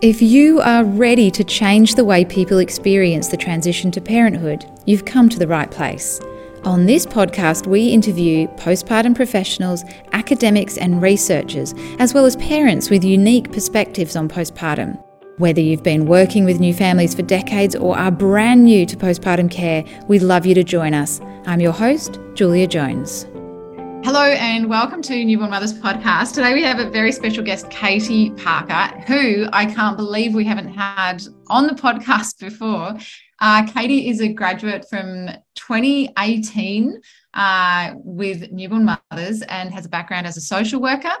If 0.00 0.22
you 0.22 0.60
are 0.60 0.84
ready 0.84 1.28
to 1.32 1.42
change 1.42 1.96
the 1.96 2.04
way 2.04 2.24
people 2.24 2.58
experience 2.58 3.28
the 3.28 3.36
transition 3.36 3.90
to 3.90 4.00
parenthood, 4.00 4.64
you've 4.86 5.04
come 5.04 5.28
to 5.28 5.38
the 5.40 5.48
right 5.48 5.70
place. 5.70 6.20
On 6.62 6.86
this 6.86 7.04
podcast, 7.04 7.66
we 7.66 7.88
interview 7.88 8.46
postpartum 8.56 9.16
professionals, 9.16 9.84
academics, 10.12 10.76
and 10.76 11.02
researchers, 11.02 11.74
as 11.98 12.14
well 12.14 12.26
as 12.26 12.36
parents 12.36 12.90
with 12.90 13.02
unique 13.02 13.50
perspectives 13.50 14.14
on 14.14 14.28
postpartum. 14.28 15.02
Whether 15.38 15.60
you've 15.60 15.82
been 15.82 16.06
working 16.06 16.44
with 16.44 16.60
new 16.60 16.74
families 16.74 17.14
for 17.14 17.22
decades 17.22 17.74
or 17.74 17.98
are 17.98 18.10
brand 18.10 18.64
new 18.64 18.86
to 18.86 18.96
postpartum 18.96 19.50
care, 19.50 19.84
we'd 20.08 20.22
love 20.22 20.46
you 20.46 20.54
to 20.54 20.64
join 20.64 20.94
us. 20.94 21.20
I'm 21.46 21.60
your 21.60 21.72
host, 21.72 22.20
Julia 22.34 22.66
Jones. 22.66 23.26
Hello 24.04 24.22
and 24.22 24.70
welcome 24.70 25.02
to 25.02 25.24
Newborn 25.24 25.50
Mothers 25.50 25.74
Podcast. 25.74 26.32
Today 26.32 26.54
we 26.54 26.62
have 26.62 26.78
a 26.78 26.88
very 26.88 27.12
special 27.12 27.44
guest, 27.44 27.68
Katie 27.68 28.30
Parker, 28.30 28.96
who 29.02 29.46
I 29.52 29.66
can't 29.66 29.96
believe 29.96 30.34
we 30.34 30.44
haven't 30.44 30.68
had 30.68 31.22
on 31.48 31.66
the 31.66 31.74
podcast 31.74 32.38
before. 32.40 32.96
Uh, 33.40 33.66
Katie 33.66 34.08
is 34.08 34.20
a 34.20 34.28
graduate 34.28 34.86
from 34.88 35.28
2018 35.56 37.00
uh, 37.34 37.94
with 37.96 38.50
Newborn 38.50 38.84
Mothers 38.84 39.42
and 39.42 39.72
has 39.72 39.84
a 39.84 39.88
background 39.88 40.26
as 40.26 40.36
a 40.36 40.40
social 40.40 40.80
worker. 40.80 41.12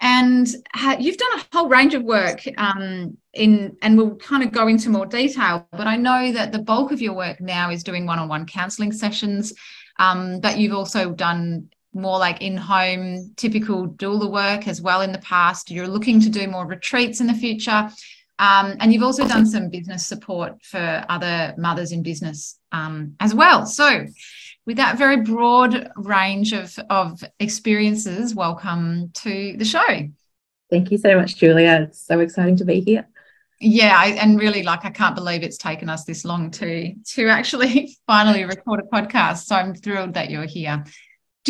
And 0.00 0.48
ha- 0.72 0.96
you've 0.98 1.18
done 1.18 1.40
a 1.40 1.56
whole 1.56 1.68
range 1.68 1.94
of 1.94 2.02
work 2.02 2.42
um, 2.58 3.16
in, 3.34 3.76
and 3.82 3.96
we'll 3.96 4.16
kind 4.16 4.42
of 4.42 4.50
go 4.52 4.66
into 4.66 4.88
more 4.88 5.06
detail. 5.06 5.68
But 5.72 5.86
I 5.86 5.96
know 5.96 6.32
that 6.32 6.52
the 6.52 6.58
bulk 6.58 6.90
of 6.90 7.00
your 7.00 7.14
work 7.14 7.40
now 7.40 7.70
is 7.70 7.84
doing 7.84 8.06
one-on-one 8.06 8.46
counselling 8.46 8.92
sessions. 8.92 9.52
Um, 9.98 10.40
but 10.40 10.58
you've 10.58 10.72
also 10.72 11.12
done 11.12 11.68
more 11.92 12.18
like 12.18 12.40
in-home 12.40 13.32
typical 13.36 13.88
doula 13.88 14.30
work 14.30 14.68
as 14.68 14.80
well 14.80 15.00
in 15.00 15.12
the 15.12 15.18
past. 15.18 15.70
You're 15.70 15.88
looking 15.88 16.20
to 16.20 16.28
do 16.28 16.46
more 16.46 16.66
retreats 16.66 17.20
in 17.20 17.26
the 17.26 17.34
future. 17.34 17.90
Um, 18.38 18.76
and 18.80 18.92
you've 18.92 19.02
also 19.02 19.28
done 19.28 19.44
some 19.44 19.68
business 19.68 20.06
support 20.06 20.62
for 20.62 21.04
other 21.08 21.54
mothers 21.58 21.92
in 21.92 22.02
business 22.02 22.58
um, 22.72 23.14
as 23.20 23.34
well. 23.34 23.66
So 23.66 24.06
with 24.66 24.76
that 24.78 24.96
very 24.96 25.18
broad 25.18 25.90
range 25.96 26.52
of, 26.52 26.78
of 26.88 27.22
experiences 27.38 28.34
welcome 28.34 29.10
to 29.14 29.56
the 29.58 29.64
show. 29.64 30.08
Thank 30.70 30.90
you 30.90 30.98
so 30.98 31.16
much 31.16 31.36
julia. 31.36 31.88
It's 31.88 32.00
so 32.00 32.20
exciting 32.20 32.56
to 32.56 32.64
be 32.64 32.80
here. 32.80 33.06
Yeah 33.60 33.94
I, 33.94 34.12
and 34.12 34.40
really 34.40 34.62
like 34.62 34.86
i 34.86 34.90
can't 34.90 35.14
believe 35.14 35.42
it's 35.42 35.58
taken 35.58 35.90
us 35.90 36.04
this 36.04 36.24
long 36.24 36.50
to 36.52 36.94
to 36.94 37.28
actually 37.28 37.94
finally 38.06 38.44
record 38.44 38.80
a 38.80 38.84
podcast. 38.84 39.44
So 39.44 39.56
i'm 39.56 39.74
thrilled 39.74 40.14
that 40.14 40.30
you're 40.30 40.46
here 40.46 40.82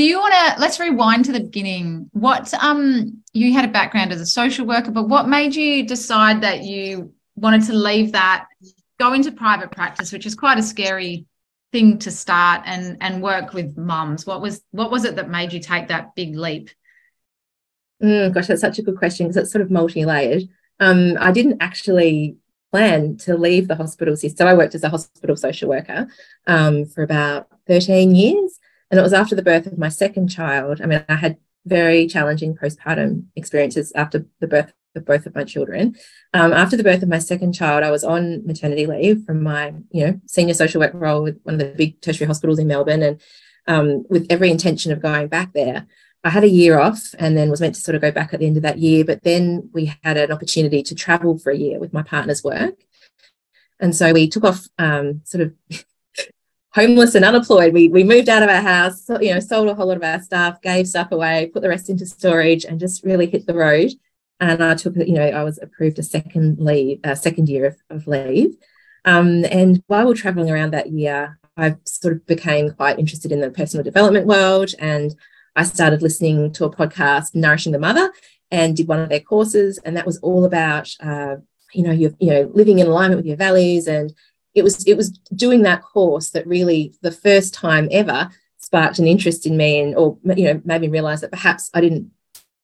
do 0.00 0.06
you 0.06 0.18
want 0.18 0.32
to 0.32 0.58
let's 0.58 0.80
rewind 0.80 1.26
to 1.26 1.32
the 1.32 1.40
beginning. 1.40 2.08
What 2.12 2.54
um 2.54 3.22
you 3.34 3.52
had 3.52 3.66
a 3.66 3.72
background 3.72 4.12
as 4.12 4.20
a 4.22 4.24
social 4.24 4.66
worker 4.66 4.90
but 4.90 5.10
what 5.10 5.28
made 5.28 5.54
you 5.54 5.86
decide 5.86 6.40
that 6.40 6.62
you 6.62 7.12
wanted 7.36 7.64
to 7.64 7.74
leave 7.74 8.12
that 8.12 8.46
go 8.98 9.12
into 9.12 9.30
private 9.30 9.70
practice 9.70 10.10
which 10.10 10.24
is 10.24 10.34
quite 10.34 10.58
a 10.58 10.62
scary 10.62 11.26
thing 11.70 11.98
to 11.98 12.10
start 12.10 12.62
and 12.64 12.96
and 13.02 13.22
work 13.22 13.52
with 13.52 13.76
mums? 13.76 14.24
What 14.24 14.40
was 14.40 14.62
what 14.70 14.90
was 14.90 15.04
it 15.04 15.16
that 15.16 15.28
made 15.28 15.52
you 15.52 15.60
take 15.60 15.88
that 15.88 16.14
big 16.14 16.34
leap? 16.34 16.70
Mm, 18.02 18.32
gosh 18.32 18.46
that's 18.46 18.62
such 18.62 18.78
a 18.78 18.82
good 18.82 18.96
question 18.96 19.26
because 19.26 19.36
it's 19.36 19.52
sort 19.52 19.60
of 19.60 19.70
multi-layered. 19.70 20.48
Um 20.78 21.18
i 21.20 21.30
didn't 21.30 21.60
actually 21.60 22.36
plan 22.70 23.18
to 23.18 23.36
leave 23.36 23.68
the 23.68 23.76
hospital 23.76 24.16
system. 24.16 24.46
So 24.46 24.50
i 24.50 24.54
worked 24.54 24.74
as 24.74 24.82
a 24.82 24.88
hospital 24.88 25.36
social 25.36 25.68
worker 25.68 26.08
um, 26.46 26.86
for 26.86 27.02
about 27.02 27.48
13 27.66 28.14
years 28.14 28.60
and 28.90 28.98
it 28.98 29.02
was 29.02 29.12
after 29.12 29.34
the 29.34 29.42
birth 29.42 29.66
of 29.66 29.78
my 29.78 29.88
second 29.88 30.28
child. 30.28 30.80
I 30.80 30.86
mean, 30.86 31.04
I 31.08 31.14
had 31.16 31.36
very 31.66 32.06
challenging 32.06 32.56
postpartum 32.56 33.26
experiences 33.36 33.92
after 33.94 34.26
the 34.40 34.48
birth 34.48 34.72
of 34.96 35.04
both 35.04 35.26
of 35.26 35.34
my 35.34 35.44
children. 35.44 35.94
Um, 36.34 36.52
after 36.52 36.76
the 36.76 36.82
birth 36.82 37.02
of 37.02 37.08
my 37.08 37.18
second 37.18 37.52
child, 37.52 37.84
I 37.84 37.90
was 37.90 38.02
on 38.02 38.44
maternity 38.46 38.86
leave 38.86 39.24
from 39.24 39.42
my, 39.42 39.74
you 39.90 40.06
know, 40.06 40.20
senior 40.26 40.54
social 40.54 40.80
work 40.80 40.92
role 40.94 41.22
with 41.22 41.40
one 41.44 41.54
of 41.54 41.60
the 41.60 41.66
big 41.66 42.00
tertiary 42.00 42.26
hospitals 42.26 42.58
in 42.58 42.66
Melbourne, 42.66 43.02
and 43.02 43.20
um, 43.66 44.04
with 44.08 44.26
every 44.30 44.50
intention 44.50 44.90
of 44.92 45.00
going 45.00 45.28
back 45.28 45.52
there. 45.52 45.86
I 46.22 46.28
had 46.28 46.44
a 46.44 46.48
year 46.48 46.78
off 46.78 47.14
and 47.18 47.34
then 47.34 47.48
was 47.48 47.62
meant 47.62 47.76
to 47.76 47.80
sort 47.80 47.94
of 47.94 48.02
go 48.02 48.10
back 48.10 48.34
at 48.34 48.40
the 48.40 48.46
end 48.46 48.58
of 48.58 48.62
that 48.64 48.78
year, 48.78 49.06
but 49.06 49.22
then 49.22 49.70
we 49.72 49.94
had 50.04 50.18
an 50.18 50.30
opportunity 50.30 50.82
to 50.82 50.94
travel 50.94 51.38
for 51.38 51.50
a 51.50 51.56
year 51.56 51.78
with 51.78 51.94
my 51.94 52.02
partner's 52.02 52.44
work. 52.44 52.74
And 53.78 53.96
so 53.96 54.12
we 54.12 54.28
took 54.28 54.44
off 54.44 54.68
um, 54.78 55.22
sort 55.24 55.40
of 55.42 55.54
homeless 56.72 57.14
and 57.14 57.24
unemployed. 57.24 57.72
We 57.72 57.88
we 57.88 58.04
moved 58.04 58.28
out 58.28 58.42
of 58.42 58.48
our 58.48 58.62
house, 58.62 59.08
you 59.20 59.34
know, 59.34 59.40
sold 59.40 59.68
a 59.68 59.74
whole 59.74 59.88
lot 59.88 59.96
of 59.96 60.04
our 60.04 60.20
stuff, 60.22 60.62
gave 60.62 60.86
stuff 60.88 61.12
away, 61.12 61.50
put 61.52 61.62
the 61.62 61.68
rest 61.68 61.90
into 61.90 62.06
storage, 62.06 62.64
and 62.64 62.80
just 62.80 63.04
really 63.04 63.26
hit 63.26 63.46
the 63.46 63.54
road. 63.54 63.90
And 64.38 64.62
I 64.62 64.74
took, 64.74 64.96
you 64.96 65.14
know, 65.14 65.26
I 65.26 65.44
was 65.44 65.58
approved 65.60 65.98
a 65.98 66.02
second 66.02 66.58
leave, 66.58 67.00
a 67.04 67.14
second 67.14 67.48
year 67.48 67.66
of, 67.66 67.76
of 67.90 68.06
leave. 68.06 68.56
Um, 69.04 69.44
and 69.50 69.82
while 69.86 70.06
we 70.06 70.12
are 70.12 70.16
traveling 70.16 70.50
around 70.50 70.72
that 70.72 70.90
year, 70.90 71.38
I 71.56 71.76
sort 71.84 72.14
of 72.14 72.26
became 72.26 72.70
quite 72.70 72.98
interested 72.98 73.32
in 73.32 73.40
the 73.40 73.50
personal 73.50 73.84
development 73.84 74.26
world, 74.26 74.70
and 74.78 75.14
I 75.56 75.64
started 75.64 76.00
listening 76.00 76.52
to 76.52 76.64
a 76.64 76.74
podcast, 76.74 77.34
Nourishing 77.34 77.72
the 77.72 77.78
Mother, 77.78 78.12
and 78.50 78.76
did 78.76 78.88
one 78.88 79.00
of 79.00 79.08
their 79.08 79.20
courses, 79.20 79.78
and 79.84 79.96
that 79.96 80.06
was 80.06 80.18
all 80.18 80.44
about, 80.44 80.90
uh, 81.00 81.36
you 81.74 81.82
know, 81.82 81.92
you're 81.92 82.12
you 82.18 82.30
know, 82.30 82.50
living 82.54 82.78
in 82.78 82.86
alignment 82.86 83.18
with 83.18 83.26
your 83.26 83.36
values 83.36 83.86
and 83.86 84.12
it 84.54 84.62
was 84.62 84.84
it 84.86 84.96
was 84.96 85.10
doing 85.34 85.62
that 85.62 85.82
course 85.82 86.30
that 86.30 86.46
really 86.46 86.94
the 87.02 87.12
first 87.12 87.54
time 87.54 87.88
ever 87.90 88.30
sparked 88.58 88.98
an 88.98 89.06
interest 89.06 89.46
in 89.46 89.56
me 89.56 89.80
and 89.80 89.96
or 89.96 90.18
you 90.36 90.44
know 90.44 90.60
made 90.64 90.80
me 90.80 90.88
realize 90.88 91.20
that 91.20 91.30
perhaps 91.30 91.70
I 91.74 91.80
didn't 91.80 92.10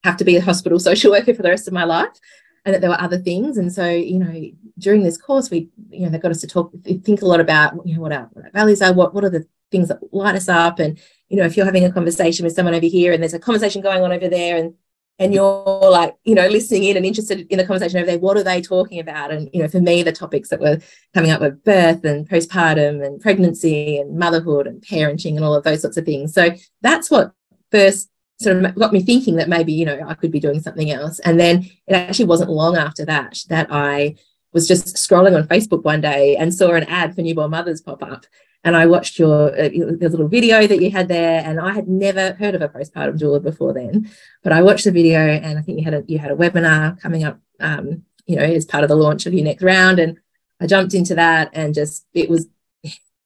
have 0.05 0.17
to 0.19 0.25
be 0.25 0.37
a 0.37 0.43
hospital 0.43 0.79
social 0.81 1.13
worker 1.13 1.35
for 1.35 1.43
the 1.43 1.51
rest 1.51 1.67
of 1.67 1.75
my 1.75 1.85
life 1.85 2.19
and 2.65 2.75
that 2.75 2.81
there 2.81 2.91
were 2.91 3.01
other 3.01 3.19
things. 3.19 3.59
And 3.59 3.73
so 3.73 3.89
you 3.89 4.19
know 4.19 4.51
during 4.79 5.03
this 5.03 5.17
course 5.17 5.51
we 5.51 5.69
you 5.91 6.05
know 6.05 6.11
they 6.11 6.19
got 6.19 6.31
us 6.31 6.41
to 6.41 6.47
talk 6.47 6.73
think 6.85 7.23
a 7.23 7.27
lot 7.27 7.41
about 7.41 7.75
you 7.87 7.95
know 7.95 8.01
what 8.01 8.13
our, 8.13 8.29
what 8.33 8.45
our 8.45 8.51
values 8.51 8.83
are 8.83 8.93
what 8.93 9.15
what 9.15 9.25
are 9.25 9.31
the 9.31 9.47
things 9.71 9.89
that 9.89 10.01
light 10.13 10.37
us 10.37 10.49
up. 10.49 10.79
And 10.79 10.99
you 11.29 11.37
know 11.37 11.45
if 11.45 11.57
you're 11.57 11.67
having 11.67 11.85
a 11.85 11.93
conversation 11.93 12.45
with 12.45 12.55
someone 12.55 12.75
over 12.75 12.87
here 12.87 13.13
and 13.13 13.23
there's 13.23 13.35
a 13.35 13.39
conversation 13.39 13.83
going 13.83 14.03
on 14.03 14.13
over 14.13 14.29
there 14.29 14.57
and 14.57 14.75
and 15.19 15.33
you're 15.33 15.91
like 15.91 16.15
you 16.25 16.35
know 16.35 16.47
listening 16.49 16.85
in 16.85 16.97
and 16.97 17.07
interested 17.07 17.47
in 17.51 17.59
the 17.59 17.67
conversation 17.67 17.99
over 17.99 18.07
there 18.07 18.19
what 18.19 18.37
are 18.37 18.45
they 18.45 18.61
talking 18.61 19.01
about? 19.01 19.31
And 19.31 19.49
you 19.53 19.63
know 19.63 19.69
for 19.69 19.81
me 19.81 20.03
the 20.03 20.13
topics 20.13 20.49
that 20.51 20.61
were 20.61 20.79
coming 21.15 21.31
up 21.31 21.41
were 21.41 21.51
birth 21.51 22.05
and 22.05 22.29
postpartum 22.29 23.05
and 23.05 23.21
pregnancy 23.21 23.99
and 23.99 24.19
motherhood 24.19 24.67
and 24.67 24.83
parenting 24.83 25.37
and 25.37 25.45
all 25.45 25.55
of 25.55 25.65
those 25.65 25.83
sorts 25.83 25.97
of 25.97 26.05
things. 26.05 26.35
So 26.35 26.51
that's 26.83 27.11
what 27.11 27.33
first 27.71 28.11
sort 28.41 28.65
of 28.65 28.75
got 28.75 28.93
me 28.93 29.03
thinking 29.03 29.37
that 29.37 29.49
maybe 29.49 29.73
you 29.73 29.87
know 29.87 30.01
I 30.07 30.15
could 30.15 30.33
be 30.33 30.41
doing 30.41 30.61
something 30.61 30.91
else. 30.91 31.19
And 31.21 31.41
then 31.41 31.69
it 31.87 31.95
actually 31.95 32.27
wasn't 32.27 32.51
long 32.51 32.77
after 32.77 33.05
that 33.07 33.39
that 33.49 33.69
I 33.71 34.17
was 34.53 34.69
just 34.69 34.97
scrolling 34.97 35.37
on 35.37 35.49
Facebook 35.49 35.85
one 35.85 36.01
day 36.01 36.37
and 36.37 36.55
saw 36.55 36.73
an 36.73 36.85
ad 36.85 37.15
for 37.15 37.23
newborn 37.23 37.51
mothers 37.51 37.83
pop 37.83 38.03
up 38.03 38.25
and 38.67 38.77
I 38.77 38.85
watched 38.87 39.17
your 39.17 39.57
uh, 39.57 39.69
little 39.71 40.27
video 40.27 40.67
that 40.67 40.83
you 40.83 40.91
had 40.91 41.07
there, 41.07 41.41
and 41.47 41.61
I 41.61 41.73
had 41.73 41.87
never 41.87 42.33
heard 42.33 42.57
of 42.57 42.63
a 42.63 42.69
postpartum 42.69 43.17
doula 43.17 43.41
before 43.41 43.73
then. 43.73 44.11
But 44.43 44.53
I 44.53 44.61
watched 44.61 44.85
the 44.85 44.91
video, 44.91 45.21
and 45.21 45.57
I 45.57 45.63
think 45.63 45.79
you 45.79 45.85
had 45.85 45.95
a 45.95 46.03
you 46.09 46.19
had 46.19 46.33
a 46.33 46.37
webinar 46.37 47.01
coming 47.01 47.23
up, 47.23 47.39
um, 47.61 48.03
you 48.27 48.35
know, 48.35 48.43
as 48.43 48.65
part 48.65 48.83
of 48.83 48.89
the 48.89 48.97
launch 48.97 49.25
of 49.25 49.33
your 49.33 49.45
next 49.45 49.63
round, 49.63 50.01
and 50.01 50.19
I 50.61 50.67
jumped 50.67 50.95
into 50.95 51.15
that, 51.15 51.51
and 51.53 51.75
just 51.75 52.07
it 52.13 52.29
was 52.29 52.49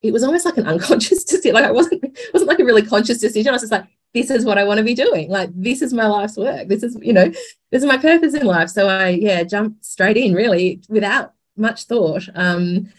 it 0.02 0.12
was 0.12 0.22
almost 0.22 0.44
like 0.44 0.58
an 0.58 0.66
unconscious 0.74 1.24
decision. 1.24 1.54
Like 1.54 1.64
I 1.64 1.72
wasn't 1.72 2.04
wasn't 2.34 2.50
like 2.50 2.60
a 2.60 2.64
really 2.64 2.82
conscious 2.82 3.18
decision. 3.18 3.48
I 3.48 3.52
was 3.52 3.62
just 3.62 3.72
like, 3.72 3.86
this 4.12 4.30
is 4.30 4.44
what 4.44 4.58
I 4.58 4.64
want 4.64 4.76
to 4.76 4.84
be 4.84 4.94
doing. 4.94 5.30
Like 5.30 5.48
this 5.54 5.80
is 5.80 5.94
my 5.94 6.06
life's 6.06 6.36
work. 6.36 6.68
This 6.68 6.82
is 6.82 6.98
you 7.00 7.14
know 7.14 7.28
this 7.70 7.82
is 7.82 7.86
my 7.86 7.96
purpose 7.96 8.34
in 8.34 8.44
life. 8.44 8.68
So 8.68 8.88
I 8.88 9.08
yeah 9.08 9.42
jumped 9.44 9.86
straight 9.86 10.18
in 10.18 10.34
really 10.34 10.82
without 10.90 11.32
much 11.56 11.84
thought. 11.84 12.28
Um, 12.34 12.90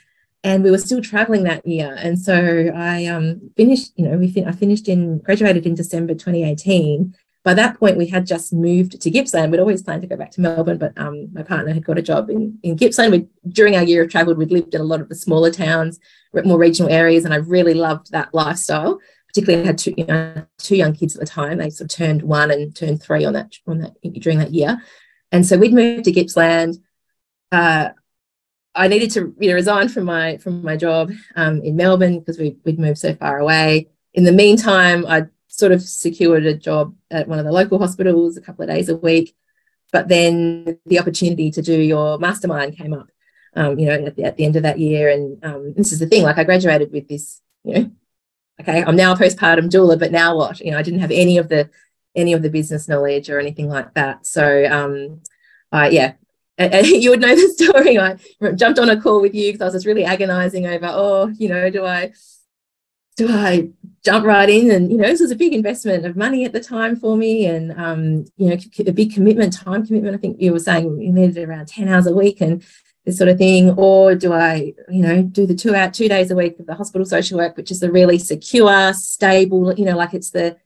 and 0.44 0.64
we 0.64 0.72
were 0.72 0.78
still 0.78 1.02
traveling 1.02 1.44
that 1.44 1.66
year. 1.66 1.96
And 2.00 2.20
so 2.20 2.72
I 2.76 3.06
um, 3.06 3.52
finished, 3.56 3.92
you 3.96 4.08
know, 4.08 4.18
we 4.18 4.32
fin- 4.32 4.48
I 4.48 4.52
finished 4.52 4.88
in, 4.88 5.20
graduated 5.20 5.66
in 5.66 5.76
December 5.76 6.14
2018. 6.14 7.16
By 7.44 7.54
that 7.56 7.80
point, 7.80 7.98
we 7.98 8.08
had 8.08 8.26
just 8.26 8.54
moved 8.54 9.02
to 9.02 9.10
Gippsland. 9.10 9.52
We'd 9.52 9.60
always 9.60 9.82
planned 9.82 10.02
to 10.02 10.08
go 10.08 10.16
back 10.16 10.32
to 10.32 10.42
Melbourne, 10.42 10.78
but 10.78 10.94
um, 10.98 11.30
my 11.34 11.44
partner 11.44 11.74
had 11.74 11.86
got 11.86 11.98
a 11.98 12.04
job 12.04 12.30
in, 12.30 12.60
in 12.64 12.76
Gippsland. 12.76 13.12
We, 13.12 13.28
during 13.50 13.76
our 13.76 13.84
year 13.84 14.04
of 14.04 14.12
travel, 14.12 14.36
we'd 14.36 14.52
lived 14.52 14.76
in 14.76 14.82
a 14.82 14.86
lot 14.86 15.02
of 15.02 15.10
the 15.10 15.16
smaller 15.16 15.52
towns, 15.52 16.00
more 16.34 16.60
regional 16.60 16.92
areas, 16.92 17.26
and 17.26 17.34
I 17.34 17.38
really 17.38 17.74
loved 17.74 18.12
that 18.12 18.34
lifestyle. 18.34 19.00
Particularly, 19.28 19.64
I 19.64 19.68
had 19.68 19.78
two, 19.78 19.94
you 19.98 20.06
know, 20.06 20.46
two 20.60 20.76
young 20.76 20.94
kids 20.94 21.16
at 21.16 21.20
the 21.20 21.26
time. 21.26 21.58
They 21.58 21.70
sort 21.70 21.92
of 21.92 21.98
turned 21.98 22.22
one 22.22 22.52
and 22.52 22.76
turned 22.76 23.02
three 23.02 23.26
on 23.26 23.34
that 23.34 23.56
on 23.66 23.80
that 23.80 23.96
during 24.20 24.38
that 24.40 24.54
year, 24.54 24.80
and 25.32 25.46
so 25.46 25.58
we'd 25.58 25.74
moved 25.74 26.04
to 26.06 26.12
Gippsland. 26.12 26.78
Uh, 27.52 27.90
I 28.74 28.88
needed 28.88 29.12
to 29.12 29.36
you 29.40 29.50
know 29.50 29.56
resign 29.56 29.90
from 29.90 30.06
my 30.06 30.38
from 30.38 30.64
my 30.64 30.78
job 30.78 31.12
um, 31.36 31.62
in 31.62 31.76
Melbourne 31.76 32.20
because 32.20 32.38
we, 32.38 32.58
we'd 32.64 32.80
moved 32.80 33.00
so 33.00 33.14
far 33.16 33.40
away. 33.40 33.90
In 34.14 34.24
the 34.24 34.32
meantime, 34.32 35.06
I 35.08 35.28
sort 35.48 35.72
of 35.72 35.82
secured 35.82 36.46
a 36.46 36.54
job 36.54 36.96
at 37.10 37.28
one 37.28 37.40
of 37.40 37.46
the 37.46 37.52
local 37.52 37.78
hospitals 37.78 38.38
a 38.38 38.42
couple 38.42 38.64
of 38.64 38.70
days 38.70 38.90
a 38.90 38.96
week. 38.96 39.36
But 39.92 40.08
then 40.08 40.80
the 40.86 41.00
opportunity 41.00 41.52
to 41.52 41.62
do 41.62 41.74
your 41.74 42.18
mastermind 42.18 42.78
came 42.78 42.94
up, 42.94 43.10
um, 43.56 43.78
you 43.78 43.88
know, 43.88 43.94
at 43.94 44.16
the, 44.16 44.24
at 44.24 44.38
the, 44.38 44.46
end 44.46 44.56
of 44.56 44.64
that 44.64 44.80
year. 44.80 45.10
And 45.10 45.44
um, 45.44 45.74
this 45.74 45.92
is 45.92 46.00
the 46.00 46.08
thing, 46.08 46.24
like 46.24 46.38
I 46.38 46.46
graduated 46.46 46.94
with 46.94 47.10
this, 47.10 47.42
you 47.66 47.74
know, 47.74 47.92
okay, 48.62 48.84
I'm 48.84 48.96
now 48.96 49.12
a 49.12 49.18
postpartum 49.18 49.70
doula, 49.70 50.00
but 50.00 50.14
now 50.14 50.38
what? 50.38 50.62
You 50.62 50.72
know, 50.72 50.78
I 50.78 50.84
didn't 50.84 51.02
have 51.02 51.12
any 51.12 51.38
of 51.38 51.50
the 51.50 51.70
any 52.16 52.34
of 52.34 52.42
the 52.42 52.50
business 52.50 52.88
knowledge 52.88 53.30
or 53.30 53.40
anything 53.40 53.70
like 53.70 53.94
that. 53.94 54.26
So 54.26 54.66
um, 54.66 55.22
uh, 55.72 55.90
yeah, 55.92 56.14
you 56.84 57.10
would 57.10 57.22
know 57.22 57.36
the 57.36 57.48
story. 57.50 57.98
I 58.00 58.18
jumped 58.54 58.80
on 58.80 58.90
a 58.90 59.02
call 59.02 59.22
with 59.22 59.34
you 59.34 59.52
because 59.52 59.62
I 59.62 59.66
was 59.66 59.74
just 59.74 59.86
really 59.86 60.04
agonizing 60.04 60.68
over, 60.68 60.88
oh, 60.90 61.28
you 61.38 61.50
know, 61.50 61.70
do 61.70 61.86
I 61.86 62.14
do 63.18 63.28
I 63.30 63.70
jump 64.04 64.26
right 64.26 64.50
in? 64.50 64.72
And 64.72 64.92
you 64.92 64.98
know, 64.98 65.08
this 65.08 65.22
was 65.22 65.32
a 65.32 65.36
big 65.36 65.54
investment 65.54 66.06
of 66.06 66.16
money 66.16 66.46
at 66.46 66.54
the 66.54 66.60
time 66.60 66.96
for 66.96 67.18
me, 67.18 67.46
and 67.46 67.72
um, 67.80 68.26
you 68.38 68.50
know, 68.50 68.58
a 68.80 68.92
big 68.92 69.14
commitment, 69.14 69.54
time 69.54 69.86
commitment. 69.86 70.16
I 70.16 70.20
think 70.20 70.42
you 70.42 70.54
were 70.54 70.60
saying 70.60 71.02
you 71.02 71.12
needed 71.12 71.38
around 71.38 71.68
ten 71.68 71.88
hours 71.88 72.08
a 72.08 72.14
week, 72.14 72.42
and 72.42 72.64
this 73.06 73.18
sort 73.18 73.30
of 73.30 73.38
thing, 73.38 73.72
or 73.72 74.16
do 74.16 74.32
I, 74.32 74.74
you 74.90 75.02
know, 75.02 75.24
do 75.24 75.48
the 75.48 75.56
two 75.56 75.74
out 75.76 75.94
two 75.94 76.08
days 76.08 76.30
a 76.30 76.36
week 76.36 76.60
of 76.60 76.68
the 76.68 76.76
hospital 76.76 77.06
social 77.06 77.38
work, 77.38 77.58
which 77.58 77.72
is 77.72 77.80
the 77.80 77.92
really 77.92 78.20
secure, 78.20 78.94
stable, 78.94 79.74
you 79.74 79.86
know, 79.86 79.98
like 79.98 80.14
it's 80.14 80.30
the, 80.30 80.58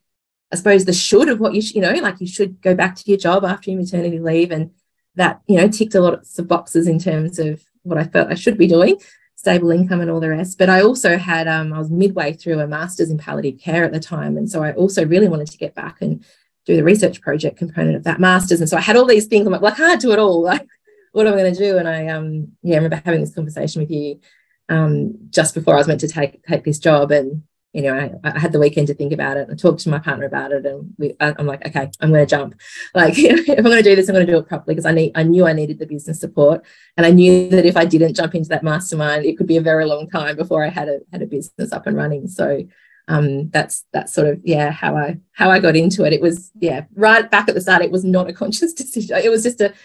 I 0.51 0.57
suppose 0.57 0.83
the 0.83 0.93
should 0.93 1.29
of 1.29 1.39
what 1.39 1.53
you, 1.53 1.61
you 1.61 1.81
know, 1.81 1.93
like 1.93 2.19
you 2.19 2.27
should 2.27 2.61
go 2.61 2.75
back 2.75 2.95
to 2.97 3.03
your 3.09 3.17
job 3.17 3.45
after 3.45 3.71
your 3.71 3.79
maternity 3.79 4.19
leave, 4.19 4.51
and 4.51 4.71
that 5.15 5.41
you 5.47 5.57
know 5.57 5.67
ticked 5.67 5.95
a 5.95 6.01
lot 6.01 6.13
of 6.13 6.47
boxes 6.47 6.87
in 6.87 6.99
terms 6.99 7.39
of 7.39 7.63
what 7.83 7.97
I 7.97 8.03
felt 8.03 8.31
I 8.31 8.35
should 8.35 8.57
be 8.57 8.67
doing, 8.67 8.97
stable 9.35 9.71
income 9.71 10.01
and 10.01 10.09
all 10.09 10.19
the 10.19 10.29
rest. 10.29 10.57
But 10.57 10.69
I 10.69 10.81
also 10.81 11.17
had, 11.17 11.47
um, 11.47 11.71
I 11.71 11.77
was 11.77 11.91
midway 11.91 12.33
through 12.33 12.59
a 12.59 12.67
master's 12.67 13.11
in 13.11 13.17
palliative 13.17 13.59
care 13.59 13.83
at 13.83 13.93
the 13.93 13.99
time, 13.99 14.37
and 14.37 14.49
so 14.49 14.63
I 14.63 14.73
also 14.73 15.05
really 15.05 15.27
wanted 15.27 15.51
to 15.51 15.57
get 15.57 15.75
back 15.75 16.01
and 16.01 16.23
do 16.65 16.75
the 16.75 16.83
research 16.83 17.21
project 17.21 17.57
component 17.57 17.95
of 17.95 18.03
that 18.03 18.19
master's, 18.19 18.59
and 18.59 18.69
so 18.69 18.77
I 18.77 18.81
had 18.81 18.95
all 18.95 19.05
these 19.05 19.27
things. 19.27 19.45
I'm 19.45 19.53
like, 19.53 19.61
well, 19.61 19.73
I 19.73 19.75
can't 19.75 20.01
do 20.01 20.11
it 20.11 20.19
all, 20.19 20.41
like 20.53 20.67
what 21.15 21.27
am 21.27 21.33
I 21.33 21.37
going 21.37 21.53
to 21.53 21.59
do? 21.59 21.77
And 21.77 21.87
I, 21.87 22.07
um, 22.07 22.49
yeah, 22.61 22.73
I 22.73 22.77
remember 22.77 23.01
having 23.05 23.21
this 23.21 23.33
conversation 23.33 23.81
with 23.81 23.89
you 23.89 24.19
um, 24.67 25.13
just 25.29 25.55
before 25.55 25.75
I 25.75 25.77
was 25.77 25.87
meant 25.87 26.01
to 26.01 26.09
take 26.09 26.43
take 26.43 26.63
this 26.63 26.79
job, 26.79 27.11
and 27.11 27.43
you 27.75 27.81
know, 27.81 27.93
I, 27.93 28.29
I 28.29 28.39
had 28.39 28.53
the 28.53 28.59
weekend 28.59 28.87
to 28.87 28.93
think 28.93 29.11
about 29.11 29.35
it. 29.35 29.49
I 29.51 29.53
talked 29.53 29.81
to 29.81 29.89
my 29.89 29.99
partner 29.99 30.25
about 30.25 30.53
it, 30.53 30.65
and 30.65 30.93
we, 30.97 31.13
I, 31.19 31.35
am 31.37 31.45
like, 31.45 31.67
okay, 31.67 31.91
I'm 31.99 32.09
going 32.09 32.25
to 32.25 32.35
jump. 32.35 32.55
Like, 32.95 33.15
if 33.17 33.49
I'm 33.49 33.63
going 33.65 33.83
to 33.83 33.83
do 33.83 33.95
this, 33.97 34.07
I'm 34.07 34.15
going 34.15 34.25
to 34.25 34.31
do 34.31 34.37
it 34.37 34.47
properly 34.47 34.75
because 34.75 34.85
I 34.85 34.93
need, 34.93 35.11
I 35.15 35.23
knew 35.23 35.45
I 35.45 35.51
needed 35.51 35.79
the 35.79 35.85
business 35.85 36.21
support, 36.21 36.63
and 36.95 37.05
I 37.05 37.11
knew 37.11 37.49
that 37.49 37.65
if 37.65 37.75
I 37.75 37.83
didn't 37.83 38.15
jump 38.15 38.33
into 38.33 38.47
that 38.49 38.63
mastermind, 38.63 39.25
it 39.25 39.37
could 39.37 39.47
be 39.47 39.57
a 39.57 39.61
very 39.61 39.83
long 39.83 40.07
time 40.09 40.37
before 40.37 40.63
I 40.63 40.69
had 40.69 40.87
a 40.87 40.99
had 41.11 41.21
a 41.21 41.27
business 41.27 41.73
up 41.73 41.85
and 41.85 41.97
running. 41.97 42.27
So. 42.27 42.65
Um, 43.07 43.51
that's 43.51 43.85
that's 43.93 44.15
sort 44.15 44.25
of 44.29 44.41
yeah 44.43 44.71
how 44.71 44.97
I 44.97 45.19
how 45.31 45.51
I 45.51 45.59
got 45.59 45.75
into 45.75 46.05
it. 46.05 46.13
It 46.13 46.21
was 46.21 46.51
yeah 46.59 46.85
right 46.95 47.29
back 47.29 47.47
at 47.47 47.53
the 47.53 47.61
start. 47.61 47.83
It 47.83 47.91
was 47.91 48.03
not 48.03 48.27
a 48.27 48.33
conscious 48.33 48.73
decision. 48.81 49.15
It 49.23 49.29
was 49.29 49.43
just 49.43 49.61
a 49.61 49.75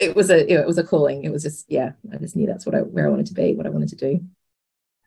it 0.00 0.16
was 0.16 0.28
a 0.28 0.52
it 0.52 0.66
was 0.66 0.76
a 0.76 0.82
calling. 0.82 1.22
It 1.22 1.30
was 1.30 1.44
just 1.44 1.66
yeah, 1.68 1.92
I 2.12 2.16
just 2.16 2.34
knew 2.34 2.48
that's 2.48 2.66
what 2.66 2.74
I 2.74 2.80
where 2.80 3.06
I 3.06 3.10
wanted 3.10 3.26
to 3.26 3.34
be, 3.34 3.54
what 3.54 3.66
I 3.66 3.70
wanted 3.70 3.90
to 3.90 3.96
do. 3.96 4.26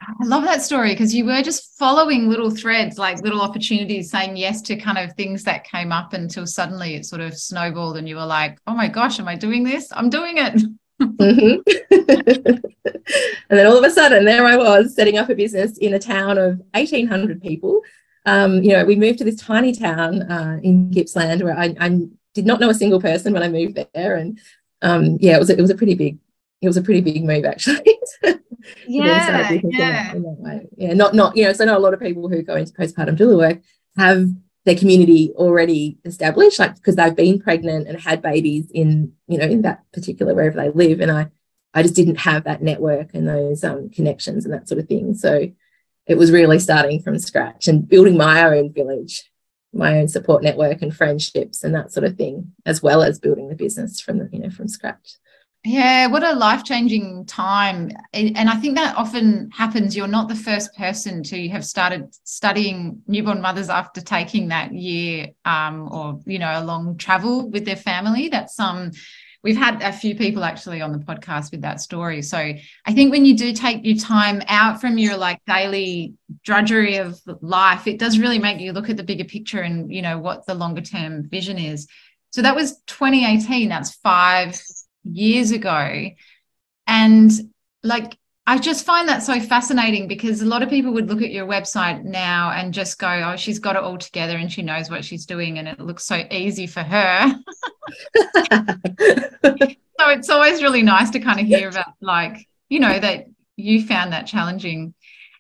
I 0.02 0.26
love 0.26 0.44
that 0.44 0.62
story 0.62 0.92
because 0.92 1.16
you 1.16 1.26
were 1.26 1.42
just 1.42 1.78
following 1.78 2.30
little 2.30 2.50
threads, 2.50 2.98
like 2.98 3.22
little 3.22 3.42
opportunities, 3.42 4.12
saying 4.12 4.38
yes 4.38 4.62
to 4.64 4.76
kind 4.76 4.98
of 4.98 5.14
things 5.14 5.44
that 5.44 5.64
came 5.64 5.92
up 5.92 6.14
until 6.14 6.46
suddenly 6.46 6.96
it 6.96 7.06
sort 7.06 7.22
of 7.22 7.38
snowballed 7.38 7.98
and 7.98 8.08
you 8.08 8.16
were 8.16 8.26
like, 8.26 8.60
oh 8.68 8.76
my 8.76 8.88
gosh, 8.88 9.20
am 9.20 9.28
I 9.28 9.36
doing 9.36 9.64
this? 9.64 9.88
I'm 9.92 10.10
doing 10.10 10.38
it. 10.38 10.62
mm-hmm. 11.02 11.62
and 13.50 13.60
then 13.60 13.68
all 13.68 13.78
of 13.78 13.84
a 13.84 13.90
sudden, 13.90 14.26
there 14.26 14.46
I 14.46 14.58
was 14.58 14.96
setting 14.96 15.18
up 15.18 15.30
a 15.30 15.36
business 15.36 15.78
in 15.78 15.94
a 15.94 16.00
town 16.00 16.38
of 16.38 16.60
1,800 16.74 17.42
people. 17.42 17.82
Um, 18.26 18.64
you 18.64 18.74
know, 18.74 18.86
we 18.86 18.96
moved 18.96 19.20
to 19.20 19.24
this 19.24 19.40
tiny 19.40 19.74
town 19.74 20.24
uh, 20.24 20.60
in 20.64 20.92
Gippsland 20.92 21.44
where 21.44 21.58
I, 21.58 21.76
I, 21.80 22.08
did 22.34 22.46
not 22.46 22.60
know 22.60 22.70
a 22.70 22.74
single 22.74 23.00
person 23.00 23.32
when 23.32 23.44
I 23.44 23.48
moved 23.48 23.80
there. 23.94 24.16
And 24.18 24.40
um, 24.82 25.18
yeah, 25.22 25.38
it 25.38 25.40
was 25.40 25.50
a, 25.50 25.58
it 25.58 25.62
was 25.62 25.70
a 25.70 25.76
pretty 25.76 25.96
big 25.96 26.18
it 26.62 26.68
was 26.68 26.78
a 26.78 26.82
pretty 26.82 27.02
big 27.02 27.24
move 27.24 27.46
actually. 27.46 28.00
yeah, 28.88 29.52
yeah. 29.64 30.14
yeah, 30.78 30.94
not 30.94 31.14
not 31.14 31.36
you 31.36 31.44
know, 31.44 31.54
so 31.54 31.66
not 31.66 31.78
a 31.78 31.80
lot 31.80 31.94
of 31.94 32.00
people 32.00 32.30
who 32.30 32.42
go 32.42 32.56
into 32.56 32.74
postpartum 32.74 33.18
doula 33.18 33.38
work 33.38 33.62
have 33.98 34.28
their 34.66 34.76
community 34.76 35.32
already 35.36 35.98
established, 36.06 36.60
like 36.60 36.76
because 36.76 36.96
they've 36.96 37.16
been 37.16 37.40
pregnant 37.40 37.88
and 37.88 38.00
had 38.00 38.22
babies 38.22 38.70
in 38.72 39.14
you 39.28 39.38
know 39.38 39.46
in 39.46 39.62
that 39.62 39.84
particular 39.94 40.34
wherever 40.34 40.58
they 40.58 40.70
live, 40.70 41.02
and 41.02 41.12
I 41.12 41.28
I 41.74 41.84
just 41.84 41.96
didn't 41.96 42.20
have 42.20 42.46
that 42.46 42.64
network 42.64 43.14
and 43.14 43.28
those 43.28 43.64
um, 43.64 43.90
connections 43.90 44.46
and 44.46 44.54
that 44.54 44.68
sort 44.68 44.80
of 44.80 44.88
thing. 44.88 45.14
So 45.14 45.52
it 46.08 46.18
was 46.18 46.32
really 46.32 46.60
starting 46.60 47.02
from 47.02 47.20
scratch 47.20 47.68
and 47.68 47.88
building 47.88 48.18
my 48.18 48.44
own 48.44 48.72
village 48.72 49.30
my 49.76 50.00
own 50.00 50.08
support 50.08 50.42
network 50.42 50.82
and 50.82 50.96
friendships 50.96 51.64
and 51.64 51.76
that 51.76 51.92
sort 51.92 52.06
of 52.06 52.16
thing, 52.16 52.54
as 52.66 52.82
well 52.82 53.04
as 53.04 53.20
building 53.20 53.50
the 53.50 53.56
business 53.56 54.00
from 54.00 54.18
the, 54.18 54.30
you 54.32 54.40
know 54.40 54.50
from 54.50 54.68
scratch. 54.68 55.16
Yeah, 55.68 56.06
what 56.08 56.22
a 56.24 56.34
life 56.34 56.64
changing 56.64 57.26
time. 57.26 57.90
And 58.14 58.50
I 58.50 58.56
think 58.58 58.76
that 58.76 58.96
often 58.96 59.50
happens. 59.50 59.96
You're 59.98 60.06
not 60.06 60.28
the 60.28 60.36
first 60.36 60.76
person 60.76 61.24
to 61.24 61.50
have 61.50 61.66
started 61.66 62.14
studying 62.24 63.02
newborn 63.08 63.42
mothers 63.42 63.68
after 63.70 64.00
taking 64.00 64.50
that 64.50 64.74
year 64.76 65.30
um, 65.44 65.92
or, 65.92 66.22
you 66.28 66.38
know, 66.38 66.52
a 66.54 66.64
long 66.64 66.98
travel 66.98 67.50
with 67.50 67.66
their 67.66 67.76
family. 67.76 68.30
That's 68.30 68.60
um, 68.60 68.92
we've 69.42 69.58
had 69.58 69.82
a 69.82 69.92
few 69.92 70.16
people 70.16 70.44
actually 70.44 70.82
on 70.82 70.92
the 70.92 71.00
podcast 71.00 71.50
with 71.50 71.62
that 71.62 71.82
story. 71.82 72.22
So 72.22 72.38
I 72.38 72.94
think 72.94 73.12
when 73.12 73.26
you 73.26 73.36
do 73.36 73.52
take 73.52 73.84
your 73.84 73.98
time 73.98 74.44
out 74.48 74.80
from 74.80 75.00
your 75.00 75.18
like 75.18 75.40
daily 75.48 76.14
drudgery 76.44 76.98
of 76.98 77.20
life, 77.42 77.88
it 77.88 77.98
does 77.98 78.20
really 78.20 78.38
make 78.38 78.60
you 78.60 78.72
look 78.72 78.92
at 78.92 78.98
the 78.98 79.04
bigger 79.04 79.26
picture 79.26 79.62
and 79.62 79.92
you 79.92 80.04
know 80.04 80.20
what 80.20 80.46
the 80.46 80.54
longer 80.54 80.82
term 80.82 81.28
vision 81.28 81.58
is. 81.58 81.88
So 82.34 82.44
that 82.44 82.56
was 82.56 82.78
2018. 82.86 83.70
That's 83.70 83.94
five 83.96 84.62
years 85.06 85.52
ago. 85.52 86.10
And 86.88 87.32
like 87.84 88.18
I 88.48 88.60
just 88.60 88.86
find 88.86 89.10
that 89.10 89.24
so 89.24 89.40
fascinating 89.40 90.08
because 90.08 90.42
a 90.42 90.46
lot 90.46 90.62
of 90.62 90.70
people 90.70 90.94
would 90.94 91.10
look 91.10 91.24
at 91.24 91.32
your 91.32 91.48
website 91.48 92.04
now 92.04 92.52
and 92.52 92.76
just 92.76 93.00
go, 93.00 93.08
oh, 93.08 93.36
she's 93.36 93.58
got 93.58 93.76
it 93.76 93.82
all 93.82 93.98
together 93.98 94.38
and 94.38 94.52
she 94.52 94.62
knows 94.62 94.88
what 94.88 95.04
she's 95.04 95.26
doing 95.26 95.58
and 95.58 95.68
it 95.68 95.80
looks 95.80 96.06
so 96.06 96.24
easy 96.30 96.68
for 96.68 96.84
her. 96.84 97.36
so 98.52 100.10
it's 100.10 100.30
always 100.30 100.62
really 100.62 100.84
nice 100.84 101.10
to 101.10 101.20
kind 101.20 101.40
of 101.40 101.48
hear 101.48 101.70
about, 101.70 101.94
like, 102.02 102.48
you 102.70 102.80
know, 102.80 103.00
that 103.00 103.26
you 103.56 103.84
found 103.84 104.14
that 104.14 104.28
challenging. 104.28 104.94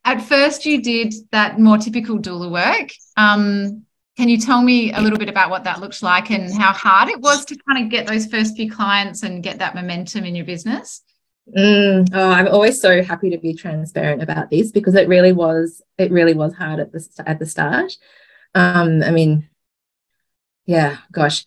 At 0.03 0.21
first, 0.21 0.65
you 0.65 0.81
did 0.81 1.13
that 1.31 1.59
more 1.59 1.77
typical 1.77 2.17
doula 2.17 2.49
work. 2.49 2.89
Um, 3.17 3.85
can 4.17 4.29
you 4.29 4.37
tell 4.37 4.61
me 4.61 4.93
a 4.93 5.01
little 5.01 5.19
bit 5.19 5.29
about 5.29 5.49
what 5.49 5.65
that 5.65 5.81
looks 5.81 6.01
like 6.01 6.31
and 6.31 6.53
how 6.53 6.71
hard 6.71 7.09
it 7.09 7.19
was 7.19 7.43
to 7.45 7.57
kind 7.67 7.83
of 7.83 7.91
get 7.91 8.07
those 8.07 8.25
first 8.25 8.55
few 8.55 8.71
clients 8.71 9.23
and 9.23 9.43
get 9.43 9.59
that 9.59 9.75
momentum 9.75 10.23
in 10.23 10.35
your 10.35 10.45
business? 10.45 11.01
Mm, 11.55 12.09
oh, 12.13 12.29
I'm 12.29 12.47
always 12.47 12.81
so 12.81 13.03
happy 13.03 13.29
to 13.29 13.37
be 13.37 13.53
transparent 13.53 14.23
about 14.23 14.49
this 14.49 14.71
because 14.71 14.95
it 14.95 15.07
really 15.07 15.33
was 15.33 15.81
it 15.97 16.11
really 16.11 16.33
was 16.33 16.55
hard 16.55 16.79
at 16.79 16.91
the 16.91 17.07
at 17.25 17.39
the 17.39 17.45
start. 17.45 17.97
Um, 18.55 19.03
I 19.03 19.11
mean, 19.11 19.47
yeah, 20.65 20.97
gosh, 21.11 21.45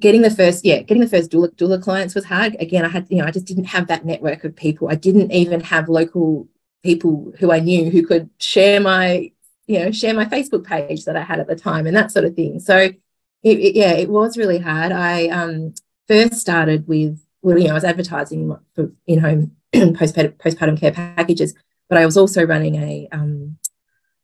getting 0.00 0.22
the 0.22 0.30
first 0.30 0.64
yeah 0.64 0.80
getting 0.80 1.02
the 1.02 1.08
first 1.08 1.30
doula, 1.30 1.54
doula 1.56 1.82
clients 1.82 2.14
was 2.14 2.24
hard. 2.24 2.56
Again, 2.58 2.84
I 2.84 2.88
had 2.88 3.06
you 3.10 3.18
know 3.18 3.26
I 3.26 3.32
just 3.32 3.46
didn't 3.46 3.64
have 3.64 3.88
that 3.88 4.06
network 4.06 4.44
of 4.44 4.56
people. 4.56 4.88
I 4.88 4.94
didn't 4.94 5.30
even 5.32 5.60
have 5.60 5.90
local 5.90 6.48
people 6.82 7.32
who 7.38 7.52
I 7.52 7.60
knew 7.60 7.90
who 7.90 8.06
could 8.06 8.30
share 8.38 8.80
my 8.80 9.30
you 9.72 9.78
know 9.78 9.90
share 9.90 10.14
my 10.14 10.24
Facebook 10.26 10.64
page 10.64 11.04
that 11.04 11.16
I 11.16 11.22
had 11.22 11.40
at 11.40 11.46
the 11.46 11.56
time 11.56 11.86
and 11.86 11.96
that 11.96 12.12
sort 12.12 12.24
of 12.24 12.34
thing. 12.34 12.60
So 12.60 12.76
it, 12.76 12.98
it, 13.42 13.74
yeah, 13.74 13.92
it 13.92 14.08
was 14.08 14.36
really 14.36 14.58
hard. 14.58 14.92
I 14.92 15.28
um, 15.28 15.74
first 16.06 16.34
started 16.34 16.86
with 16.86 17.24
well, 17.42 17.58
you 17.58 17.64
know, 17.64 17.72
I 17.72 17.74
was 17.74 17.84
advertising 17.84 18.56
for 18.74 18.92
in-home 19.06 19.56
postpartum, 19.74 20.36
postpartum 20.36 20.78
care 20.78 20.92
packages, 20.92 21.54
but 21.88 21.98
I 21.98 22.06
was 22.06 22.16
also 22.16 22.44
running 22.44 22.76
a 22.76 23.08
um, 23.12 23.56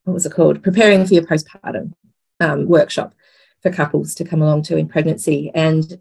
what 0.05 0.15
was 0.15 0.27
it 0.27 0.33
called? 0.33 0.63
Preparing 0.63 1.07
for 1.07 1.15
your 1.15 1.25
postpartum 1.25 1.93
um, 2.41 2.67
workshop 2.67 3.15
for 3.63 3.73
couples 3.73 4.15
to 4.17 4.25
come 4.25 4.41
along 4.41 4.63
to 4.63 4.77
in 4.77 4.89
pregnancy. 4.89 5.51
And 5.55 6.01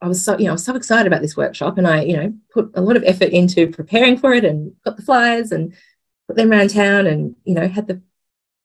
I 0.00 0.08
was 0.08 0.24
so, 0.24 0.38
you 0.38 0.44
know, 0.44 0.50
I 0.50 0.54
was 0.54 0.64
so 0.64 0.74
excited 0.76 1.06
about 1.06 1.22
this 1.22 1.36
workshop, 1.36 1.78
and 1.78 1.86
I, 1.86 2.02
you 2.02 2.16
know, 2.16 2.34
put 2.52 2.70
a 2.74 2.80
lot 2.80 2.96
of 2.96 3.04
effort 3.04 3.30
into 3.30 3.70
preparing 3.70 4.16
for 4.16 4.32
it, 4.32 4.44
and 4.44 4.74
got 4.84 4.96
the 4.96 5.02
flyers 5.02 5.52
and 5.52 5.74
put 6.26 6.36
them 6.36 6.50
around 6.50 6.70
town, 6.70 7.06
and 7.06 7.36
you 7.44 7.54
know, 7.54 7.68
had 7.68 7.86
the 7.86 8.02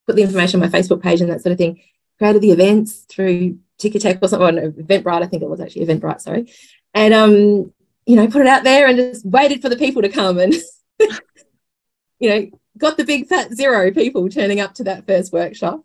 put 0.10 0.16
the 0.16 0.24
information 0.24 0.62
on 0.62 0.70
my 0.70 0.76
Facebook 0.76 1.04
page 1.04 1.22
and 1.22 1.30
that 1.30 1.42
sort 1.42 1.52
of 1.52 1.60
thing. 1.60 1.80
Created 2.18 2.42
the 2.42 2.52
events 2.52 3.06
through 3.08 3.60
Ticketek 3.80 4.20
or 4.22 4.28
something, 4.28 4.58
or 4.58 4.72
Eventbrite, 4.72 5.22
I 5.22 5.28
think 5.28 5.44
it 5.44 5.50
was 5.50 5.62
actually 5.62 5.86
Eventbrite, 5.86 6.22
sorry, 6.22 6.52
and 6.96 7.14
um, 7.14 7.74
you 8.06 8.16
know, 8.16 8.28
put 8.28 8.42
it 8.42 8.48
out 8.48 8.64
there 8.64 8.88
and 8.88 8.98
just 8.98 9.24
waited 9.24 9.62
for 9.62 9.70
the 9.70 9.78
people 9.78 10.02
to 10.02 10.10
come 10.10 10.40
and 10.40 10.56
you 12.20 12.30
know, 12.30 12.50
got 12.78 12.98
the 12.98 13.06
big 13.06 13.28
fat 13.28 13.54
zero 13.54 13.92
people 13.92 14.28
turning 14.30 14.60
up 14.60 14.74
to 14.76 14.84
that 14.86 15.06
first 15.06 15.32
workshop. 15.32 15.82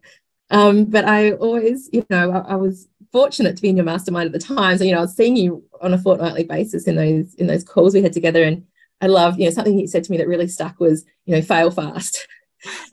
Um, 0.50 0.86
but 0.86 1.04
I 1.04 1.32
always, 1.32 1.90
you 1.92 2.06
know, 2.10 2.30
I, 2.30 2.52
I, 2.52 2.56
was 2.56 2.88
fortunate 3.12 3.56
to 3.56 3.62
be 3.62 3.70
in 3.70 3.76
your 3.76 3.86
mastermind 3.86 4.26
at 4.26 4.32
the 4.32 4.54
time. 4.54 4.76
So, 4.76 4.84
you 4.84 4.92
know, 4.92 4.98
I 4.98 5.02
was 5.02 5.16
seeing 5.16 5.36
you 5.36 5.64
on 5.80 5.94
a 5.94 5.98
fortnightly 5.98 6.44
basis 6.44 6.86
in 6.86 6.96
those 6.96 7.34
in 7.34 7.46
those 7.46 7.64
calls 7.64 7.94
we 7.94 8.02
had 8.02 8.12
together. 8.12 8.42
And 8.42 8.66
I 9.00 9.06
love, 9.06 9.38
you 9.38 9.46
know, 9.46 9.50
something 9.50 9.78
you 9.78 9.86
said 9.86 10.04
to 10.04 10.10
me 10.10 10.18
that 10.18 10.28
really 10.28 10.48
stuck 10.48 10.80
was, 10.80 11.04
you 11.24 11.34
know, 11.34 11.42
fail 11.42 11.70
fast. 11.70 12.26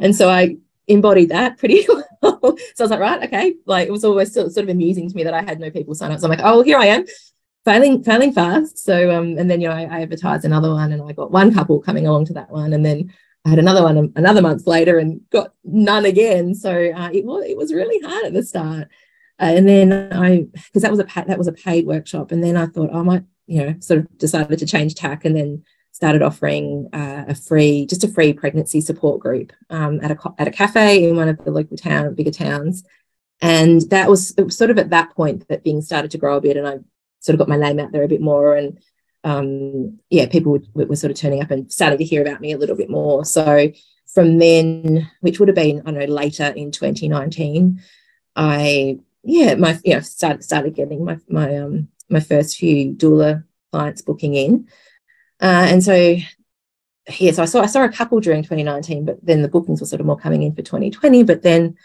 And 0.02 0.14
so 0.14 0.30
I 0.30 0.58
embodied 0.92 1.30
that 1.30 1.58
pretty 1.58 1.86
well. 2.22 2.40
so 2.42 2.56
I 2.80 2.84
was 2.84 2.92
like, 2.92 3.00
right, 3.00 3.24
okay. 3.24 3.56
Like 3.66 3.88
it 3.88 3.92
was 3.92 4.04
always 4.04 4.34
sort 4.34 4.56
of 4.56 4.70
amusing 4.70 5.10
to 5.10 5.16
me 5.16 5.24
that 5.24 5.34
I 5.34 5.42
had 5.42 5.60
no 5.60 5.72
people 5.72 5.96
sign 5.96 6.12
up. 6.12 6.20
So 6.20 6.26
I'm 6.26 6.32
like, 6.32 6.42
oh, 6.44 6.62
here 6.62 6.78
I 6.78 6.88
am 6.88 7.06
failing 7.66 8.04
failing 8.04 8.34
fast. 8.34 8.78
So 8.78 9.12
um, 9.12 9.38
and 9.38 9.50
then 9.50 9.62
you 9.62 9.68
know 9.68 9.76
I, 9.76 9.84
I, 9.84 10.02
advertised 10.02 10.46
another 10.46 10.72
one, 10.72 10.92
and 10.92 11.02
I 11.02 11.14
got 11.14 11.32
one 11.32 11.54
couple 11.54 11.80
coming 11.80 12.08
along 12.08 12.26
to 12.26 12.34
that 12.34 12.52
one, 12.52 12.74
and 12.74 12.86
then 12.86 13.14
I 13.46 13.50
had 13.50 13.60
another 13.60 13.84
one 13.84 14.12
another 14.16 14.42
month 14.42 14.68
later, 14.68 14.98
and 14.98 15.22
got 15.30 15.54
none 15.64 16.06
again. 16.06 16.56
So 16.56 16.72
uh, 16.72 17.10
it 17.14 17.26
was 17.26 17.46
it 17.48 17.58
was 17.58 17.74
really 17.74 18.00
hard 18.08 18.26
at 18.26 18.34
the 18.34 18.44
start. 18.44 18.88
and 19.40 19.68
then 19.68 20.14
I, 20.14 20.46
because 20.54 20.84
that 20.84 20.92
was 20.92 21.00
a 21.00 21.08
that 21.28 21.38
was 21.38 21.48
a 21.48 21.54
paid 21.54 21.86
workshop, 21.86 22.32
and 22.32 22.44
then 22.44 22.58
I 22.58 22.68
thought 22.68 22.94
I 22.94 23.02
might, 23.02 23.24
you 23.48 23.64
know, 23.64 23.76
sort 23.80 24.02
of 24.02 24.18
decided 24.18 24.60
to 24.60 24.66
change 24.66 24.96
tack, 24.96 25.26
and 25.26 25.36
then 25.36 25.64
started 26.02 26.24
offering 26.24 26.90
uh, 26.94 27.26
a 27.28 27.36
free, 27.36 27.86
just 27.86 28.04
a 28.04 28.08
free 28.08 28.34
pregnancy 28.34 28.82
support 28.82 29.20
group 29.20 29.54
um, 29.70 30.00
at 30.02 30.10
a 30.10 30.18
at 30.40 30.48
a 30.48 30.52
cafe 30.52 31.08
in 31.08 31.16
one 31.16 31.30
of 31.30 31.38
the 31.46 31.52
local 31.52 31.78
town, 31.78 32.16
bigger 32.16 32.32
towns, 32.32 32.84
and 33.40 33.82
that 33.92 34.10
was 34.10 34.34
was 34.36 34.58
sort 34.58 34.72
of 34.72 34.80
at 34.80 34.90
that 34.90 35.16
point 35.16 35.48
that 35.48 35.64
things 35.64 35.86
started 35.86 36.10
to 36.10 36.18
grow 36.18 36.38
a 36.38 36.42
bit, 36.42 36.58
and 36.58 36.68
I 36.68 36.80
sort 37.20 37.36
of 37.36 37.38
got 37.38 37.50
my 37.50 37.56
name 37.56 37.80
out 37.80 37.92
there 37.92 38.02
a 38.02 38.08
bit 38.08 38.20
more, 38.20 38.56
and 38.56 38.80
um, 39.24 40.00
yeah, 40.10 40.26
people 40.26 40.58
were, 40.74 40.86
were 40.86 40.96
sort 40.96 41.12
of 41.12 41.18
turning 41.18 41.44
up 41.44 41.52
and 41.52 41.72
starting 41.72 42.00
to 42.00 42.04
hear 42.04 42.24
about 42.24 42.42
me 42.42 42.52
a 42.52 42.58
little 42.58 42.76
bit 42.76 42.90
more. 42.90 43.24
So 43.24 43.72
from 44.12 44.40
then, 44.40 45.08
which 45.20 45.40
would 45.40 45.50
have 45.50 45.56
been 45.56 45.84
I 45.86 45.92
know 45.92 46.06
later 46.06 46.46
in 46.46 46.72
2019, 46.72 47.80
I 48.36 48.98
yeah 49.24 49.54
my 49.54 49.80
you 49.86 49.94
know 49.94 50.00
started 50.00 50.44
started 50.44 50.74
getting 50.74 51.06
my 51.06 51.20
my 51.28 51.58
um 51.58 51.90
my 52.10 52.22
first 52.22 52.58
few 52.58 52.92
doula 52.92 53.44
clients 53.72 54.02
booking 54.02 54.34
in, 54.34 54.68
uh, 55.42 55.66
and 55.70 55.84
so 55.84 56.16
yeah, 57.20 57.32
so 57.32 57.44
I 57.44 57.46
saw 57.46 57.62
I 57.62 57.66
saw 57.66 57.84
a 57.84 57.92
couple 57.92 58.20
during 58.20 58.44
2019, 58.44 59.06
but 59.06 59.26
then 59.26 59.42
the 59.42 59.48
bookings 59.48 59.82
were 59.82 59.88
sort 59.88 60.00
of 60.00 60.06
more 60.06 60.18
coming 60.18 60.44
in 60.44 60.56
for 60.56 60.62
2020. 60.62 61.24
But 61.24 61.42
then 61.42 61.76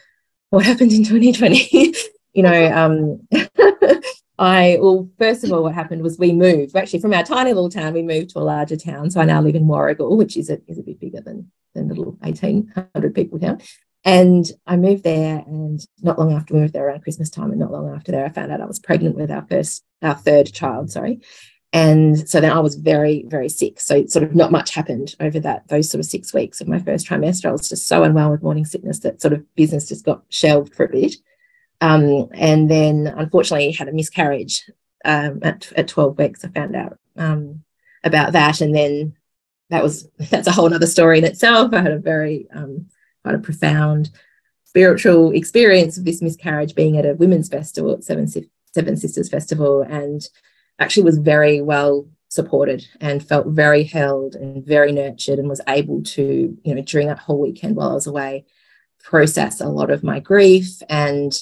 what 0.50 0.64
happened 0.64 0.92
in 0.92 1.04
2020? 1.04 1.94
you 2.34 2.42
know, 2.42 2.72
um, 2.72 3.26
I 4.38 4.78
well, 4.80 5.08
first 5.18 5.44
of 5.44 5.52
all, 5.52 5.62
what 5.62 5.74
happened 5.74 6.02
was 6.02 6.18
we 6.18 6.32
moved 6.32 6.76
actually 6.76 7.00
from 7.00 7.14
our 7.14 7.24
tiny 7.24 7.52
little 7.52 7.70
town. 7.70 7.94
We 7.94 8.02
moved 8.02 8.30
to 8.30 8.38
a 8.38 8.40
larger 8.40 8.76
town, 8.76 9.10
so 9.10 9.20
I 9.20 9.24
now 9.24 9.40
live 9.40 9.54
in 9.54 9.64
Warragul, 9.64 10.16
which 10.16 10.36
is 10.36 10.50
a 10.50 10.60
is 10.68 10.78
a 10.78 10.82
bit 10.82 11.00
bigger 11.00 11.22
than 11.22 11.50
than 11.74 11.88
the 11.88 11.94
little 11.94 12.16
1800 12.20 13.14
people 13.14 13.38
town. 13.38 13.60
And 14.04 14.48
I 14.66 14.76
moved 14.76 15.02
there, 15.02 15.42
and 15.46 15.80
not 16.02 16.18
long 16.18 16.32
after 16.32 16.54
we 16.54 16.60
moved 16.60 16.74
there 16.74 16.86
around 16.86 17.02
Christmas 17.02 17.30
time, 17.30 17.50
and 17.50 17.58
not 17.58 17.72
long 17.72 17.92
after 17.92 18.12
there, 18.12 18.24
I 18.24 18.28
found 18.28 18.52
out 18.52 18.60
I 18.60 18.66
was 18.66 18.78
pregnant 18.78 19.16
with 19.16 19.30
our 19.30 19.44
first, 19.48 19.82
our 20.02 20.14
third 20.14 20.52
child. 20.52 20.90
Sorry, 20.90 21.20
and 21.76 22.26
so 22.26 22.40
then 22.40 22.52
I 22.52 22.60
was 22.60 22.74
very, 22.74 23.26
very 23.28 23.50
sick. 23.50 23.80
So 23.80 24.06
sort 24.06 24.22
of 24.22 24.34
not 24.34 24.50
much 24.50 24.72
happened 24.72 25.14
over 25.20 25.38
that 25.40 25.68
those 25.68 25.90
sort 25.90 26.00
of 26.00 26.06
six 26.06 26.32
weeks 26.32 26.62
of 26.62 26.68
my 26.68 26.78
first 26.78 27.06
trimester. 27.06 27.50
I 27.50 27.52
was 27.52 27.68
just 27.68 27.86
so 27.86 28.02
unwell 28.02 28.30
with 28.30 28.42
morning 28.42 28.64
sickness 28.64 29.00
that 29.00 29.20
sort 29.20 29.34
of 29.34 29.44
business 29.56 29.86
just 29.86 30.02
got 30.02 30.22
shelved 30.30 30.74
for 30.74 30.86
a 30.86 30.88
bit. 30.88 31.16
Um, 31.82 32.28
and 32.32 32.70
then 32.70 33.06
unfortunately 33.06 33.72
had 33.72 33.88
a 33.88 33.92
miscarriage 33.92 34.70
um, 35.04 35.40
at, 35.42 35.70
at 35.76 35.88
12 35.88 36.16
weeks. 36.16 36.46
I 36.46 36.48
found 36.48 36.74
out 36.74 36.98
um, 37.18 37.62
about 38.02 38.32
that, 38.32 38.62
and 38.62 38.74
then 38.74 39.14
that 39.68 39.82
was 39.82 40.08
that's 40.18 40.48
a 40.48 40.52
whole 40.52 40.72
other 40.72 40.86
story 40.86 41.18
in 41.18 41.24
itself. 41.24 41.74
I 41.74 41.82
had 41.82 41.92
a 41.92 41.98
very 41.98 42.48
um, 42.54 42.86
quite 43.22 43.34
a 43.34 43.38
profound 43.38 44.08
spiritual 44.64 45.32
experience 45.32 45.98
of 45.98 46.06
this 46.06 46.22
miscarriage 46.22 46.74
being 46.74 46.96
at 46.96 47.04
a 47.04 47.12
women's 47.16 47.50
festival 47.50 47.92
at 47.92 48.02
Seven, 48.02 48.26
Seven 48.72 48.96
Sisters 48.96 49.28
Festival 49.28 49.82
and 49.82 50.26
actually 50.78 51.04
was 51.04 51.18
very 51.18 51.60
well 51.60 52.06
supported 52.28 52.86
and 53.00 53.26
felt 53.26 53.46
very 53.46 53.84
held 53.84 54.34
and 54.34 54.64
very 54.64 54.92
nurtured 54.92 55.38
and 55.38 55.48
was 55.48 55.60
able 55.68 56.02
to, 56.02 56.56
you 56.62 56.74
know, 56.74 56.82
during 56.82 57.06
that 57.08 57.18
whole 57.18 57.40
weekend 57.40 57.76
while 57.76 57.90
I 57.90 57.94
was 57.94 58.06
away, 58.06 58.44
process 59.02 59.60
a 59.60 59.68
lot 59.68 59.90
of 59.90 60.02
my 60.02 60.20
grief 60.20 60.82
and 60.88 61.32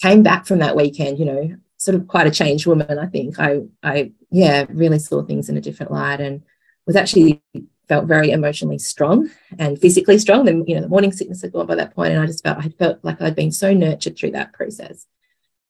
came 0.00 0.22
back 0.22 0.46
from 0.46 0.58
that 0.60 0.76
weekend, 0.76 1.18
you 1.18 1.24
know, 1.24 1.56
sort 1.76 1.94
of 1.94 2.08
quite 2.08 2.26
a 2.26 2.30
changed 2.30 2.66
woman. 2.66 2.98
I 2.98 3.06
think 3.06 3.38
I, 3.38 3.60
I, 3.82 4.12
yeah, 4.30 4.66
really 4.70 4.98
saw 4.98 5.22
things 5.22 5.48
in 5.48 5.56
a 5.56 5.60
different 5.60 5.92
light 5.92 6.20
and 6.20 6.42
was 6.86 6.96
actually 6.96 7.42
felt 7.88 8.06
very 8.06 8.30
emotionally 8.30 8.78
strong 8.78 9.30
and 9.58 9.78
physically 9.80 10.18
strong. 10.18 10.44
Then, 10.44 10.64
you 10.66 10.74
know, 10.74 10.82
the 10.82 10.88
morning 10.88 11.12
sickness 11.12 11.42
had 11.42 11.52
gone 11.52 11.66
by 11.66 11.74
that 11.76 11.94
point, 11.94 12.12
and 12.12 12.22
I 12.22 12.26
just 12.26 12.44
felt 12.44 12.58
I 12.58 12.68
felt 12.68 12.98
like 13.02 13.20
I'd 13.20 13.36
been 13.36 13.52
so 13.52 13.72
nurtured 13.72 14.16
through 14.16 14.32
that 14.32 14.52
process, 14.52 15.06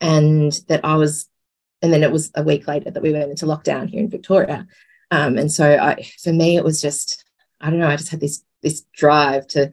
and 0.00 0.52
that 0.68 0.84
I 0.84 0.96
was. 0.96 1.28
And 1.82 1.92
then 1.92 2.02
it 2.02 2.10
was 2.10 2.30
a 2.34 2.42
week 2.42 2.66
later 2.66 2.90
that 2.90 3.02
we 3.02 3.12
went 3.12 3.30
into 3.30 3.46
lockdown 3.46 3.88
here 3.88 4.00
in 4.00 4.10
Victoria, 4.10 4.66
um, 5.10 5.38
and 5.38 5.50
so 5.50 5.64
I, 5.64 6.02
for 6.22 6.32
me, 6.32 6.56
it 6.56 6.64
was 6.64 6.80
just 6.80 7.24
I 7.60 7.70
don't 7.70 7.78
know. 7.78 7.88
I 7.88 7.96
just 7.96 8.10
had 8.10 8.20
this 8.20 8.42
this 8.62 8.82
drive 8.92 9.46
to 9.48 9.72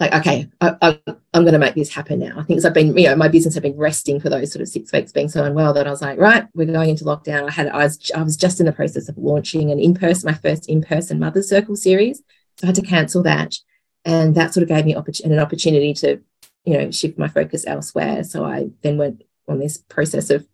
like, 0.00 0.14
okay, 0.14 0.48
I, 0.60 0.76
I, 0.80 1.00
I'm 1.34 1.42
going 1.42 1.54
to 1.54 1.58
make 1.58 1.74
this 1.74 1.92
happen 1.92 2.20
now. 2.20 2.38
I 2.38 2.44
think 2.44 2.64
I've 2.64 2.72
been, 2.72 2.96
you 2.96 3.08
know, 3.08 3.16
my 3.16 3.26
business 3.26 3.54
had 3.54 3.64
been 3.64 3.76
resting 3.76 4.20
for 4.20 4.28
those 4.28 4.52
sort 4.52 4.62
of 4.62 4.68
six 4.68 4.92
weeks 4.92 5.10
being 5.10 5.28
so 5.28 5.42
unwell 5.42 5.72
that 5.74 5.88
I 5.88 5.90
was 5.90 6.02
like, 6.02 6.18
right, 6.18 6.46
we're 6.54 6.66
going 6.66 6.90
into 6.90 7.04
lockdown. 7.04 7.48
I 7.48 7.50
had, 7.50 7.66
I 7.68 7.78
was, 7.78 8.10
I 8.14 8.22
was 8.22 8.36
just 8.36 8.60
in 8.60 8.66
the 8.66 8.72
process 8.72 9.08
of 9.08 9.18
launching 9.18 9.72
an 9.72 9.80
in-person, 9.80 10.30
my 10.30 10.34
first 10.34 10.68
in-person 10.68 11.18
Mother 11.18 11.42
Circle 11.42 11.74
series. 11.74 12.22
So 12.58 12.64
I 12.64 12.66
had 12.66 12.76
to 12.76 12.82
cancel 12.82 13.24
that. 13.24 13.56
And 14.04 14.36
that 14.36 14.54
sort 14.54 14.62
of 14.62 14.68
gave 14.68 14.84
me 14.84 14.94
an 14.94 15.38
opportunity 15.40 15.94
to, 15.94 16.20
you 16.64 16.78
know, 16.78 16.90
shift 16.92 17.18
my 17.18 17.28
focus 17.28 17.66
elsewhere. 17.66 18.22
So 18.22 18.44
I 18.44 18.68
then 18.82 18.98
went 18.98 19.24
on 19.48 19.58
this 19.58 19.78
process 19.78 20.30
of 20.30 20.46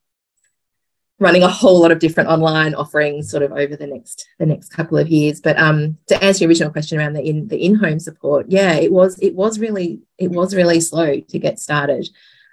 running 1.21 1.42
a 1.42 1.49
whole 1.49 1.80
lot 1.80 1.92
of 1.92 1.99
different 1.99 2.28
online 2.28 2.75
offerings 2.75 3.30
sort 3.30 3.42
of 3.42 3.52
over 3.52 3.76
the 3.76 3.87
next 3.87 4.26
the 4.38 4.47
next 4.47 4.71
couple 4.71 4.99
of 4.99 5.09
years. 5.09 5.40
But 5.40 5.59
um 5.59 5.99
to 6.09 6.23
answer 6.23 6.44
your 6.44 6.49
original 6.49 6.73
question 6.73 6.99
around 6.99 7.14
the 7.14 7.23
in 7.23 7.49
the 7.49 7.64
in-home 7.64 8.00
support 8.00 8.47
yeah 8.49 8.75
it 8.75 8.92
was 8.92 9.18
it 9.21 9.35
was 9.35 9.59
really 9.59 10.02
it 10.18 10.30
was 10.30 10.54
really 10.54 10.80
slow 10.80 11.21
to 11.21 11.38
get 11.38 11.59
started. 11.59 12.09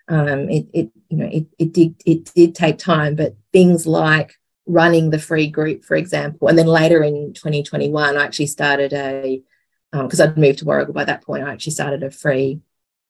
Um 0.07 0.49
it, 0.49 0.67
it 0.73 0.91
you 1.09 1.17
know 1.17 1.29
it, 1.31 1.47
it 1.57 1.73
did 1.73 1.95
it 2.05 2.25
did 2.33 2.55
take 2.55 2.77
time 2.77 3.15
but 3.15 3.35
things 3.51 3.87
like 3.87 4.35
running 4.67 5.09
the 5.09 5.19
free 5.19 5.47
group 5.47 5.83
for 5.83 5.95
example 5.95 6.47
and 6.47 6.57
then 6.57 6.67
later 6.67 7.03
in 7.03 7.33
2021 7.33 8.15
i 8.15 8.23
actually 8.23 8.45
started 8.45 8.93
a 8.93 9.41
because 9.91 10.19
um, 10.21 10.29
i'd 10.29 10.37
moved 10.37 10.59
to 10.59 10.65
warragul 10.65 10.93
by 10.93 11.03
that 11.03 11.23
point 11.23 11.43
i 11.43 11.51
actually 11.51 11.73
started 11.73 12.03
a 12.03 12.11
free 12.11 12.61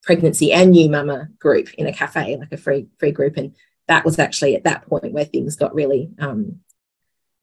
pregnancy 0.03 0.51
and 0.51 0.71
new 0.71 0.89
mama 0.89 1.29
group 1.39 1.73
in 1.75 1.87
a 1.87 1.93
cafe 1.93 2.37
like 2.37 2.51
a 2.51 2.57
free 2.57 2.87
free 2.97 3.11
group. 3.11 3.37
And 3.37 3.55
that 3.87 4.05
was 4.05 4.19
actually 4.19 4.55
at 4.55 4.63
that 4.63 4.87
point 4.87 5.13
where 5.13 5.25
things 5.25 5.55
got 5.55 5.73
really 5.73 6.09
um, 6.19 6.59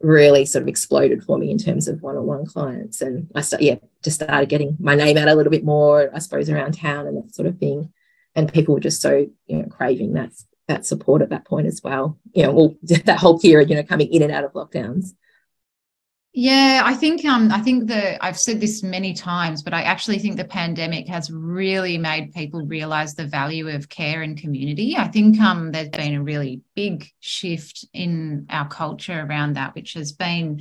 really 0.01 0.45
sort 0.45 0.63
of 0.63 0.69
exploded 0.69 1.25
for 1.25 1.39
me 1.39 1.51
in 1.51 1.59
terms 1.59 1.89
of 1.89 2.03
one-on-one 2.03 2.47
clients. 2.47 3.01
And 3.01 3.31
i 3.35 3.41
start, 3.41 3.63
yeah 3.63 3.77
just 4.03 4.21
started 4.23 4.49
getting 4.49 4.77
my 4.79 4.95
name 4.95 5.17
out 5.17 5.29
a 5.29 5.35
little 5.35 5.51
bit 5.51 5.65
more 5.65 6.09
i 6.15 6.21
suppose 6.21 6.49
around 6.49 6.79
town 6.79 7.07
and 7.07 7.17
that 7.17 7.35
sort 7.35 7.49
of 7.49 7.59
thing. 7.59 7.93
And 8.35 8.53
people 8.53 8.75
were 8.75 8.81
just 8.81 9.03
so 9.03 9.27
you 9.47 9.59
know 9.59 9.69
craving 9.69 10.13
that 10.15 10.33
that 10.69 10.87
support 10.87 11.23
at 11.23 11.31
that 11.31 11.47
point 11.47 11.67
as 11.67 11.83
well. 11.83 12.19
You 12.33 12.45
know 12.45 12.53
well 12.53 12.77
that 12.83 13.19
whole 13.19 13.39
period 13.39 13.71
you 13.71 13.77
know 13.77 13.83
coming 13.83 14.13
in 14.13 14.23
and 14.23 14.33
out 14.33 14.45
of 14.45 14.53
lockdowns 14.53 15.15
yeah, 16.41 16.83
I 16.85 16.95
think 16.95 17.25
um 17.25 17.51
I 17.51 17.61
think 17.61 17.89
the 17.89 18.25
I've 18.25 18.39
said 18.39 18.61
this 18.61 18.85
many 18.85 19.13
times, 19.13 19.61
but 19.61 19.75
I 19.75 19.83
actually 19.83 20.21
think 20.21 20.37
the 20.37 20.45
pandemic 20.45 21.09
has 21.09 21.33
really 21.33 21.99
made 21.99 22.33
people 22.33 22.63
realize 22.65 23.17
the 23.17 23.27
value 23.27 23.69
of 23.69 23.89
care 23.89 24.23
and 24.23 24.39
community. 24.39 24.97
I 24.97 25.09
think 25.09 25.41
um 25.41 25.73
there's 25.73 25.89
been 25.89 26.15
a 26.15 26.23
really 26.23 26.61
big 26.77 27.11
shift 27.19 27.85
in 27.93 28.47
our 28.51 28.69
culture 28.69 29.27
around 29.29 29.55
that, 29.55 29.75
which 29.75 29.95
has 29.95 30.13
been 30.13 30.61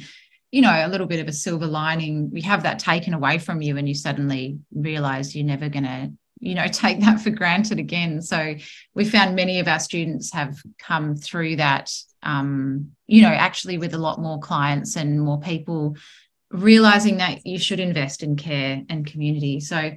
you 0.49 0.63
know 0.63 0.71
a 0.71 0.89
little 0.89 1.05
bit 1.05 1.19
of 1.19 1.27
a 1.27 1.31
silver 1.31 1.67
lining 1.67 2.31
we 2.31 2.41
have 2.41 2.63
that 2.63 2.79
taken 2.79 3.13
away 3.13 3.37
from 3.37 3.61
you 3.61 3.77
and 3.77 3.87
you 3.87 3.93
suddenly 3.93 4.57
realize 4.73 5.35
you're 5.35 5.45
never 5.45 5.69
going 5.69 5.83
to 5.83 6.11
you 6.39 6.55
know 6.55 6.67
take 6.71 7.01
that 7.01 7.21
for 7.21 7.29
granted 7.29 7.77
again 7.77 8.19
so 8.19 8.55
we 8.95 9.05
found 9.05 9.35
many 9.35 9.59
of 9.59 9.67
our 9.67 9.79
students 9.79 10.33
have 10.33 10.57
come 10.79 11.15
through 11.15 11.57
that 11.57 11.91
um, 12.23 12.91
you 13.07 13.21
know 13.21 13.29
actually 13.29 13.77
with 13.77 13.93
a 13.93 13.97
lot 13.97 14.19
more 14.19 14.39
clients 14.39 14.95
and 14.95 15.21
more 15.21 15.39
people 15.39 15.95
realizing 16.49 17.17
that 17.17 17.45
you 17.45 17.59
should 17.59 17.79
invest 17.79 18.23
in 18.23 18.35
care 18.35 18.81
and 18.89 19.05
community 19.05 19.59
so 19.59 19.91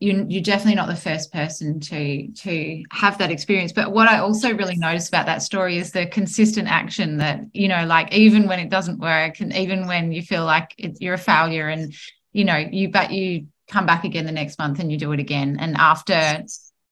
you, 0.00 0.24
you're 0.28 0.42
definitely 0.42 0.76
not 0.76 0.86
the 0.86 0.94
first 0.94 1.32
person 1.32 1.80
to 1.80 2.28
to 2.28 2.84
have 2.92 3.18
that 3.18 3.32
experience 3.32 3.72
but 3.72 3.92
what 3.92 4.08
i 4.08 4.18
also 4.18 4.54
really 4.54 4.76
noticed 4.76 5.08
about 5.08 5.26
that 5.26 5.42
story 5.42 5.76
is 5.76 5.90
the 5.90 6.06
consistent 6.06 6.68
action 6.68 7.16
that 7.18 7.40
you 7.52 7.66
know 7.66 7.84
like 7.84 8.12
even 8.14 8.46
when 8.46 8.60
it 8.60 8.70
doesn't 8.70 9.00
work 9.00 9.40
and 9.40 9.52
even 9.56 9.86
when 9.86 10.12
you 10.12 10.22
feel 10.22 10.44
like 10.44 10.72
it, 10.78 10.98
you're 11.00 11.14
a 11.14 11.18
failure 11.18 11.68
and 11.68 11.92
you 12.32 12.44
know 12.44 12.56
you 12.56 12.88
but 12.88 13.10
you 13.10 13.46
come 13.68 13.86
back 13.86 14.04
again 14.04 14.26
the 14.26 14.32
next 14.32 14.58
month 14.58 14.80
and 14.80 14.90
you 14.90 14.98
do 14.98 15.12
it 15.12 15.20
again. 15.20 15.58
And 15.60 15.76
after 15.76 16.42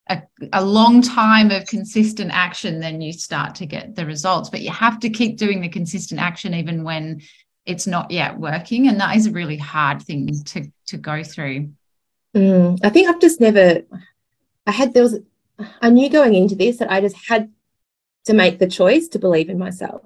a, 0.09 0.23
a, 0.53 0.65
long 0.65 1.03
time 1.03 1.51
of 1.51 1.67
consistent 1.67 2.31
action, 2.33 2.81
then 2.81 3.01
you 3.01 3.13
start 3.13 3.57
to 3.57 3.67
get 3.67 3.97
the 3.97 4.07
results. 4.07 4.51
But 4.51 4.63
you 4.63 4.71
have 4.71 5.01
to 5.01 5.11
keep 5.11 5.37
doing 5.37 5.61
the 5.61 5.69
consistent 5.69 6.21
action 6.21 6.55
even 6.55 6.85
when 6.85 7.23
it's 7.65 7.87
not 7.87 8.11
yet 8.11 8.39
working. 8.39 8.89
And 8.89 9.01
that 9.01 9.17
is 9.17 9.27
a 9.27 9.33
really 9.33 9.57
hard 9.57 10.01
thing 10.01 10.33
to, 10.45 10.71
to 10.87 10.97
go 10.97 11.25
through. 11.25 11.71
Mm, 12.35 12.79
I 12.85 12.91
think 12.91 13.09
I've 13.09 13.21
just 13.21 13.41
never, 13.41 13.83
I 14.67 14.71
had, 14.71 14.95
there 14.95 15.03
was, 15.03 15.19
I 15.81 15.91
knew 15.91 16.09
going 16.09 16.35
into 16.35 16.55
this 16.55 16.79
that 16.79 16.93
I 16.93 17.01
just 17.01 17.17
had 17.29 17.51
to 18.27 18.35
make 18.35 18.59
the 18.59 18.69
choice 18.69 19.09
to 19.09 19.19
believe 19.19 19.49
in 19.49 19.59
myself 19.59 20.03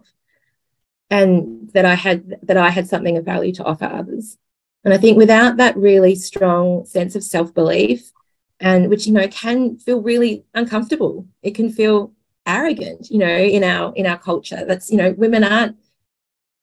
and 1.11 1.71
that 1.73 1.85
I 1.85 1.95
had, 1.95 2.39
that 2.43 2.57
I 2.57 2.71
had 2.71 2.89
something 2.89 3.17
of 3.17 3.25
value 3.25 3.53
to 3.55 3.65
offer 3.65 3.85
others. 3.85 4.39
And 4.85 4.95
I 4.95 4.97
think 4.99 5.19
without 5.19 5.59
that 5.59 5.77
really 5.77 6.15
strong 6.15 6.87
sense 6.87 7.15
of 7.15 7.23
self 7.23 7.53
belief, 7.53 8.13
and 8.61 8.89
which 8.89 9.07
you 9.07 9.13
know 9.13 9.27
can 9.29 9.77
feel 9.79 10.03
really 10.03 10.45
uncomfortable, 10.55 11.27
it 11.43 11.55
can 11.55 11.73
feel 11.73 12.13
arrogant, 12.47 13.11
you 13.11 13.19
know, 13.19 13.27
in 13.27 13.65
our 13.65 13.95
in 13.95 14.07
our 14.07 14.19
culture. 14.19 14.65
That's 14.67 14.91
you 14.91 14.97
know, 14.99 15.13
women 15.17 15.45
aren't 15.45 15.77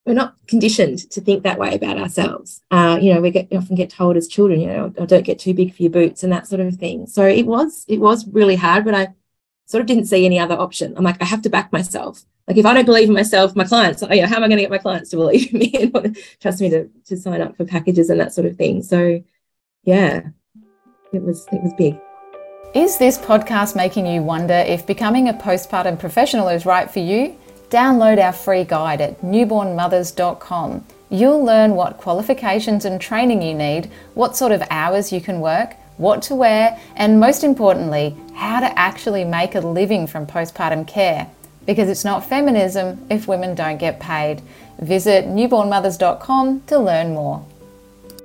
we're 0.05 0.13
not 0.13 0.35
conditioned 0.47 0.99
to 1.11 1.19
think 1.19 1.43
that 1.43 1.59
way 1.59 1.75
about 1.75 1.97
ourselves. 1.97 2.61
Uh, 2.71 2.97
you 3.01 3.13
know, 3.13 3.19
we 3.19 3.29
get 3.29 3.47
often 3.51 3.75
get 3.75 3.89
told 3.89 4.15
as 4.15 4.27
children, 4.27 4.61
you 4.61 4.67
know, 4.67 4.93
oh, 4.97 5.05
don't 5.05 5.25
get 5.25 5.37
too 5.37 5.53
big 5.53 5.75
for 5.75 5.83
your 5.83 5.91
boots 5.91 6.23
and 6.23 6.31
that 6.31 6.47
sort 6.47 6.61
of 6.61 6.75
thing. 6.75 7.07
So 7.07 7.25
it 7.25 7.45
was 7.45 7.85
it 7.89 7.99
was 7.99 8.25
really 8.29 8.55
hard, 8.55 8.85
but 8.85 8.95
I 8.95 9.09
sort 9.65 9.81
of 9.81 9.87
didn't 9.87 10.05
see 10.05 10.25
any 10.25 10.39
other 10.39 10.55
option. 10.55 10.93
I'm 10.95 11.03
like, 11.03 11.21
I 11.21 11.25
have 11.25 11.41
to 11.41 11.49
back 11.49 11.73
myself. 11.73 12.23
Like 12.47 12.55
if 12.55 12.65
I 12.65 12.73
don't 12.73 12.85
believe 12.85 13.09
in 13.09 13.13
myself, 13.13 13.53
my 13.57 13.65
clients, 13.65 14.01
oh, 14.01 14.13
yeah, 14.13 14.27
how 14.27 14.37
am 14.37 14.43
I 14.43 14.47
going 14.47 14.57
to 14.57 14.63
get 14.63 14.71
my 14.71 14.77
clients 14.77 15.09
to 15.09 15.17
believe 15.17 15.51
in 15.53 15.59
me 15.59 15.91
and 15.93 16.17
trust 16.39 16.61
me 16.61 16.69
to, 16.69 16.87
to 17.07 17.17
sign 17.17 17.41
up 17.41 17.57
for 17.57 17.65
packages 17.65 18.09
and 18.09 18.19
that 18.21 18.33
sort 18.33 18.47
of 18.47 18.55
thing? 18.55 18.83
So 18.83 19.21
yeah, 19.83 20.21
it 21.13 21.21
was 21.21 21.47
it 21.51 21.61
was 21.61 21.73
big. 21.77 21.97
Is 22.73 22.97
this 22.97 23.17
podcast 23.17 23.75
making 23.75 24.05
you 24.07 24.21
wonder 24.21 24.53
if 24.53 24.85
becoming 24.85 25.29
a 25.29 25.33
postpartum 25.33 25.97
professional 25.97 26.49
is 26.49 26.65
right 26.65 26.89
for 26.89 26.99
you? 26.99 27.37
Download 27.69 28.21
our 28.21 28.33
free 28.33 28.63
guide 28.63 29.01
at 29.01 29.21
newbornmothers.com. 29.21 30.85
You'll 31.09 31.43
learn 31.43 31.75
what 31.75 31.97
qualifications 31.97 32.85
and 32.85 32.99
training 32.99 33.41
you 33.41 33.53
need, 33.53 33.89
what 34.13 34.35
sort 34.35 34.51
of 34.51 34.61
hours 34.69 35.11
you 35.11 35.21
can 35.21 35.39
work, 35.39 35.75
what 35.95 36.21
to 36.23 36.35
wear, 36.35 36.79
and 36.95 37.19
most 37.19 37.43
importantly, 37.43 38.15
how 38.35 38.59
to 38.59 38.77
actually 38.77 39.23
make 39.23 39.55
a 39.55 39.61
living 39.61 40.05
from 40.05 40.27
postpartum 40.27 40.87
care. 40.87 41.29
Because 41.65 41.89
it's 41.89 42.05
not 42.05 42.25
feminism 42.25 43.05
if 43.09 43.27
women 43.27 43.55
don't 43.55 43.77
get 43.77 43.99
paid. 43.99 44.41
Visit 44.79 45.25
newbornmothers.com 45.25 46.61
to 46.67 46.79
learn 46.79 47.13
more. 47.13 47.45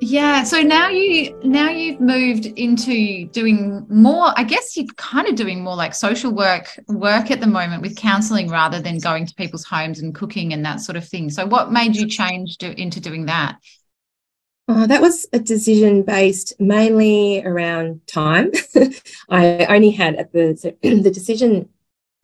Yeah, 0.04 0.42
so 0.42 0.62
now 0.62 0.88
you 0.88 1.32
now 1.44 1.70
you've 1.70 2.00
moved 2.00 2.46
into 2.46 3.28
doing 3.28 3.86
more. 3.88 4.32
I 4.36 4.42
guess 4.42 4.76
you're 4.76 4.86
kind 4.96 5.28
of 5.28 5.36
doing 5.36 5.62
more 5.62 5.76
like 5.76 5.94
social 5.94 6.32
work 6.32 6.76
work 6.88 7.30
at 7.30 7.38
the 7.38 7.46
moment 7.46 7.82
with 7.82 7.94
counselling 7.94 8.48
rather 8.48 8.80
than 8.80 8.98
going 8.98 9.26
to 9.26 9.34
people's 9.36 9.64
homes 9.64 10.00
and 10.00 10.12
cooking 10.12 10.52
and 10.52 10.64
that 10.64 10.80
sort 10.80 10.96
of 10.96 11.06
thing. 11.08 11.30
So, 11.30 11.46
what 11.46 11.70
made 11.70 11.94
you 11.94 12.08
change 12.08 12.58
to, 12.58 12.80
into 12.80 12.98
doing 12.98 13.26
that? 13.26 13.58
Uh, 14.66 14.88
that 14.88 15.00
was 15.00 15.24
a 15.32 15.38
decision 15.38 16.02
based 16.02 16.54
mainly 16.58 17.40
around 17.44 18.00
time. 18.08 18.50
I 19.30 19.66
only 19.66 19.92
had 19.92 20.16
at 20.16 20.32
the 20.32 20.74
the 20.82 21.12
decision 21.12 21.68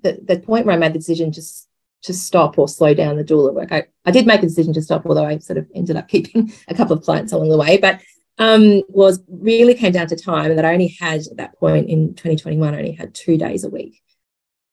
the, 0.03 0.19
the 0.21 0.41
point 0.41 0.67
where 0.67 0.75
I 0.75 0.79
made 0.79 0.95
the 0.95 0.99
decision 0.99 1.31
just 1.31 1.68
to 2.02 2.14
stop 2.14 2.59
or 2.59 2.69
slow 2.69 2.95
down 2.95 3.17
the 3.17 3.25
doula 3.25 3.52
work. 3.52 3.73
I, 3.73 3.85
I 4.05 4.11
did 4.11 4.26
make 4.26 4.43
a 4.43 4.47
decision 4.47 4.73
to 4.75 4.83
stop, 4.83 5.05
although 5.07 5.25
I 5.25 5.38
sort 5.38 5.59
of 5.59 5.67
ended 5.75 5.97
up 5.97 6.09
keeping 6.14 6.52
a 6.69 6.75
couple 6.75 6.97
of 6.97 7.02
clients 7.02 7.33
along 7.33 7.49
the 7.49 7.59
way, 7.59 7.78
but 7.78 8.00
um, 8.38 8.83
was 8.88 9.21
really 9.28 9.75
came 9.75 9.93
down 9.93 10.07
to 10.09 10.17
time 10.17 10.55
that 10.55 10.64
I 10.64 10.73
only 10.73 10.97
had 11.00 11.21
at 11.26 11.37
that 11.38 11.59
point 11.59 11.88
in 11.88 12.14
2021, 12.14 12.73
I 12.73 12.78
only 12.78 12.93
had 12.93 13.14
two 13.14 13.37
days 13.37 13.64
a 13.64 13.69
week 13.69 14.00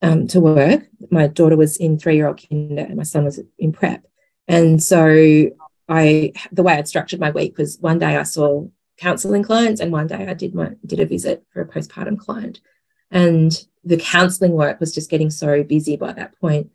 um, 0.01 0.27
to 0.27 0.39
work. 0.39 0.83
My 1.09 1.27
daughter 1.27 1.57
was 1.57 1.77
in 1.77 1.97
three-year-old 1.97 2.41
kinder 2.47 2.83
and 2.83 2.95
my 2.95 3.03
son 3.03 3.25
was 3.25 3.39
in 3.57 3.71
prep. 3.71 4.05
And 4.47 4.81
so 4.81 5.49
I 5.89 6.33
the 6.51 6.63
way 6.63 6.73
I'd 6.73 6.87
structured 6.87 7.19
my 7.19 7.31
week 7.31 7.57
was 7.57 7.77
one 7.79 7.99
day 7.99 8.15
I 8.17 8.23
saw 8.23 8.67
counseling 8.97 9.43
clients 9.43 9.81
and 9.81 9.91
one 9.91 10.07
day 10.07 10.27
I 10.27 10.33
did 10.33 10.53
my 10.53 10.71
did 10.85 10.99
a 10.99 11.05
visit 11.05 11.43
for 11.51 11.61
a 11.61 11.67
postpartum 11.67 12.19
client. 12.19 12.61
And 13.09 13.51
the 13.83 13.97
counseling 13.97 14.53
work 14.53 14.79
was 14.79 14.93
just 14.93 15.09
getting 15.09 15.31
so 15.31 15.63
busy 15.63 15.95
by 15.95 16.13
that 16.13 16.39
point 16.39 16.71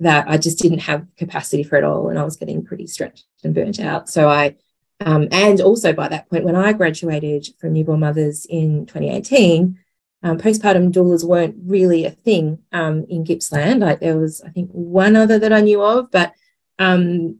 that 0.00 0.28
I 0.28 0.38
just 0.38 0.58
didn't 0.58 0.80
have 0.80 1.06
capacity 1.16 1.62
for 1.62 1.76
it 1.76 1.84
all. 1.84 2.08
And 2.08 2.18
I 2.18 2.24
was 2.24 2.36
getting 2.36 2.64
pretty 2.64 2.86
stretched 2.86 3.26
and 3.42 3.54
burnt 3.54 3.80
out. 3.80 4.08
So 4.08 4.28
I, 4.28 4.56
um, 5.00 5.28
and 5.30 5.60
also 5.60 5.92
by 5.92 6.08
that 6.08 6.28
point, 6.30 6.44
when 6.44 6.56
I 6.56 6.72
graduated 6.72 7.48
from 7.58 7.72
Newborn 7.72 8.00
Mothers 8.00 8.46
in 8.46 8.86
2018, 8.86 9.78
um, 10.22 10.38
postpartum 10.38 10.92
doulas 10.92 11.24
weren't 11.24 11.56
really 11.64 12.04
a 12.04 12.10
thing 12.10 12.58
um, 12.72 13.06
in 13.08 13.24
Gippsland. 13.24 13.80
Like 13.80 14.00
there 14.00 14.16
was, 14.16 14.40
I 14.42 14.50
think, 14.50 14.70
one 14.72 15.14
other 15.14 15.38
that 15.38 15.52
I 15.52 15.60
knew 15.60 15.82
of, 15.82 16.10
but 16.10 16.32
um, 16.78 17.38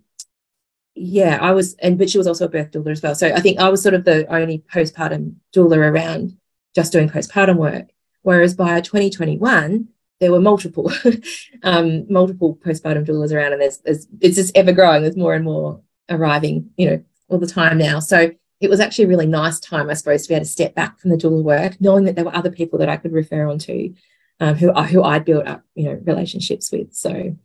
yeah, 0.94 1.38
I 1.40 1.52
was, 1.52 1.74
and 1.74 1.98
but 1.98 2.10
she 2.10 2.18
was 2.18 2.26
also 2.26 2.46
a 2.46 2.48
birth 2.48 2.70
doula 2.70 2.90
as 2.90 3.02
well. 3.02 3.14
So 3.14 3.28
I 3.28 3.40
think 3.40 3.58
I 3.58 3.68
was 3.68 3.82
sort 3.82 3.94
of 3.94 4.04
the 4.04 4.26
only 4.32 4.64
postpartum 4.72 5.36
doula 5.54 5.76
around 5.76 6.36
just 6.74 6.92
doing 6.92 7.08
postpartum 7.08 7.56
work. 7.56 7.88
Whereas 8.22 8.54
by 8.54 8.80
2021, 8.80 9.88
there 10.20 10.32
were 10.32 10.40
multiple 10.40 10.90
um, 11.62 12.10
multiple 12.12 12.56
postpartum 12.56 13.06
doulas 13.06 13.32
around, 13.32 13.52
and 13.52 13.62
there's, 13.62 13.78
there's 13.78 14.06
it's 14.20 14.36
just 14.36 14.56
ever 14.56 14.72
growing. 14.72 15.02
There's 15.02 15.16
more 15.16 15.34
and 15.34 15.44
more 15.44 15.80
arriving, 16.08 16.70
you 16.76 16.90
know, 16.90 17.04
all 17.28 17.38
the 17.38 17.46
time 17.46 17.78
now. 17.78 18.00
So 18.00 18.30
it 18.60 18.70
was 18.70 18.80
actually 18.80 19.04
a 19.04 19.08
really 19.08 19.26
nice 19.26 19.60
time, 19.60 19.88
I 19.88 19.94
suppose, 19.94 20.22
to 20.22 20.28
be 20.28 20.34
able 20.34 20.44
to 20.44 20.50
step 20.50 20.74
back 20.74 20.98
from 20.98 21.10
the 21.10 21.16
doula 21.16 21.42
work, 21.42 21.80
knowing 21.80 22.04
that 22.04 22.16
there 22.16 22.24
were 22.24 22.34
other 22.34 22.50
people 22.50 22.78
that 22.80 22.88
I 22.88 22.96
could 22.96 23.12
refer 23.12 23.48
on 23.48 23.58
to, 23.60 23.94
um, 24.40 24.54
who 24.56 24.72
who 24.72 25.02
I'd 25.02 25.24
built 25.24 25.46
up, 25.46 25.62
you 25.74 25.84
know, 25.84 26.00
relationships 26.04 26.72
with. 26.72 26.94
So, 26.94 27.36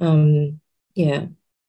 um, 0.00 0.60
yeah. 0.94 1.26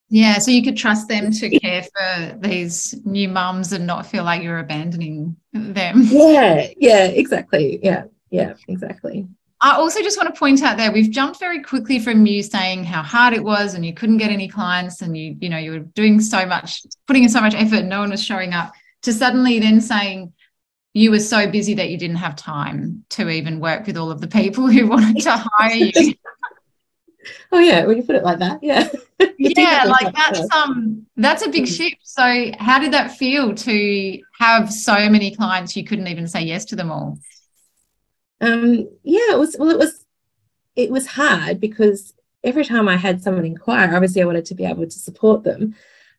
Yeah, 0.07 0.37
so 0.37 0.51
you 0.51 0.63
could 0.63 0.77
trust 0.77 1.07
them 1.07 1.31
to 1.31 1.59
care 1.59 1.81
for 1.83 2.37
these 2.39 2.95
new 3.05 3.27
mums 3.27 3.73
and 3.73 3.87
not 3.87 4.05
feel 4.05 4.23
like 4.23 4.43
you're 4.43 4.59
abandoning 4.59 5.35
them. 5.51 6.03
Yeah, 6.03 6.67
yeah, 6.77 7.05
exactly. 7.05 7.79
Yeah, 7.81 8.03
yeah, 8.29 8.53
exactly. 8.67 9.27
I 9.65 9.77
also 9.77 10.03
just 10.03 10.15
want 10.15 10.31
to 10.31 10.39
point 10.39 10.61
out 10.61 10.77
there 10.77 10.91
we've 10.91 11.09
jumped 11.09 11.39
very 11.39 11.63
quickly 11.63 11.97
from 11.97 12.23
you 12.27 12.43
saying 12.43 12.83
how 12.83 13.01
hard 13.01 13.33
it 13.33 13.43
was 13.43 13.73
and 13.73 13.83
you 13.83 13.95
couldn't 13.95 14.17
get 14.17 14.29
any 14.29 14.47
clients 14.47 15.01
and 15.01 15.17
you 15.17 15.35
you 15.39 15.49
know 15.49 15.57
you 15.57 15.71
were 15.71 15.79
doing 15.79 16.21
so 16.21 16.45
much 16.45 16.83
putting 17.07 17.23
in 17.23 17.29
so 17.29 17.41
much 17.41 17.55
effort 17.55 17.77
and 17.77 17.89
no 17.89 17.99
one 17.99 18.11
was 18.11 18.23
showing 18.23 18.53
up 18.53 18.73
to 19.01 19.11
suddenly 19.11 19.57
then 19.59 19.81
saying 19.81 20.31
you 20.93 21.09
were 21.09 21.19
so 21.19 21.49
busy 21.49 21.73
that 21.73 21.89
you 21.89 21.97
didn't 21.97 22.17
have 22.17 22.35
time 22.35 23.05
to 23.09 23.27
even 23.27 23.59
work 23.59 23.87
with 23.87 23.97
all 23.97 24.11
of 24.11 24.21
the 24.21 24.27
people 24.27 24.67
who 24.67 24.85
wanted 24.93 25.23
to 25.23 25.31
hire 25.31 25.73
you. 25.73 26.13
oh 27.51 27.57
yeah, 27.57 27.87
when 27.87 27.97
you 27.97 28.03
put 28.03 28.15
it 28.15 28.23
like 28.23 28.37
that, 28.37 28.59
yeah. 28.61 28.87
yeah, 29.39 29.85
like 29.85 30.13
that's 30.15 30.47
um 30.53 31.07
that's 31.17 31.43
a 31.43 31.49
big 31.49 31.63
mm. 31.63 31.75
shift. 31.75 32.01
So 32.03 32.51
how 32.59 32.77
did 32.77 32.93
that 32.93 33.17
feel 33.17 33.55
to 33.55 34.21
have 34.39 34.71
so 34.71 35.09
many 35.09 35.35
clients 35.35 35.75
you 35.75 35.83
couldn't 35.85 36.07
even 36.07 36.27
say 36.27 36.43
yes 36.43 36.65
to 36.65 36.75
them 36.75 36.91
all? 36.91 37.17
Um, 38.41 38.89
yeah, 39.03 39.31
it 39.31 39.39
was 39.39 39.55
well, 39.57 39.69
it 39.69 39.77
was 39.77 40.05
it 40.75 40.91
was 40.91 41.07
hard 41.07 41.59
because 41.59 42.13
every 42.43 42.63
time 42.63 42.87
I 42.87 42.97
had 42.97 43.21
someone 43.21 43.45
inquire, 43.45 43.93
obviously 43.93 44.21
I 44.21 44.25
wanted 44.25 44.45
to 44.45 44.55
be 44.55 44.65
able 44.65 44.85
to 44.85 44.91
support 44.91 45.43
them. 45.43 45.75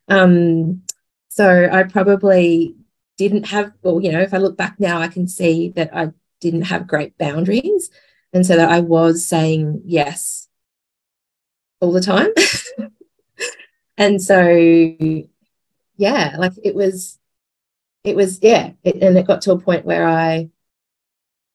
Um, 0.07 0.83
so 1.29 1.69
I 1.71 1.83
probably 1.83 2.75
didn't 3.17 3.47
have, 3.47 3.71
well, 3.81 4.01
you 4.01 4.11
know, 4.11 4.21
if 4.21 4.33
I 4.33 4.37
look 4.37 4.57
back 4.57 4.79
now, 4.79 4.99
I 4.99 5.07
can 5.07 5.27
see 5.27 5.69
that 5.75 5.95
I 5.95 6.11
didn't 6.41 6.63
have 6.63 6.87
great 6.87 7.17
boundaries. 7.17 7.89
And 8.33 8.45
so 8.45 8.57
that 8.57 8.69
I 8.69 8.81
was 8.81 9.25
saying 9.25 9.81
yes 9.85 10.49
all 11.79 11.91
the 11.91 12.01
time. 12.01 12.29
and 13.97 14.21
so, 14.21 14.47
yeah, 15.97 16.35
like 16.37 16.53
it 16.63 16.75
was, 16.75 17.17
it 18.03 18.15
was, 18.15 18.39
yeah. 18.41 18.71
It, 18.83 19.01
and 19.01 19.17
it 19.17 19.27
got 19.27 19.41
to 19.43 19.51
a 19.51 19.59
point 19.59 19.85
where 19.85 20.07
I 20.07 20.49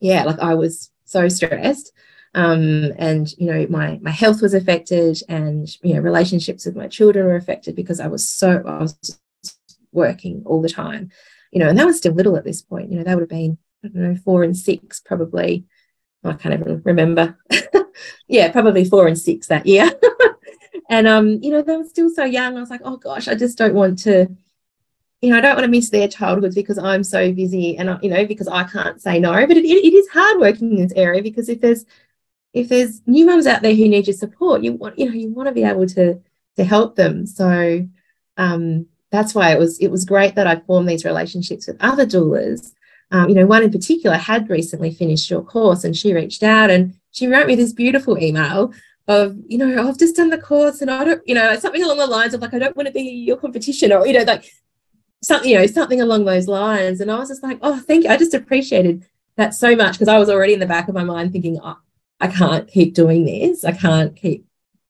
yeah, 0.03 0.25
like 0.25 0.41
I 0.41 0.55
was 0.55 0.91
so 1.05 1.29
stressed. 1.29 1.93
Um, 2.35 2.93
and 2.99 3.33
you 3.39 3.47
know, 3.47 3.67
my 3.71 3.99
my 4.03 4.11
health 4.11 4.43
was 4.43 4.53
affected, 4.53 5.19
and 5.29 5.69
you 5.83 5.95
know, 5.95 6.01
relationships 6.01 6.67
with 6.67 6.77
my 6.77 6.89
children 6.89 7.25
were 7.25 7.37
affected 7.37 7.77
because 7.77 8.01
I 8.01 8.09
was 8.09 8.29
so 8.29 8.63
I 8.67 8.79
was 8.79 9.21
working 9.93 10.43
all 10.45 10.61
the 10.61 10.69
time. 10.69 11.11
You 11.53 11.61
know, 11.61 11.69
and 11.69 11.79
they 11.79 11.85
were 11.85 11.93
still 11.93 12.15
little 12.15 12.37
at 12.37 12.45
this 12.45 12.63
point. 12.63 12.91
You 12.91 12.99
know, 12.99 13.05
they 13.05 13.15
would 13.15 13.23
have 13.23 13.29
been 13.29 13.59
I 13.85 13.89
don't 13.89 14.03
know 14.03 14.17
four 14.17 14.43
and 14.43 14.57
six 14.57 15.01
probably. 15.01 15.67
I 16.25 16.33
can't 16.35 16.55
even 16.55 16.83
remember. 16.85 17.39
yeah, 18.29 18.51
probably 18.51 18.85
four 18.85 19.07
and 19.07 19.19
six 19.19 19.47
that 19.49 19.67
year. 19.67 19.91
and 20.91 21.07
um, 21.07 21.39
you 21.43 21.51
know, 21.51 21.63
they 21.63 21.77
were 21.77 21.85
still 21.85 22.11
so 22.11 22.25
young. 22.25 22.57
I 22.57 22.61
was 22.61 22.71
like, 22.71 22.83
oh 22.85 22.97
gosh, 22.97 23.29
I 23.29 23.35
just 23.35 23.59
don't 23.59 23.75
want 23.75 24.01
to 24.01 24.29
you 25.23 25.31
know, 25.31 25.39
I 25.39 25.41
don't 25.41 25.55
want 25.55 25.65
to 25.65 25.71
miss 25.71 25.91
their 25.91 26.09
childhoods 26.09 26.57
because 26.57 26.79
I'm 26.79 27.05
so 27.05 27.33
busy 27.33 27.79
and, 27.79 27.97
you 28.03 28.11
know, 28.11 28.27
because 28.27 28.49
I 28.49 28.65
can't 28.65 29.01
say 29.01 29.21
no. 29.21 29.33
But 29.47 29.57
it, 29.57 29.65
it 29.65 29.95
is 29.95 30.09
hard 30.09 30.41
working 30.41 30.73
in 30.73 30.83
this 30.83 30.93
area 30.97 31.23
because 31.23 31.49
if 31.49 31.61
there's 31.61 31.87
if 32.53 32.69
there's 32.69 33.01
new 33.07 33.25
mums 33.25 33.47
out 33.47 33.63
there 33.63 33.75
who 33.75 33.89
need 33.89 34.09
your 34.09 34.17
support, 34.17 34.63
you 34.63 34.73
want, 34.73 34.99
you 34.99 35.07
know, 35.07 35.13
you 35.13 35.31
want 35.31 35.47
to 35.47 35.55
be 35.55 35.63
able 35.63 35.87
to 35.87 36.21
to 36.57 36.65
help 36.65 36.97
them. 36.97 37.25
So 37.25 37.87
um, 38.37 38.87
that's 39.13 39.33
why 39.33 39.53
it 39.53 39.61
was 39.61 39.79
it 39.79 39.89
was 39.93 40.05
great 40.05 40.35
that 40.35 40.49
I 40.49 40.57
formed 40.57 40.89
these 40.89 41.05
relationships 41.05 41.69
with 41.69 41.77
other 41.81 42.05
doulas. 42.05 42.73
Um, 43.13 43.29
you 43.29 43.37
know, 43.37 43.47
one 43.47 43.63
in 43.63 43.71
particular 43.71 44.17
had 44.17 44.51
recently 44.51 44.91
finished 44.91 45.31
your 45.31 45.43
course 45.45 45.85
and 45.85 45.97
she 45.97 46.15
reached 46.15 46.43
out 46.43 46.71
and 46.71 46.95
she 47.13 47.29
wrote 47.29 47.47
me 47.47 47.55
this 47.55 47.73
beautiful 47.73 48.19
email 48.19 48.73
of, 49.07 49.37
you 49.47 49.59
know, 49.59 49.87
I've 49.87 49.99
just 49.99 50.17
done 50.17 50.31
the 50.31 50.39
course 50.39 50.81
and 50.81 50.91
I 50.91 51.05
don't, 51.05 51.23
you 51.27 51.35
know, 51.35 51.55
something 51.57 51.83
along 51.83 51.99
the 51.99 52.07
lines 52.07 52.33
of 52.35 52.41
like, 52.41 52.55
I 52.55 52.59
don't 52.59 52.77
want 52.77 52.87
to 52.87 52.93
be 52.93 53.03
your 53.03 53.37
competition 53.37 53.93
or, 53.93 54.07
you 54.07 54.15
know, 54.15 54.23
like 54.23 54.51
something, 55.23 55.51
you 55.51 55.59
know, 55.59 55.67
something 55.67 56.01
along 56.01 56.25
those 56.25 56.49
lines. 56.49 57.01
And 57.01 57.11
I 57.11 57.19
was 57.19 57.29
just 57.29 57.43
like, 57.43 57.59
oh, 57.63 57.81
thank 57.81 58.05
you. 58.05 58.11
I 58.11 58.17
just 58.17 58.35
appreciated 58.35 59.07
that 59.37 59.55
so 59.55 59.75
much 59.75 59.95
because 59.95 60.09
I 60.09 60.19
was 60.19 60.29
already 60.29 60.53
in 60.53 60.61
the 60.61 60.67
back 60.67 60.89
of 60.89 60.95
my 60.95 61.05
mind 61.05 61.33
thinking, 61.33 61.59
oh, 61.63 61.79
I 62.21 62.29
can't 62.29 62.69
keep 62.69 62.95
doing 62.95 63.25
this. 63.25 63.65
I 63.65 63.73
can't 63.73 64.15
keep 64.15 64.47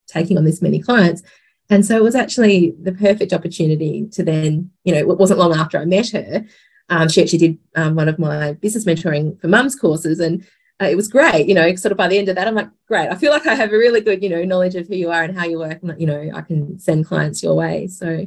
taking 0.07 0.37
on 0.37 0.45
this 0.45 0.62
many 0.62 0.81
clients. 0.81 1.23
And 1.71 1.87
so 1.87 1.97
it 1.97 2.03
was 2.03 2.14
actually 2.14 2.75
the 2.83 2.92
perfect 2.92 3.33
opportunity 3.33 4.07
to 4.12 4.23
then, 4.23 4.71
you 4.85 4.92
know, 4.92 4.99
it 4.99 5.18
wasn't 5.18 5.38
long 5.38 5.55
after 5.55 5.79
I 5.79 5.85
met 5.85 6.11
her. 6.11 6.45
Um, 6.88 7.09
she 7.09 7.23
actually 7.23 7.38
did 7.38 7.59
um, 7.77 7.95
one 7.95 8.09
of 8.09 8.18
my 8.18 8.53
business 8.55 8.85
mentoring 8.85 9.40
for 9.40 9.49
mums 9.49 9.75
courses. 9.75 10.21
And 10.21 10.47
uh, 10.81 10.87
it 10.87 10.97
was 10.97 11.09
great, 11.09 11.47
you 11.47 11.55
know, 11.55 11.75
sort 11.77 11.92
of 11.92 11.99
by 11.99 12.09
the 12.09 12.18
end 12.18 12.29
of 12.29 12.35
that, 12.37 12.47
I'm 12.47 12.55
like, 12.55 12.68
great. 12.87 13.09
I 13.09 13.14
feel 13.14 13.33
like 13.33 13.47
I 13.47 13.55
have 13.55 13.73
a 13.73 13.79
really 13.79 14.01
good, 14.01 14.23
you 14.23 14.29
know, 14.29 14.45
knowledge 14.45 14.75
of 14.75 14.88
who 14.88 14.97
you 14.97 15.11
are 15.11 15.23
and 15.23 15.38
how 15.38 15.47
you 15.47 15.61
work. 15.61 15.83
And, 15.83 15.99
you 15.99 16.07
know, 16.07 16.31
I 16.35 16.42
can 16.42 16.79
send 16.79 17.07
clients 17.07 17.42
your 17.42 17.55
way. 17.55 17.87
So 17.87 18.27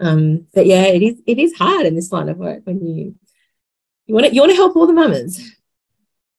um, 0.00 0.46
but 0.54 0.66
yeah, 0.66 0.84
it 0.84 1.02
is 1.02 1.20
it 1.26 1.38
is 1.38 1.54
hard 1.54 1.86
in 1.86 1.94
this 1.94 2.10
line 2.10 2.28
of 2.28 2.38
work 2.38 2.62
when 2.64 2.84
you 2.84 3.14
you 4.06 4.14
want 4.14 4.26
to 4.26 4.34
you 4.34 4.40
want 4.40 4.50
to 4.50 4.56
help 4.56 4.74
all 4.74 4.86
the 4.86 4.92
mamas. 4.92 5.54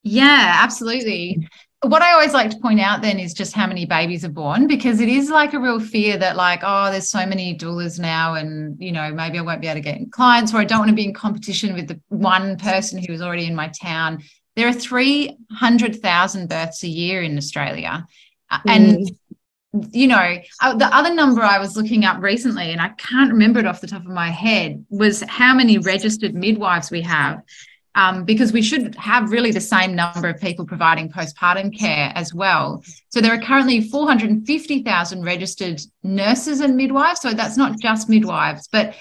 Yeah, 0.03 0.57
absolutely. 0.59 1.47
what 1.83 2.01
I 2.01 2.13
always 2.13 2.33
like 2.33 2.49
to 2.51 2.59
point 2.59 2.79
out 2.79 3.01
then 3.01 3.19
is 3.19 3.33
just 3.33 3.53
how 3.53 3.67
many 3.67 3.85
babies 3.85 4.25
are 4.25 4.29
born 4.29 4.67
because 4.67 4.99
it 4.99 5.09
is 5.09 5.29
like 5.29 5.53
a 5.53 5.59
real 5.59 5.79
fear 5.79 6.17
that 6.17 6.35
like 6.35 6.61
oh 6.63 6.91
there's 6.91 7.09
so 7.09 7.25
many 7.25 7.55
doulas 7.55 7.99
now 7.99 8.33
and 8.33 8.81
you 8.81 8.91
know 8.91 9.13
maybe 9.13 9.37
I 9.37 9.41
won't 9.41 9.61
be 9.61 9.67
able 9.67 9.81
to 9.81 9.81
get 9.81 10.11
clients 10.11 10.53
or 10.53 10.57
I 10.57 10.65
don't 10.65 10.79
want 10.79 10.89
to 10.89 10.95
be 10.95 11.05
in 11.05 11.13
competition 11.13 11.73
with 11.73 11.87
the 11.87 12.01
one 12.09 12.57
person 12.57 13.03
who 13.03 13.13
is 13.13 13.21
already 13.21 13.45
in 13.45 13.55
my 13.55 13.67
town. 13.69 14.23
There 14.55 14.67
are 14.67 14.73
300,000 14.73 16.49
births 16.49 16.83
a 16.83 16.87
year 16.87 17.21
in 17.21 17.37
Australia. 17.37 18.05
Mm. 18.51 18.61
And 18.65 19.11
you 19.91 20.07
know, 20.07 20.37
uh, 20.61 20.75
the 20.75 20.93
other 20.93 21.13
number 21.13 21.41
I 21.41 21.59
was 21.59 21.77
looking 21.77 22.03
up 22.03 22.21
recently, 22.21 22.71
and 22.71 22.81
I 22.81 22.89
can't 22.89 23.31
remember 23.31 23.59
it 23.59 23.65
off 23.65 23.81
the 23.81 23.87
top 23.87 24.01
of 24.01 24.11
my 24.11 24.29
head, 24.29 24.85
was 24.89 25.21
how 25.21 25.53
many 25.53 25.77
registered 25.77 26.35
midwives 26.35 26.91
we 26.91 27.01
have 27.01 27.41
um, 27.95 28.23
because 28.23 28.53
we 28.53 28.61
should 28.61 28.95
have 28.95 29.31
really 29.31 29.51
the 29.51 29.61
same 29.61 29.95
number 29.95 30.29
of 30.29 30.39
people 30.39 30.65
providing 30.65 31.09
postpartum 31.09 31.77
care 31.77 32.11
as 32.15 32.33
well. 32.33 32.83
So 33.09 33.21
there 33.21 33.33
are 33.33 33.41
currently 33.41 33.81
450,000 33.81 35.23
registered 35.23 35.81
nurses 36.03 36.61
and 36.61 36.75
midwives. 36.75 37.21
So 37.21 37.33
that's 37.33 37.57
not 37.57 37.79
just 37.79 38.09
midwives, 38.09 38.67
but 38.71 38.95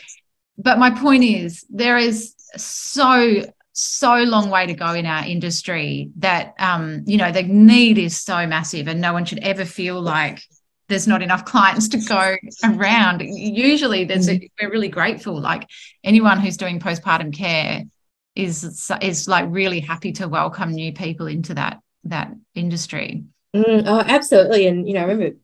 but 0.59 0.79
my 0.79 0.91
point 0.91 1.25
is 1.25 1.65
there 1.71 1.97
is 1.97 2.35
so 2.57 3.45
so 3.73 4.17
long 4.17 4.51
way 4.51 4.67
to 4.67 4.75
go 4.75 4.93
in 4.93 5.07
our 5.07 5.25
industry 5.25 6.11
that 6.17 6.55
um, 6.59 7.03
you 7.07 7.17
know 7.17 7.31
the 7.31 7.45
need 7.45 7.97
is 7.97 8.21
so 8.21 8.47
massive 8.47 8.89
and 8.89 9.01
no 9.01 9.13
one 9.13 9.25
should 9.25 9.39
ever 9.39 9.65
feel 9.65 10.01
like 10.03 10.43
there's 10.91 11.07
not 11.07 11.23
enough 11.23 11.47
clients 11.47 11.89
to 11.89 11.99
go 11.99 12.37
around 12.65 13.23
usually 13.23 14.05
there's 14.05 14.29
a, 14.29 14.39
mm. 14.39 14.51
we're 14.61 14.71
really 14.71 14.89
grateful 14.89 15.41
like 15.41 15.67
anyone 16.05 16.39
who's 16.39 16.59
doing 16.59 16.79
postpartum 16.79 17.33
care 17.33 17.85
is 18.37 18.91
is 19.01 19.29
like 19.29 19.47
really 19.49 19.81
happy 19.81 20.13
to 20.13 20.29
welcome 20.29 20.73
new 20.73 20.93
people 20.93 21.27
into 21.27 21.55
that 21.55 21.81
that 22.05 22.33
industry. 22.55 23.25
Mm, 23.55 23.85
oh, 23.87 24.01
absolutely. 24.07 24.67
And 24.67 24.87
you 24.87 24.95
know, 24.95 25.01
I 25.01 25.05
remember 25.05 25.37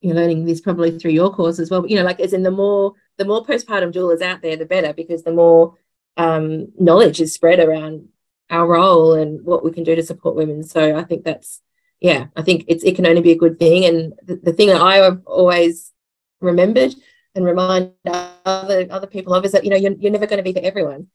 you 0.00 0.12
know 0.12 0.20
learning 0.20 0.44
this 0.44 0.60
probably 0.60 0.98
through 0.98 1.12
your 1.12 1.32
course 1.32 1.58
as 1.58 1.70
well. 1.70 1.82
But, 1.82 1.90
you 1.90 1.96
know, 1.96 2.04
like 2.04 2.20
as 2.20 2.32
in 2.32 2.42
the 2.42 2.50
more 2.50 2.94
the 3.16 3.24
more 3.24 3.44
postpartum 3.44 3.92
doulas 3.92 4.22
out 4.22 4.42
there, 4.42 4.56
the 4.56 4.66
better, 4.66 4.92
because 4.92 5.22
the 5.22 5.32
more 5.32 5.76
um, 6.16 6.72
knowledge 6.78 7.20
is 7.20 7.32
spread 7.32 7.60
around 7.60 8.08
our 8.50 8.66
role 8.66 9.14
and 9.14 9.42
what 9.44 9.64
we 9.64 9.70
can 9.70 9.84
do 9.84 9.94
to 9.94 10.02
support 10.02 10.36
women. 10.36 10.62
So 10.62 10.96
I 10.96 11.04
think 11.04 11.24
that's 11.24 11.62
yeah, 12.02 12.26
I 12.36 12.42
think 12.42 12.64
it's 12.68 12.84
it 12.84 12.96
can 12.96 13.06
only 13.06 13.22
be 13.22 13.32
a 13.32 13.38
good 13.38 13.58
thing. 13.58 13.84
And 13.84 14.12
the, 14.24 14.36
the 14.36 14.52
thing 14.52 14.68
that 14.68 14.82
I 14.82 14.96
have 14.96 15.22
always 15.26 15.92
remembered 16.40 16.94
and 17.34 17.44
remind 17.44 17.92
other 18.04 18.86
other 18.90 19.06
people 19.06 19.34
of 19.34 19.44
is 19.44 19.52
that 19.52 19.64
you 19.64 19.70
know 19.70 19.76
you're, 19.76 19.92
you're 19.92 20.12
never 20.12 20.26
going 20.26 20.38
to 20.38 20.42
be 20.42 20.52
for 20.52 20.66
everyone 20.66 21.08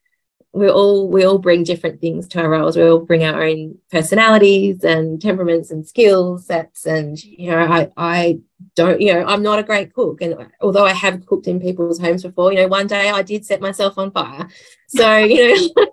we 0.58 0.70
all 0.70 1.08
we 1.08 1.24
all 1.24 1.38
bring 1.38 1.64
different 1.64 2.02
things 2.02 2.28
to 2.30 2.42
our 2.42 2.50
roles. 2.50 2.78
We 2.78 2.84
all 2.84 3.00
bring 3.00 3.24
our 3.24 3.44
own 3.44 3.78
personalities 3.92 4.84
and 4.84 5.22
temperaments 5.22 5.72
and 5.72 5.88
skill 5.88 6.38
sets. 6.40 6.86
And 6.86 7.22
you 7.24 7.52
know, 7.52 7.60
I 7.60 7.92
I 7.96 8.40
don't 8.76 9.00
you 9.00 9.14
know 9.14 9.26
I'm 9.26 9.44
not 9.44 9.60
a 9.60 9.64
great 9.64 9.94
cook, 9.94 10.22
and 10.22 10.36
although 10.62 10.86
I 10.86 10.94
have 10.94 11.26
cooked 11.26 11.48
in 11.48 11.60
people's 11.60 12.00
homes 12.00 12.24
before, 12.24 12.52
you 12.52 12.60
know, 12.60 12.68
one 12.68 12.88
day 12.88 13.10
I 13.10 13.22
did 13.22 13.46
set 13.46 13.62
myself 13.62 13.98
on 13.98 14.12
fire. 14.12 14.48
So 14.88 15.18
you 15.18 15.56
know, 15.56 15.86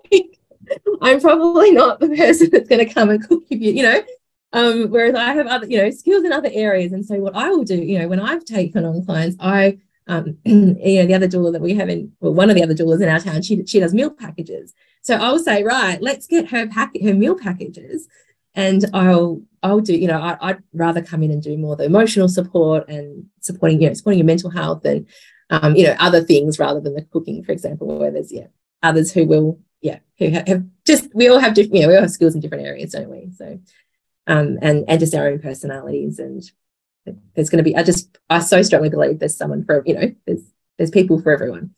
I'm 1.01 1.21
probably 1.21 1.71
not 1.71 1.99
the 1.99 2.09
person 2.09 2.49
that's 2.51 2.67
going 2.67 2.85
to 2.85 2.93
come 2.93 3.09
and 3.09 3.27
cook 3.27 3.43
you. 3.49 3.57
You 3.57 3.83
know. 3.83 4.03
Um, 4.53 4.89
whereas 4.89 5.15
I 5.15 5.33
have 5.33 5.47
other, 5.47 5.67
you 5.67 5.77
know, 5.77 5.89
skills 5.91 6.23
in 6.23 6.31
other 6.31 6.49
areas. 6.51 6.93
And 6.93 7.05
so 7.05 7.15
what 7.15 7.35
I 7.35 7.49
will 7.49 7.63
do, 7.63 7.75
you 7.75 7.99
know, 7.99 8.07
when 8.07 8.21
I've 8.21 8.45
taken 8.45 8.85
on 8.85 9.05
clients, 9.05 9.35
I 9.39 9.79
um, 10.07 10.37
you 10.45 10.75
know, 10.75 11.05
the 11.05 11.13
other 11.13 11.27
doula 11.27 11.51
that 11.53 11.61
we 11.61 11.73
have 11.75 11.89
in, 11.89 12.11
well, 12.19 12.33
one 12.33 12.49
of 12.49 12.55
the 12.55 12.63
other 12.63 12.75
doulas 12.75 13.01
in 13.01 13.09
our 13.09 13.19
town, 13.19 13.41
she, 13.41 13.65
she 13.65 13.79
does 13.79 13.93
meal 13.93 14.11
packages. 14.11 14.73
So 15.01 15.15
I'll 15.15 15.39
say, 15.39 15.63
right, 15.63 16.01
let's 16.01 16.27
get 16.27 16.49
her 16.49 16.67
pack 16.67 16.91
her 17.01 17.13
meal 17.13 17.35
packages. 17.35 18.07
And 18.53 18.85
I'll 18.93 19.41
I'll 19.61 19.81
do, 19.81 19.95
you 19.95 20.07
know, 20.07 20.19
I, 20.19 20.53
would 20.53 20.63
rather 20.73 21.01
come 21.01 21.23
in 21.23 21.31
and 21.31 21.41
do 21.41 21.57
more 21.57 21.75
the 21.75 21.83
emotional 21.83 22.29
support 22.29 22.87
and 22.87 23.25
supporting, 23.41 23.81
you 23.81 23.89
know, 23.89 23.93
supporting 23.93 24.19
your 24.19 24.25
mental 24.25 24.49
health 24.49 24.85
and 24.85 25.07
um, 25.49 25.75
you 25.75 25.83
know, 25.83 25.95
other 25.99 26.21
things 26.21 26.57
rather 26.57 26.79
than 26.79 26.95
the 26.95 27.03
cooking, 27.03 27.43
for 27.43 27.51
example, 27.51 27.99
where 27.99 28.11
there's 28.11 28.31
yeah, 28.31 28.47
others 28.81 29.11
who 29.11 29.25
will, 29.25 29.59
yeah, 29.81 29.99
who 30.17 30.29
have, 30.29 30.47
have 30.47 30.63
just 30.85 31.13
we 31.13 31.27
all 31.27 31.39
have 31.39 31.53
different, 31.53 31.75
you 31.75 31.81
know, 31.81 31.87
we 31.89 31.95
all 31.95 32.01
have 32.01 32.11
skills 32.11 32.33
in 32.33 32.41
different 32.41 32.65
areas, 32.65 32.93
don't 32.93 33.09
we? 33.09 33.31
So 33.35 33.59
um 34.27 34.57
and 34.61 34.85
and 34.87 34.99
just 34.99 35.15
our 35.15 35.27
own 35.27 35.39
personalities. 35.39 36.19
And 36.19 36.43
there's 37.35 37.49
going 37.49 37.63
to 37.63 37.63
be 37.63 37.75
i 37.75 37.83
just 37.83 38.17
i 38.29 38.39
so 38.39 38.61
strongly 38.63 38.89
believe 38.89 39.19
there's 39.19 39.37
someone 39.37 39.63
for 39.63 39.83
you 39.85 39.93
know 39.93 40.11
there's 40.25 40.41
there's 40.77 40.91
people 40.91 41.21
for 41.21 41.31
everyone. 41.31 41.71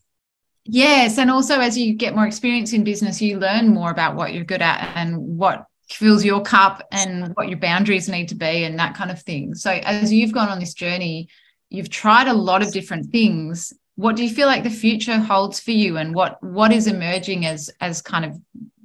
Yes 0.64 1.18
and 1.18 1.32
also 1.32 1.60
as 1.60 1.78
you 1.78 1.94
get 1.94 2.16
more 2.16 2.28
experience 2.28 2.74
in 2.74 2.84
business 2.84 3.22
you 3.22 3.40
learn 3.40 3.70
more 3.70 3.92
about 3.92 4.16
what 4.16 4.34
you're 4.34 4.44
good 4.44 4.62
at 4.62 4.92
and 4.96 5.18
what 5.38 5.66
fills 5.90 6.26
your 6.26 6.42
cup 6.42 6.86
and 6.92 7.34
what 7.36 7.48
your 7.48 7.60
boundaries 7.60 8.10
need 8.10 8.28
to 8.28 8.36
be 8.36 8.66
and 8.66 8.78
that 8.78 8.94
kind 8.94 9.10
of 9.10 9.22
thing. 9.22 9.56
So 9.56 9.72
as 9.72 10.12
you've 10.12 10.34
gone 10.34 10.50
on 10.50 10.60
this 10.60 10.74
journey 10.74 11.30
you've 11.70 11.90
tried 11.90 12.28
a 12.28 12.34
lot 12.34 12.62
of 12.62 12.72
different 12.72 13.12
things. 13.12 13.74
What 13.96 14.16
do 14.16 14.24
you 14.24 14.34
feel 14.34 14.48
like 14.48 14.64
the 14.64 14.70
future 14.70 15.18
holds 15.18 15.60
for 15.60 15.72
you 15.72 15.98
and 15.98 16.14
what 16.14 16.42
what 16.44 16.72
is 16.72 16.88
emerging 16.88 17.46
as 17.46 17.70
as 17.82 18.02
kind 18.02 18.26
of 18.26 18.40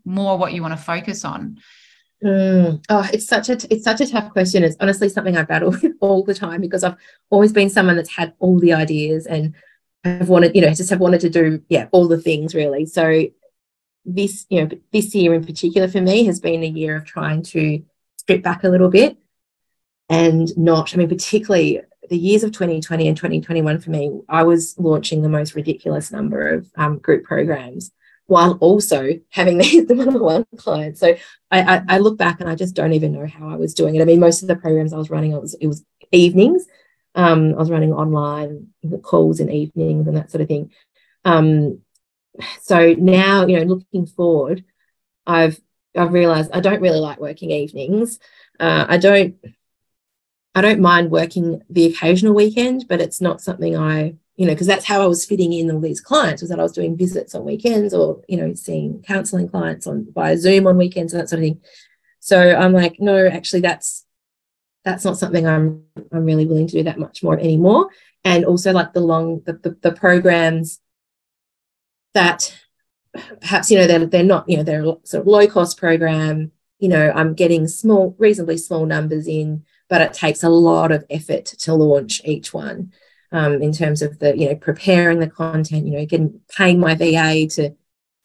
more 0.05 0.37
what 0.37 0.53
you 0.53 0.62
want 0.62 0.77
to 0.77 0.83
focus 0.83 1.25
on 1.25 1.59
Mm. 2.22 2.85
Oh, 2.88 3.08
it's 3.12 3.26
such 3.26 3.48
a 3.48 3.58
it's 3.70 3.85
such 3.85 4.00
a 4.00 4.06
tough 4.06 4.30
question. 4.30 4.62
It's 4.62 4.76
honestly 4.78 5.08
something 5.08 5.37
I 5.37 5.42
battle 5.42 5.70
with 5.82 5.92
all 6.00 6.22
the 6.22 6.35
time 6.35 6.61
because 6.61 6.85
I've 6.85 6.96
always 7.30 7.52
been 7.52 7.68
someone 7.68 7.96
that's 7.96 8.14
had 8.14 8.35
all 8.38 8.61
the 8.61 8.72
ideas 8.72 9.26
and 9.26 9.54
have 10.04 10.28
wanted, 10.28 10.54
you 10.54 10.62
know, 10.62 10.68
just 10.68 10.90
have 10.90 11.00
wanted 11.00 11.20
to 11.22 11.30
do 11.30 11.62
yeah 11.68 11.88
all 11.90 12.06
the 12.06 12.20
things 12.20 12.54
really. 12.54 12.87
So 12.87 13.24
this 14.04 14.46
you 14.50 14.61
know 14.61 14.68
this 14.92 15.14
year 15.14 15.35
in 15.35 15.44
particular 15.44 15.88
for 15.88 16.00
me 16.00 16.24
has 16.24 16.40
been 16.40 16.62
a 16.62 16.66
year 16.66 16.96
of 16.96 17.04
trying 17.04 17.42
to 17.42 17.85
strip 18.16 18.42
back 18.42 18.64
a 18.64 18.68
little 18.68 18.90
bit 18.90 19.16
and 20.08 20.56
not. 20.56 20.94
I 20.94 20.98
mean, 20.98 21.08
particularly 21.08 21.80
the 22.08 22.18
years 22.18 22.44
of 22.44 22.52
2020 22.52 23.08
and 23.08 23.16
2021 23.16 23.80
for 23.80 23.90
me, 23.90 24.20
I 24.28 24.44
was 24.44 24.78
launching 24.78 25.22
the 25.22 25.28
most 25.28 25.54
ridiculous 25.54 26.12
number 26.12 26.48
of 26.48 26.70
um, 26.76 26.98
group 26.98 27.24
programs 27.24 27.90
while 28.33 28.57
also 28.61 29.11
having 29.29 29.59
the, 29.59 29.95
one-on-one 29.95 30.47
clients. 30.57 31.01
So 31.01 31.14
I, 31.51 31.77
I, 31.77 31.83
I, 31.87 31.99
look 31.99 32.16
back 32.16 32.40
and 32.40 32.49
I 32.49 32.55
just 32.55 32.75
don't 32.75 32.95
even 32.95 33.12
know 33.12 33.27
how 33.27 33.51
I 33.51 33.57
was 33.57 33.75
doing 33.75 33.95
it. 33.95 34.01
I 34.01 34.07
mean, 34.07 34.21
most 34.21 34.40
of 34.40 34.49
the 34.49 34.57
programs 34.57 34.95
I 34.95 34.97
was 34.97 35.11
running, 35.11 35.33
it 35.33 35.40
was, 35.40 35.53
it 35.61 35.66
was 35.66 35.85
evenings. 36.12 36.64
Um, 37.14 37.53
I 37.53 37.59
was 37.59 37.71
running 37.71 37.92
online 37.92 38.68
calls 39.03 39.38
in 39.38 39.51
evenings 39.51 40.07
and 40.09 40.16
that 40.16 40.31
sort 40.31 40.40
of 40.40 40.49
thing. 40.49 40.73
Um, 41.27 41.81
so 42.62 42.95
now, 42.95 43.47
you 43.47 43.59
know, 43.59 43.64
looking 43.64 44.07
forward, 44.07 44.64
I've 45.27 45.61
I've 45.95 46.14
realized 46.14 46.51
I 46.55 46.61
don't 46.61 46.81
really 46.81 47.01
like 47.01 47.21
working 47.21 47.51
evenings. 47.51 48.18
Uh, 48.59 48.87
I 48.88 48.97
don't 48.97 49.37
I 50.55 50.62
don't 50.62 50.81
mind 50.81 51.11
working 51.11 51.62
the 51.68 51.85
occasional 51.85 52.35
weekend, 52.35 52.87
but 52.88 53.03
it's 53.03 53.21
not 53.21 53.42
something 53.42 53.77
I 53.77 54.14
you 54.37 54.47
know, 54.47 54.53
because 54.53 54.66
that's 54.66 54.85
how 54.85 55.03
I 55.03 55.07
was 55.07 55.27
fitting 55.27 55.53
in 55.53 55.71
all 55.71 55.81
these 55.81 56.01
clients 56.01 56.42
was 56.42 56.51
that 56.51 56.59
I 56.59 56.62
was 56.62 56.73
doing 56.73 56.97
visits 56.97 57.35
on 57.35 57.45
weekends 57.45 57.92
or, 57.92 58.23
you 58.29 58.38
know, 58.38 58.55
seeing 58.55 59.03
counseling 59.03 59.49
clients 59.49 59.87
on 59.87 60.07
via 60.14 60.38
Zoom 60.38 60.66
on 60.66 60.79
weekends 60.79 61.12
and 61.12 61.21
that 61.21 61.29
sort 61.29 61.40
of 61.40 61.45
thing. 61.45 61.61
So 62.21 62.55
I'm 62.55 62.73
like, 62.73 62.97
no, 62.99 63.27
actually 63.27 63.61
that's 63.61 64.07
that's 64.85 65.05
not 65.05 65.18
something 65.18 65.47
I'm 65.47 65.85
I'm 66.12 66.25
really 66.25 66.47
willing 66.47 66.66
to 66.66 66.73
do 66.73 66.83
that 66.85 66.99
much 66.99 67.23
more 67.23 67.38
anymore. 67.38 67.90
And 68.25 68.45
also 68.45 68.73
like 68.73 68.92
the 68.92 69.01
long 69.01 69.42
the, 69.45 69.55
the, 69.55 69.77
the 69.83 69.92
programs 69.92 70.81
that 72.14 72.57
perhaps, 73.40 73.71
you 73.71 73.79
know, 73.79 73.87
they're 73.87 74.07
they're 74.07 74.25
not, 74.25 74.49
you 74.49 74.57
know, 74.57 74.62
they're 74.62 74.85
sort 75.05 75.21
of 75.21 75.27
low 75.27 75.47
cost 75.47 75.77
program, 75.77 76.53
you 76.79 76.88
know, 76.88 77.12
I'm 77.14 77.35
getting 77.35 77.68
small, 77.68 78.16
reasonably 78.18 78.57
small 78.57 78.87
numbers 78.87 79.29
in, 79.29 79.64
but 79.90 80.01
it 80.01 80.14
takes 80.14 80.42
a 80.42 80.49
lot 80.49 80.90
of 80.90 81.05
effort 81.11 81.45
to 81.45 81.75
launch 81.75 82.23
each 82.25 82.55
one 82.55 82.92
um, 83.33 83.61
in 83.62 83.73
terms 83.73 84.03
of 84.03 84.18
the 84.18 84.37
you 84.37 84.49
know 84.49 84.55
preparing 84.55 85.18
the 85.18 85.29
content 85.29 85.87
you 85.87 85.92
know 85.92 86.07
getting 86.07 86.40
paying 86.57 86.79
my 86.79 86.95
va 86.95 87.47
to 87.49 87.75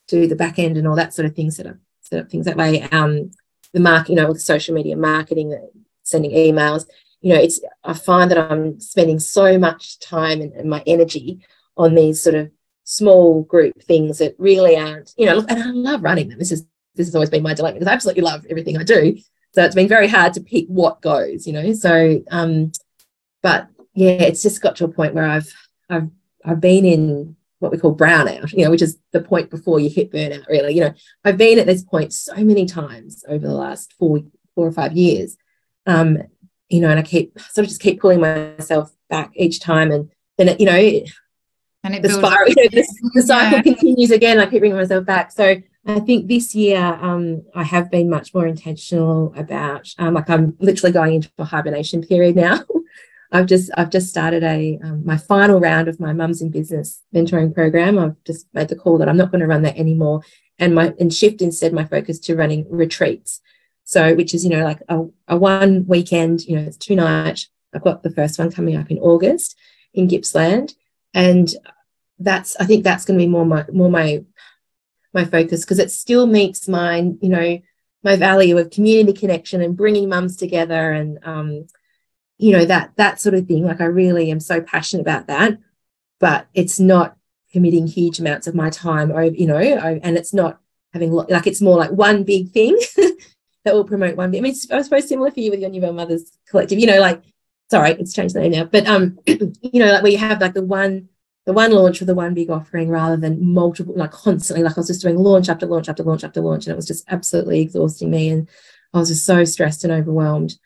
do 0.08 0.28
the 0.28 0.36
back 0.36 0.60
end 0.60 0.78
and 0.78 0.88
all 0.88 0.96
that 0.96 1.14
sort 1.14 1.26
of 1.26 1.36
things 1.36 1.58
set 1.58 1.68
up 1.68 1.78
set 2.02 2.20
up 2.20 2.30
things 2.30 2.46
that 2.46 2.58
way. 2.58 2.82
Um, 2.84 3.32
the 3.74 3.80
mark 3.80 4.10
you 4.10 4.16
know 4.16 4.34
social 4.34 4.74
media 4.74 4.96
marketing 4.96 5.56
sending 6.04 6.32
emails 6.32 6.86
you 7.22 7.34
know 7.34 7.40
it's 7.40 7.60
i 7.84 7.94
find 7.94 8.32
that 8.32 8.38
i'm 8.38 8.80
spending 8.80 9.20
so 9.20 9.58
much 9.60 10.00
time 10.00 10.42
and, 10.42 10.54
and 10.54 10.70
my 10.70 10.82
energy 10.88 11.40
on 11.76 11.94
these 11.94 12.22
sort 12.22 12.36
of 12.36 12.50
small 12.84 13.44
group 13.44 13.82
things 13.84 14.20
that 14.20 14.36
really 14.38 14.76
aren't 14.76 15.14
you 15.18 15.26
know 15.26 15.46
and 15.50 15.62
i 15.62 15.70
love 15.72 16.04
running 16.04 16.30
them. 16.30 16.40
This 16.40 16.52
is 16.52 16.66
this 16.96 17.08
has 17.08 17.16
always 17.16 17.30
been 17.30 17.44
my 17.44 17.54
delight 17.54 17.74
because 17.74 17.88
i 17.88 17.94
absolutely 17.94 18.24
love 18.24 18.46
everything 18.50 18.78
i 18.78 18.84
do. 18.84 19.18
So 19.54 19.64
it's 19.64 19.76
been 19.76 19.88
very 19.88 20.08
hard 20.08 20.34
to 20.34 20.42
pick 20.42 20.66
what 20.68 21.02
goes 21.02 21.46
you 21.46 21.54
know 21.54 21.74
so 21.74 22.24
um 22.32 22.72
but 23.44 23.68
yeah, 23.98 24.12
it's 24.12 24.44
just 24.44 24.62
got 24.62 24.76
to 24.76 24.86
a 24.86 24.90
point 24.90 25.16
where 25.16 25.28
I've 25.28 25.52
I've 25.90 26.10
I've 26.46 26.62
been 26.62 26.86
in 26.86 27.36
what 27.58 27.72
we 27.72 27.80
call 27.80 27.98
brownout, 27.98 28.54
you 28.54 28.64
know, 28.64 28.70
which 28.70 28.84
is 28.84 29.00
the 29.12 29.22
point 29.22 29.50
before 29.50 29.80
you 29.80 29.90
hit 29.90 30.12
burnout, 30.12 30.48
really. 30.48 30.76
You 30.76 30.82
know, 30.82 30.94
I've 31.26 31.38
been 31.38 31.58
at 31.58 31.66
this 31.66 31.84
point 31.84 32.14
so 32.14 32.36
many 32.36 32.68
times 32.68 33.26
over 33.28 33.48
the 33.48 33.56
last 33.56 33.94
four 33.94 34.20
four 34.54 34.68
or 34.68 34.72
five 34.72 34.94
years. 34.94 35.36
Um, 35.88 36.20
you 36.70 36.80
know, 36.80 36.92
and 36.92 37.00
I 37.00 37.02
keep 37.02 37.40
sort 37.40 37.66
of 37.66 37.70
just 37.70 37.82
keep 37.82 38.00
pulling 38.00 38.20
myself 38.20 38.94
back 39.10 39.32
each 39.36 39.62
time 39.62 39.92
and 39.92 40.12
then 40.38 40.50
it, 40.50 40.60
you 40.60 40.68
know, 40.68 40.76
and 40.76 41.96
it 41.96 42.04
the 42.04 42.10
spiral, 42.10 42.50
you 42.50 42.56
know, 42.56 42.70
the, 42.70 42.88
the 43.16 43.22
cycle 43.24 43.58
yeah. 43.58 43.64
continues 43.64 44.12
again. 44.12 44.40
I 44.40 44.46
keep 44.46 44.60
bringing 44.60 44.78
myself 44.78 45.06
back. 45.06 45.32
So 45.32 45.56
I 45.88 46.00
think 46.02 46.28
this 46.28 46.54
year 46.54 46.78
um, 47.02 47.44
I 47.56 47.64
have 47.64 47.90
been 47.90 48.12
much 48.12 48.32
more 48.36 48.46
intentional 48.46 49.34
about 49.36 49.90
um, 49.98 50.14
like 50.14 50.30
I'm 50.30 50.56
literally 50.60 50.94
going 50.94 51.16
into 51.16 51.32
a 51.40 51.46
hibernation 51.46 52.04
period 52.04 52.36
now. 52.36 52.60
I've 53.32 53.46
just 53.46 53.72
I've 53.76 53.90
just 53.90 54.10
started 54.10 54.44
a 54.44 54.80
um, 54.84 55.06
my 55.06 55.18
final 55.18 55.60
round 55.60 55.88
of 55.88 56.00
my 56.00 56.14
mums 56.14 56.42
in 56.42 56.50
business 56.50 57.02
mentoring 57.14 57.54
program. 57.54 58.00
I've 58.00 58.24
just 58.26 58.48
made 58.54 58.70
the 58.70 58.76
call 58.76 58.98
that 59.00 59.10
I'm 59.10 59.18
not 59.18 59.32
going 59.32 59.42
to 59.42 59.48
run 59.48 59.64
that 59.64 59.78
anymore, 59.78 60.22
and 60.58 60.74
my 60.74 60.94
and 61.00 61.14
shift 61.14 61.42
instead 61.42 61.74
my 61.74 61.86
focus 61.86 62.20
to 62.20 62.36
running 62.36 62.66
retreats. 62.70 63.42
So 63.84 64.16
which 64.16 64.34
is 64.34 64.44
you 64.44 64.52
know 64.52 64.64
like 64.64 64.82
a, 64.88 65.06
a 65.28 65.38
one 65.38 65.86
weekend, 65.88 66.46
you 66.46 66.56
know 66.56 66.64
it's 66.64 66.78
two 66.78 66.96
nights. 66.96 67.50
I've 67.74 67.84
got 67.84 68.04
the 68.04 68.12
first 68.12 68.40
one 68.40 68.52
coming 68.52 68.78
up 68.78 68.90
in 68.90 68.98
August 69.00 69.58
in 69.94 70.08
Gippsland, 70.08 70.74
and 71.14 71.54
that's 72.20 72.56
I 72.58 72.66
think 72.66 72.84
that's 72.84 73.06
going 73.06 73.20
to 73.20 73.26
be 73.26 73.30
more 73.30 73.46
my 73.46 73.66
more 73.72 73.90
my 73.90 74.24
my 75.14 75.26
focus 75.26 75.66
because 75.66 75.80
it 75.80 75.92
still 75.92 76.28
meets 76.28 76.68
my 76.68 77.00
you 77.22 77.30
know 77.30 77.60
my 78.04 78.16
value 78.16 78.58
of 78.58 78.70
community 78.70 79.18
connection 79.18 79.62
and 79.62 79.76
bringing 79.76 80.08
mums 80.08 80.38
together 80.38 80.92
and 80.92 81.20
um, 81.24 81.68
you 82.38 82.52
know 82.52 82.66
that 82.66 82.92
that 82.96 83.20
sort 83.20 83.36
of 83.36 83.48
thing. 83.48 83.66
Like 83.66 83.82
i 83.82 83.86
really 83.86 84.32
am 84.32 84.40
so 84.40 84.62
passionate 84.62 85.02
about 85.02 85.28
that 85.28 85.58
but 86.20 86.48
it's 86.54 86.80
not 86.80 87.16
committing 87.52 87.88
huge 87.88 88.20
amounts 88.20 88.48
of 88.48 88.56
my 88.56 88.70
time 88.70 89.12
over 89.12 89.26
you 89.26 89.48
know 89.48 89.58
and 89.58 90.18
it's 90.18 90.34
not 90.34 90.60
having 90.94 91.12
like 91.12 91.48
it's 91.48 91.62
more 91.62 91.78
like 91.78 91.92
one 91.92 92.24
big 92.24 92.52
thing 92.52 92.78
that 93.64 93.74
will 93.74 93.86
promote 93.86 94.16
one 94.16 94.36
i 94.36 94.42
mean 94.42 94.56
i 94.72 94.82
suppose 94.82 95.08
similar 95.08 95.32
for 95.32 95.40
you 95.40 95.52
with 95.52 95.60
your 95.60 95.70
newborn 95.70 95.96
mothers 95.96 96.32
collective 96.50 96.80
you 96.80 96.88
know 96.88 97.00
like 97.00 97.24
sorry 97.70 97.92
it's 97.92 98.14
changed 98.14 98.36
the 98.36 98.40
name 98.40 98.52
now 98.52 98.64
but 98.64 98.88
um 98.88 99.18
you 99.26 99.80
know 99.80 99.92
like 99.92 100.04
where 100.04 100.12
you 100.12 100.18
have 100.18 100.42
like 100.42 100.54
the 100.54 100.64
one 100.64 101.08
the 101.46 101.54
one 101.54 101.72
launch 101.72 102.00
with 102.00 102.08
the 102.08 102.16
one 102.16 102.34
big 102.34 102.50
offering 102.50 102.90
rather 102.90 103.16
than 103.16 103.54
multiple 103.54 103.94
like 103.96 104.12
constantly 104.12 104.64
like 104.64 104.78
i 104.78 104.80
was 104.80 104.88
just 104.88 105.02
doing 105.02 105.18
launch 105.18 105.50
after 105.50 105.66
launch 105.66 105.88
after 105.88 106.04
launch 106.04 106.24
after 106.24 106.42
launch 106.42 106.66
and 106.66 106.74
it 106.74 106.76
was 106.76 106.88
just 106.88 107.06
absolutely 107.08 107.62
exhausting 107.62 108.12
me 108.12 108.30
and 108.30 108.50
i 108.94 109.00
was 109.00 109.10
just 109.10 109.26
so 109.26 109.44
stressed 109.46 109.84
and 109.84 109.94
overwhelmed 109.94 110.58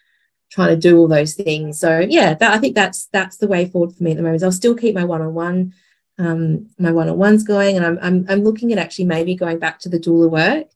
trying 0.51 0.69
to 0.69 0.75
do 0.75 0.97
all 0.97 1.07
those 1.07 1.33
things. 1.33 1.79
So 1.79 1.99
yeah, 1.99 2.33
that, 2.35 2.51
I 2.53 2.59
think 2.59 2.75
that's 2.75 3.05
that's 3.07 3.37
the 3.37 3.47
way 3.47 3.65
forward 3.65 3.95
for 3.95 4.03
me 4.03 4.11
at 4.11 4.17
the 4.17 4.23
moment. 4.23 4.43
I'll 4.43 4.51
still 4.51 4.75
keep 4.75 4.93
my 4.93 5.05
one-on-one, 5.05 5.73
um, 6.19 6.69
my 6.77 6.91
one-on-ones 6.91 7.43
going, 7.43 7.77
and 7.77 7.85
I'm, 7.85 7.99
I'm 8.01 8.25
I'm 8.29 8.43
looking 8.43 8.71
at 8.71 8.77
actually 8.77 9.05
maybe 9.05 9.35
going 9.35 9.59
back 9.59 9.79
to 9.79 9.89
the 9.89 9.99
doula 9.99 10.29
work 10.29 10.67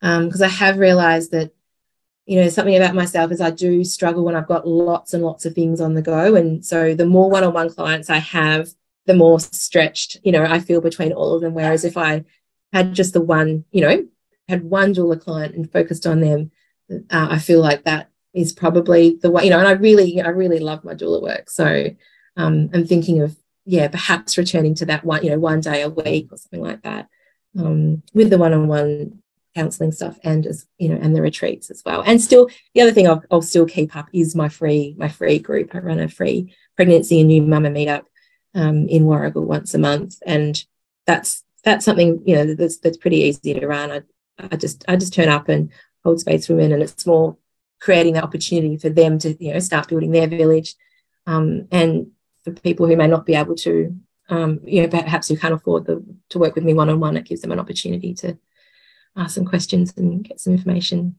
because 0.00 0.42
um, 0.42 0.46
I 0.46 0.48
have 0.48 0.78
realised 0.78 1.30
that 1.30 1.52
you 2.26 2.40
know 2.40 2.48
something 2.48 2.76
about 2.76 2.94
myself 2.94 3.30
is 3.30 3.40
I 3.40 3.50
do 3.50 3.84
struggle 3.84 4.24
when 4.24 4.34
I've 4.34 4.48
got 4.48 4.66
lots 4.66 5.14
and 5.14 5.22
lots 5.22 5.46
of 5.46 5.54
things 5.54 5.80
on 5.80 5.94
the 5.94 6.02
go, 6.02 6.34
and 6.34 6.64
so 6.64 6.94
the 6.94 7.06
more 7.06 7.30
one-on-one 7.30 7.70
clients 7.70 8.10
I 8.10 8.18
have, 8.18 8.68
the 9.06 9.14
more 9.14 9.38
stretched 9.38 10.18
you 10.24 10.32
know 10.32 10.44
I 10.44 10.58
feel 10.58 10.80
between 10.80 11.12
all 11.12 11.34
of 11.34 11.40
them. 11.40 11.54
Whereas 11.54 11.84
if 11.84 11.96
I 11.96 12.24
had 12.72 12.94
just 12.94 13.12
the 13.12 13.20
one, 13.20 13.64
you 13.70 13.80
know, 13.82 14.06
had 14.48 14.64
one 14.64 14.94
doula 14.94 15.20
client 15.20 15.54
and 15.54 15.70
focused 15.70 16.06
on 16.06 16.20
them, 16.20 16.50
uh, 16.90 17.28
I 17.30 17.38
feel 17.38 17.60
like 17.60 17.84
that 17.84 18.10
is 18.34 18.52
probably 18.52 19.18
the 19.22 19.30
way 19.30 19.44
you 19.44 19.50
know 19.50 19.58
and 19.58 19.68
i 19.68 19.72
really 19.72 20.20
i 20.20 20.28
really 20.28 20.60
love 20.60 20.84
my 20.84 20.94
doula 20.94 21.22
work. 21.22 21.50
So 21.50 21.90
um, 22.36 22.70
i'm 22.72 22.86
thinking 22.86 23.22
of 23.22 23.36
yeah 23.64 23.88
perhaps 23.88 24.38
returning 24.38 24.74
to 24.76 24.86
that 24.86 25.04
one 25.04 25.22
you 25.22 25.30
know 25.30 25.38
one 25.38 25.60
day 25.60 25.82
a 25.82 25.88
week 25.88 26.28
or 26.32 26.36
something 26.36 26.62
like 26.62 26.82
that 26.82 27.08
um, 27.58 28.02
with 28.14 28.30
the 28.30 28.38
one-on-one 28.38 29.20
counseling 29.54 29.92
stuff 29.92 30.18
and 30.22 30.46
as 30.46 30.66
you 30.78 30.88
know 30.88 30.98
and 31.00 31.14
the 31.14 31.22
retreats 31.22 31.70
as 31.70 31.82
well. 31.84 32.02
And 32.06 32.20
still 32.20 32.48
the 32.74 32.82
other 32.82 32.92
thing 32.92 33.08
I'll, 33.08 33.22
I'll 33.30 33.42
still 33.42 33.66
keep 33.66 33.96
up 33.96 34.08
is 34.12 34.34
my 34.34 34.48
free 34.48 34.94
my 34.98 35.08
free 35.08 35.38
group. 35.38 35.74
I 35.74 35.78
run 35.78 35.98
a 35.98 36.08
free 36.08 36.54
pregnancy 36.76 37.20
and 37.20 37.28
new 37.28 37.42
mama 37.42 37.70
meetup 37.70 38.04
um, 38.54 38.88
in 38.88 39.04
warragul 39.04 39.44
once 39.44 39.74
a 39.74 39.78
month. 39.78 40.18
And 40.24 40.62
that's 41.06 41.42
that's 41.64 41.84
something 41.84 42.22
you 42.24 42.36
know 42.36 42.54
that's 42.54 42.78
that's 42.78 42.96
pretty 42.96 43.18
easy 43.18 43.54
to 43.54 43.66
run. 43.66 43.90
I, 43.90 44.02
I 44.38 44.56
just 44.56 44.84
i 44.88 44.96
just 44.96 45.12
turn 45.12 45.28
up 45.28 45.48
and 45.48 45.70
hold 46.04 46.20
space 46.20 46.46
for 46.46 46.54
women 46.54 46.72
and 46.72 46.82
it's 46.82 47.06
more 47.06 47.36
creating 47.80 48.14
the 48.14 48.22
opportunity 48.22 48.76
for 48.76 48.90
them 48.90 49.18
to 49.18 49.36
you 49.42 49.52
know 49.52 49.58
start 49.58 49.88
building 49.88 50.12
their 50.12 50.28
village 50.28 50.74
um, 51.26 51.66
and 51.72 52.08
for 52.44 52.52
people 52.52 52.86
who 52.86 52.96
may 52.96 53.06
not 53.06 53.26
be 53.26 53.34
able 53.34 53.54
to 53.54 53.94
um, 54.28 54.60
you 54.64 54.82
know 54.82 54.88
perhaps 54.88 55.28
who 55.28 55.36
can't 55.36 55.54
afford 55.54 55.86
the, 55.86 56.04
to 56.28 56.38
work 56.38 56.54
with 56.54 56.64
me 56.64 56.74
one-on-one 56.74 57.16
it 57.16 57.26
gives 57.26 57.40
them 57.40 57.52
an 57.52 57.60
opportunity 57.60 58.14
to 58.14 58.38
ask 59.16 59.34
some 59.34 59.44
questions 59.44 59.92
and 59.96 60.22
get 60.22 60.40
some 60.40 60.52
information. 60.52 61.18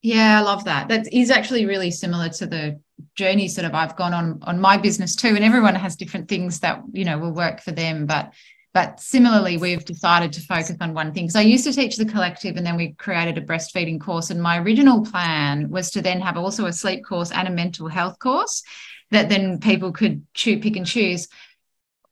Yeah 0.00 0.38
i 0.38 0.42
love 0.42 0.64
that. 0.64 0.88
That 0.88 1.12
is 1.12 1.30
actually 1.30 1.66
really 1.66 1.90
similar 1.90 2.28
to 2.30 2.46
the 2.46 2.80
journeys 3.14 3.54
that 3.54 3.74
i've 3.74 3.96
gone 3.96 4.12
on 4.12 4.40
on 4.42 4.60
my 4.60 4.76
business 4.76 5.14
too 5.14 5.28
and 5.28 5.44
everyone 5.44 5.74
has 5.74 5.94
different 5.94 6.28
things 6.28 6.60
that 6.60 6.82
you 6.92 7.04
know 7.04 7.16
will 7.18 7.32
work 7.32 7.60
for 7.60 7.70
them 7.70 8.06
but 8.06 8.32
but 8.74 9.00
similarly, 9.00 9.56
we've 9.56 9.84
decided 9.84 10.32
to 10.34 10.40
focus 10.42 10.76
on 10.80 10.94
one 10.94 11.12
thing. 11.12 11.30
So 11.30 11.40
I 11.40 11.42
used 11.42 11.64
to 11.64 11.72
teach 11.72 11.96
the 11.96 12.04
collective 12.04 12.56
and 12.56 12.66
then 12.66 12.76
we 12.76 12.92
created 12.92 13.38
a 13.38 13.40
breastfeeding 13.40 14.00
course. 14.00 14.30
And 14.30 14.42
my 14.42 14.58
original 14.58 15.04
plan 15.04 15.70
was 15.70 15.90
to 15.92 16.02
then 16.02 16.20
have 16.20 16.36
also 16.36 16.66
a 16.66 16.72
sleep 16.72 17.04
course 17.04 17.32
and 17.32 17.48
a 17.48 17.50
mental 17.50 17.88
health 17.88 18.18
course 18.18 18.62
that 19.10 19.28
then 19.28 19.58
people 19.58 19.92
could 19.92 20.22
choose, 20.34 20.62
pick 20.62 20.76
and 20.76 20.86
choose. 20.86 21.28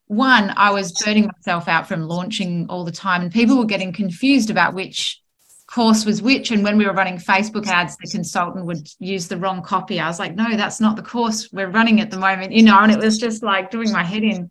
One, 0.07 0.53
I 0.57 0.71
was 0.71 0.93
burning 0.93 1.27
myself 1.27 1.69
out 1.69 1.89
from 1.89 2.09
launching 2.09 2.67
all 2.69 2.85
the 2.85 2.93
time, 2.93 3.23
and 3.23 3.33
people 3.33 3.59
were 3.59 3.65
getting 3.65 3.93
confused 3.93 4.51
about 4.51 4.73
which 4.73 5.21
course 5.67 6.07
was 6.07 6.23
which. 6.23 6.53
And 6.53 6.63
when 6.63 6.79
we 6.79 6.87
were 6.87 6.93
running 6.93 7.19
Facebook 7.19 7.67
ads, 7.67 7.97
the 7.97 8.09
consultant 8.09 8.67
would 8.67 8.89
use 9.01 9.27
the 9.27 9.37
wrong 9.37 9.63
copy. 9.63 9.99
I 9.99 10.07
was 10.07 10.21
like, 10.21 10.37
no, 10.37 10.57
that's 10.57 10.81
not 10.81 10.97
the 10.97 11.03
course 11.03 11.51
we're 11.53 11.71
running 11.71 12.01
at 12.01 12.11
the 12.11 12.19
moment, 12.19 12.53
you 12.53 12.63
know, 12.63 12.79
and 12.79 12.93
it 12.93 12.99
was 12.99 13.19
just 13.19 13.43
like 13.43 13.71
doing 13.71 13.93
my 13.93 14.05
head 14.05 14.23
in. 14.23 14.51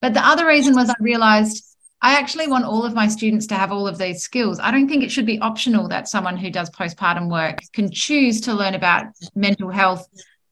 But 0.00 0.14
the 0.14 0.26
other 0.26 0.46
reason 0.46 0.74
was 0.74 0.90
I 0.90 0.94
realized 1.00 1.64
I 2.02 2.16
actually 2.16 2.48
want 2.48 2.64
all 2.64 2.84
of 2.84 2.94
my 2.94 3.08
students 3.08 3.46
to 3.48 3.54
have 3.54 3.72
all 3.72 3.86
of 3.86 3.98
these 3.98 4.22
skills. 4.22 4.58
I 4.58 4.70
don't 4.70 4.88
think 4.88 5.04
it 5.04 5.12
should 5.12 5.26
be 5.26 5.38
optional 5.40 5.88
that 5.88 6.08
someone 6.08 6.38
who 6.38 6.50
does 6.50 6.70
postpartum 6.70 7.30
work 7.30 7.58
can 7.74 7.90
choose 7.90 8.40
to 8.42 8.54
learn 8.54 8.74
about 8.74 9.06
mental 9.34 9.68
health 9.68 10.08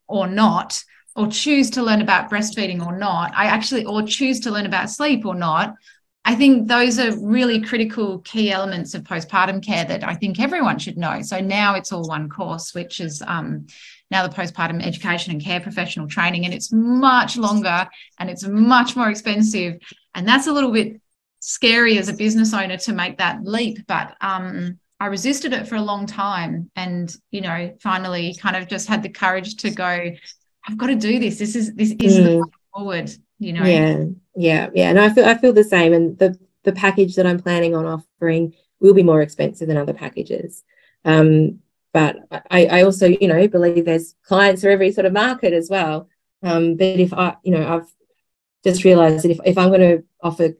or 0.06 0.26
not, 0.26 0.82
or 1.16 1.26
choose 1.26 1.70
to 1.70 1.82
learn 1.82 2.02
about 2.02 2.30
breastfeeding 2.30 2.84
or 2.84 2.96
not. 2.98 3.32
I 3.34 3.46
actually, 3.46 3.86
or 3.86 4.02
choose 4.02 4.40
to 4.40 4.50
learn 4.50 4.66
about 4.66 4.90
sleep 4.90 5.24
or 5.24 5.34
not. 5.34 5.74
I 6.24 6.34
think 6.34 6.68
those 6.68 6.98
are 6.98 7.18
really 7.18 7.60
critical 7.60 8.18
key 8.18 8.52
elements 8.52 8.92
of 8.92 9.04
postpartum 9.04 9.64
care 9.64 9.86
that 9.86 10.04
I 10.04 10.14
think 10.14 10.38
everyone 10.38 10.78
should 10.78 10.98
know. 10.98 11.22
So 11.22 11.40
now 11.40 11.74
it's 11.74 11.90
all 11.90 12.06
one 12.06 12.28
course, 12.28 12.74
which 12.74 13.00
is 13.00 13.22
um, 13.26 13.66
now 14.10 14.26
the 14.26 14.34
postpartum 14.34 14.84
education 14.84 15.32
and 15.32 15.42
care 15.42 15.60
professional 15.60 16.08
training, 16.08 16.44
and 16.44 16.54
it's 16.54 16.72
much 16.72 17.36
longer 17.36 17.88
and 18.18 18.30
it's 18.30 18.46
much 18.46 18.96
more 18.96 19.10
expensive. 19.10 19.78
And 20.14 20.26
that's 20.26 20.46
a 20.46 20.52
little 20.52 20.72
bit 20.72 21.00
scary 21.40 21.98
as 21.98 22.08
a 22.08 22.12
business 22.12 22.52
owner 22.54 22.76
to 22.78 22.92
make 22.92 23.18
that 23.18 23.44
leap. 23.44 23.86
But 23.86 24.16
um, 24.20 24.78
I 25.00 25.06
resisted 25.06 25.52
it 25.52 25.68
for 25.68 25.76
a 25.76 25.82
long 25.82 26.06
time 26.06 26.70
and, 26.74 27.14
you 27.30 27.40
know, 27.40 27.74
finally 27.80 28.34
kind 28.40 28.56
of 28.56 28.68
just 28.68 28.88
had 28.88 29.02
the 29.02 29.08
courage 29.08 29.56
to 29.58 29.70
go, 29.70 30.10
I've 30.66 30.78
got 30.78 30.88
to 30.88 30.96
do 30.96 31.18
this. 31.18 31.38
This 31.38 31.54
is 31.56 31.74
this 31.74 31.92
is 32.00 32.18
mm. 32.18 32.24
the 32.24 32.36
way 32.38 32.50
forward, 32.74 33.10
you 33.38 33.52
know. 33.52 33.64
Yeah, 33.64 34.04
yeah, 34.36 34.70
yeah. 34.74 34.90
And 34.90 35.00
I 35.00 35.10
feel 35.10 35.24
I 35.24 35.36
feel 35.36 35.52
the 35.52 35.64
same. 35.64 35.92
And 35.92 36.18
the 36.18 36.38
the 36.64 36.72
package 36.72 37.14
that 37.16 37.26
I'm 37.26 37.38
planning 37.38 37.74
on 37.74 37.86
offering 37.86 38.54
will 38.80 38.94
be 38.94 39.02
more 39.02 39.22
expensive 39.22 39.68
than 39.68 39.76
other 39.76 39.94
packages. 39.94 40.62
Um, 41.04 41.60
but 41.92 42.16
I, 42.50 42.66
I 42.66 42.82
also, 42.82 43.06
you 43.06 43.28
know, 43.28 43.48
believe 43.48 43.84
there's 43.84 44.14
clients 44.22 44.62
for 44.62 44.68
every 44.68 44.92
sort 44.92 45.06
of 45.06 45.12
market 45.12 45.52
as 45.52 45.70
well. 45.70 46.08
Um, 46.42 46.76
but 46.76 46.84
if 46.86 47.12
I, 47.12 47.36
you 47.42 47.52
know, 47.52 47.66
I've 47.66 47.88
just 48.64 48.84
realized 48.84 49.24
that 49.24 49.30
if, 49.30 49.40
if 49.44 49.58
I'm 49.58 49.68
going 49.68 49.80
to 49.80 50.04
offer 50.22 50.54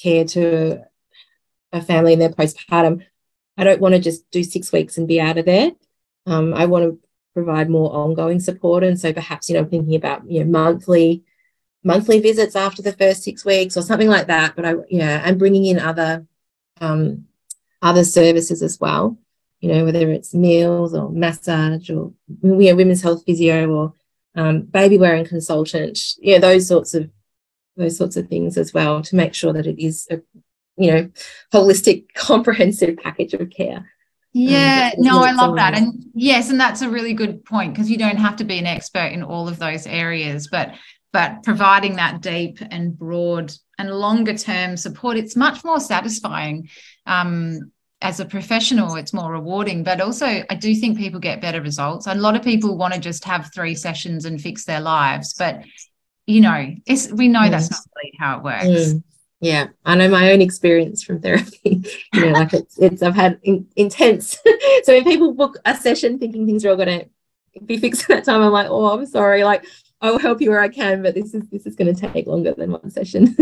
care 0.00 0.24
to 0.24 0.84
a 1.72 1.80
family 1.80 2.12
in 2.12 2.18
their 2.18 2.30
postpartum, 2.30 3.04
I 3.56 3.64
don't 3.64 3.80
want 3.80 3.94
to 3.94 4.00
just 4.00 4.30
do 4.30 4.42
six 4.42 4.72
weeks 4.72 4.98
and 4.98 5.08
be 5.08 5.20
out 5.20 5.38
of 5.38 5.46
there. 5.46 5.72
Um, 6.26 6.54
I 6.54 6.66
want 6.66 6.84
to 6.84 6.98
provide 7.32 7.70
more 7.70 7.92
ongoing 7.94 8.40
support. 8.40 8.84
And 8.84 9.00
so 9.00 9.12
perhaps, 9.12 9.48
you 9.48 9.56
know, 9.56 9.64
thinking 9.64 9.94
about, 9.94 10.30
you 10.30 10.40
know, 10.40 10.50
monthly, 10.50 11.24
monthly 11.82 12.20
visits 12.20 12.54
after 12.54 12.82
the 12.82 12.92
first 12.92 13.22
six 13.22 13.44
weeks 13.44 13.76
or 13.76 13.82
something 13.82 14.08
like 14.08 14.26
that. 14.26 14.56
But 14.56 14.64
I, 14.64 14.74
yeah, 14.88 15.22
and 15.24 15.38
bringing 15.38 15.66
in 15.66 15.78
other, 15.78 16.26
um, 16.80 17.26
other 17.82 18.04
services 18.04 18.62
as 18.62 18.78
well 18.80 19.18
you 19.64 19.72
know, 19.72 19.86
whether 19.86 20.10
it's 20.10 20.34
meals 20.34 20.92
or 20.92 21.10
massage 21.10 21.88
or 21.88 22.12
you 22.42 22.70
know, 22.70 22.76
women's 22.76 23.00
health 23.00 23.22
physio 23.24 23.70
or 23.70 23.94
um, 24.34 24.60
baby 24.60 24.98
wearing 24.98 25.24
consultant, 25.24 25.98
yeah, 26.18 26.38
those 26.38 26.68
sorts 26.68 26.92
of 26.92 27.08
those 27.74 27.96
sorts 27.96 28.16
of 28.16 28.28
things 28.28 28.58
as 28.58 28.74
well 28.74 29.00
to 29.00 29.16
make 29.16 29.32
sure 29.32 29.54
that 29.54 29.66
it 29.66 29.82
is 29.82 30.06
a 30.10 30.20
you 30.76 30.92
know 30.92 31.10
holistic, 31.50 32.08
comprehensive 32.14 32.98
package 32.98 33.32
of 33.32 33.48
care. 33.48 33.78
Um, 33.78 33.88
yeah, 34.34 34.90
um, 34.98 35.02
no, 35.02 35.24
I 35.24 35.32
love 35.32 35.56
that. 35.56 35.78
And 35.78 36.04
yes, 36.12 36.50
and 36.50 36.60
that's 36.60 36.82
a 36.82 36.90
really 36.90 37.14
good 37.14 37.46
point 37.46 37.72
because 37.72 37.90
you 37.90 37.96
don't 37.96 38.18
have 38.18 38.36
to 38.36 38.44
be 38.44 38.58
an 38.58 38.66
expert 38.66 39.12
in 39.12 39.22
all 39.22 39.48
of 39.48 39.58
those 39.58 39.86
areas, 39.86 40.48
but 40.48 40.74
but 41.10 41.42
providing 41.42 41.96
that 41.96 42.20
deep 42.20 42.58
and 42.60 42.98
broad 42.98 43.50
and 43.78 43.90
longer 43.90 44.36
term 44.36 44.76
support, 44.76 45.16
it's 45.16 45.36
much 45.36 45.64
more 45.64 45.80
satisfying. 45.80 46.68
Um, 47.06 47.72
as 48.00 48.20
a 48.20 48.24
professional, 48.24 48.96
it's 48.96 49.12
more 49.12 49.32
rewarding. 49.32 49.82
But 49.82 50.00
also, 50.00 50.26
I 50.26 50.54
do 50.54 50.74
think 50.74 50.98
people 50.98 51.20
get 51.20 51.40
better 51.40 51.60
results. 51.60 52.06
A 52.06 52.14
lot 52.14 52.36
of 52.36 52.42
people 52.42 52.76
want 52.76 52.94
to 52.94 53.00
just 53.00 53.24
have 53.24 53.50
three 53.54 53.74
sessions 53.74 54.24
and 54.24 54.40
fix 54.40 54.64
their 54.64 54.80
lives, 54.80 55.34
but 55.34 55.64
you 56.26 56.40
know, 56.40 56.74
it's 56.86 57.12
we 57.12 57.28
know 57.28 57.48
that's 57.48 57.70
not 57.70 57.80
really 57.96 58.12
how 58.18 58.38
it 58.38 58.44
works. 58.44 58.64
Mm. 58.66 59.02
Yeah, 59.40 59.66
I 59.84 59.94
know 59.94 60.08
my 60.08 60.32
own 60.32 60.40
experience 60.40 61.02
from 61.02 61.20
therapy. 61.20 61.84
you 62.14 62.20
know, 62.20 62.32
like 62.32 62.54
it's, 62.54 62.78
it's 62.78 63.02
I've 63.02 63.14
had 63.14 63.38
in, 63.42 63.66
intense. 63.76 64.38
so 64.84 64.94
when 64.94 65.04
people 65.04 65.34
book 65.34 65.58
a 65.66 65.76
session 65.76 66.18
thinking 66.18 66.46
things 66.46 66.64
are 66.64 66.70
all 66.70 66.76
going 66.76 67.00
to 67.00 67.60
be 67.60 67.76
fixed 67.76 68.02
at 68.02 68.08
that 68.08 68.24
time, 68.24 68.40
I'm 68.40 68.52
like, 68.52 68.68
oh, 68.70 68.86
I'm 68.86 69.04
sorry. 69.04 69.44
Like 69.44 69.66
I'll 70.04 70.18
help 70.18 70.42
you 70.42 70.50
where 70.50 70.60
I 70.60 70.68
can, 70.68 71.02
but 71.02 71.14
this 71.14 71.32
is 71.32 71.48
this 71.48 71.64
is 71.64 71.74
going 71.74 71.92
to 71.92 71.98
take 71.98 72.26
longer 72.26 72.52
than 72.52 72.72
one 72.72 72.90
session. 72.90 73.34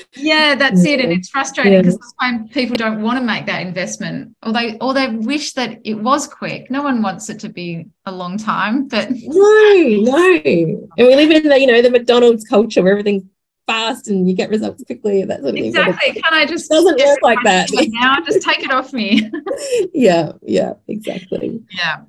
yeah, 0.16 0.54
that's 0.54 0.84
it, 0.84 1.00
and 1.00 1.10
it's 1.10 1.30
frustrating 1.30 1.80
because 1.80 1.94
yeah. 1.94 2.28
sometimes 2.28 2.52
people 2.52 2.76
don't 2.76 3.00
want 3.00 3.18
to 3.18 3.24
make 3.24 3.46
that 3.46 3.62
investment, 3.66 4.36
or 4.42 4.52
they 4.52 4.76
or 4.82 4.92
they 4.92 5.08
wish 5.08 5.54
that 5.54 5.80
it 5.82 5.94
was 5.94 6.26
quick. 6.26 6.70
No 6.70 6.82
one 6.82 7.00
wants 7.00 7.30
it 7.30 7.40
to 7.40 7.48
be 7.48 7.86
a 8.04 8.12
long 8.12 8.36
time, 8.36 8.86
but 8.86 9.08
no, 9.10 9.72
no. 10.02 10.40
And 10.44 10.88
we 10.98 11.16
live 11.16 11.30
in 11.30 11.48
the 11.48 11.58
you 11.58 11.66
know 11.66 11.80
the 11.80 11.90
McDonald's 11.90 12.44
culture 12.44 12.82
where 12.82 12.92
everything's 12.92 13.24
fast 13.66 14.08
and 14.08 14.28
you 14.28 14.36
get 14.36 14.50
results 14.50 14.84
quickly 14.84 15.24
that 15.24 15.40
sort 15.40 15.50
of 15.50 15.56
exactly. 15.56 16.12
thing. 16.12 16.22
Can 16.22 16.34
I 16.34 16.44
just 16.44 16.70
doesn't 16.70 17.00
work 17.00 17.18
like 17.22 17.38
that 17.44 17.70
now? 17.72 18.20
Just 18.26 18.42
take 18.46 18.62
it 18.62 18.70
off 18.70 18.92
me. 18.92 19.30
yeah, 19.94 20.32
yeah, 20.42 20.74
exactly. 20.86 21.62
Yeah 21.72 22.02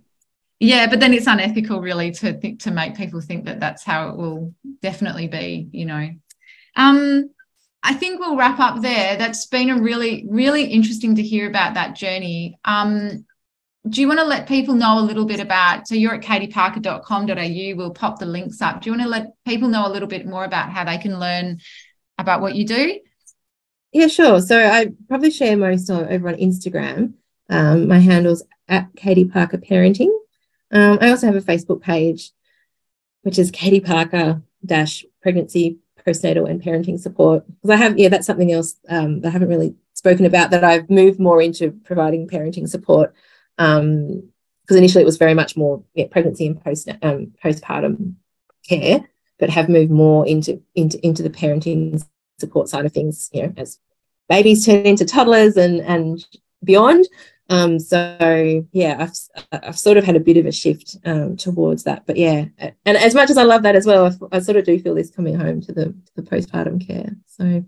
yeah 0.62 0.88
but 0.88 1.00
then 1.00 1.14
it's 1.14 1.28
unethical 1.28 1.82
really 1.82 2.12
to 2.12 2.34
think 2.34 2.60
to 2.62 2.72
make 2.72 2.96
people 2.96 3.20
think 3.20 3.46
that 3.46 3.60
that's 3.60 3.84
how 3.84 4.10
it 4.10 4.16
will 4.16 4.54
definitely 4.82 5.28
be 5.28 5.68
you 5.72 5.86
know. 5.86 6.10
Um 6.76 7.32
i 7.84 7.94
think 7.96 8.20
we'll 8.20 8.38
wrap 8.38 8.60
up 8.60 8.82
there. 8.82 9.18
That's 9.18 9.48
been 9.48 9.72
a 9.72 9.82
really 9.82 10.26
really 10.30 10.66
interesting 10.66 11.16
to 11.16 11.24
hear 11.24 11.50
about 11.50 11.74
that 11.74 11.96
journey. 11.96 12.60
Um 12.64 13.26
do 13.90 14.00
you 14.00 14.08
want 14.08 14.20
to 14.20 14.26
let 14.26 14.48
people 14.48 14.76
know 14.76 15.00
a 15.00 15.02
little 15.02 15.26
bit 15.26 15.40
about 15.40 15.88
so 15.88 15.96
you're 15.96 16.14
at 16.14 16.22
katieparker.com.au 16.22 17.76
we'll 17.76 17.94
pop 17.94 18.20
the 18.20 18.28
links 18.28 18.62
up. 18.62 18.82
Do 18.82 18.92
you 18.92 18.96
want 18.96 19.04
to 19.04 19.10
let 19.10 19.34
people 19.46 19.68
know 19.68 19.88
a 19.88 19.92
little 19.92 20.08
bit 20.08 20.28
more 20.28 20.46
about 20.46 20.70
how 20.70 20.86
they 20.86 21.00
can 21.00 21.20
learn 21.20 21.60
about 22.20 22.42
what 22.42 22.54
you 22.54 22.68
do? 22.68 23.00
Yeah 23.92 24.08
sure. 24.08 24.40
So 24.40 24.64
i 24.64 24.92
probably 25.08 25.32
share 25.32 25.58
most 25.58 25.90
over 25.90 26.30
on 26.30 26.36
instagram. 26.36 27.14
Um, 27.50 27.88
my 27.88 27.98
handle's 27.98 28.44
at 28.68 28.90
katie 28.96 29.26
parker 29.26 29.58
parenting 29.58 30.16
um, 30.72 30.98
I 31.02 31.10
also 31.10 31.28
have 31.28 31.36
a 31.36 31.42
Facebook 31.42 31.82
page, 31.82 32.32
which 33.24 33.38
is 33.38 33.52
Katie 33.52 33.80
Parker 33.80 34.42
dash 34.66 35.06
pregnancy, 35.22 35.78
postnatal, 36.06 36.50
and 36.50 36.62
parenting 36.62 37.00
support. 37.00 37.46
Because 37.48 37.70
I 37.70 37.76
have, 37.76 37.98
yeah, 37.98 38.10
that's 38.10 38.28
something 38.28 38.52
else 38.52 38.76
um, 38.90 39.22
that 39.22 39.30
I 39.30 39.32
haven't 39.32 39.50
really 39.50 39.76
spoken 39.94 40.26
about 40.26 40.52
that 40.52 40.64
I've 40.64 40.90
moved 40.90 41.20
more 41.20 41.42
into 41.42 41.72
providing 41.84 42.28
parenting 42.28 42.68
support. 42.68 43.14
Because 43.58 43.80
um, 43.80 44.32
initially 44.70 45.04
it 45.04 45.06
was 45.06 45.18
very 45.18 45.34
much 45.34 45.58
more 45.58 45.84
yeah, 45.94 46.08
pregnancy 46.10 46.48
and 46.48 46.64
post 46.64 46.90
um, 47.02 47.34
postpartum 47.44 48.16
care, 48.68 49.08
but 49.40 49.50
have 49.50 49.70
moved 49.70 49.92
more 49.92 50.28
into 50.28 50.62
into 50.76 51.04
into 51.06 51.22
the 51.22 51.30
parenting 51.30 52.04
support 52.40 52.70
side 52.70 52.86
of 52.86 52.94
things. 52.94 53.30
You 53.34 53.44
know, 53.44 53.54
as 53.58 53.80
babies 54.30 54.66
turn 54.66 54.86
into 54.86 55.06
toddlers 55.06 55.58
and 55.58 55.82
and 55.82 56.26
beyond. 56.64 57.06
Um, 57.52 57.80
so 57.80 58.66
yeah, 58.72 58.96
I've, 59.52 59.62
I've 59.64 59.78
sort 59.78 59.98
of 59.98 60.06
had 60.06 60.16
a 60.16 60.22
bit 60.22 60.38
of 60.38 60.46
a 60.46 60.54
shift 60.54 60.96
um, 61.04 61.36
towards 61.36 61.84
that, 61.84 62.06
but 62.06 62.16
yeah, 62.16 62.46
and 62.58 62.98
as 62.98 63.14
much 63.14 63.30
as 63.30 63.38
I 63.38 63.44
love 63.44 63.64
that 63.64 63.76
as 63.76 63.86
well, 63.86 64.06
I, 64.06 64.38
I 64.38 64.40
sort 64.40 64.56
of 64.56 64.64
do 64.64 64.80
feel 64.80 64.96
this 64.96 65.12
coming 65.12 65.38
home 65.38 65.60
to 65.62 65.74
the 65.74 65.86
to 65.86 66.12
the 66.16 66.22
postpartum 66.22 66.86
care. 66.88 67.10
So 67.28 67.66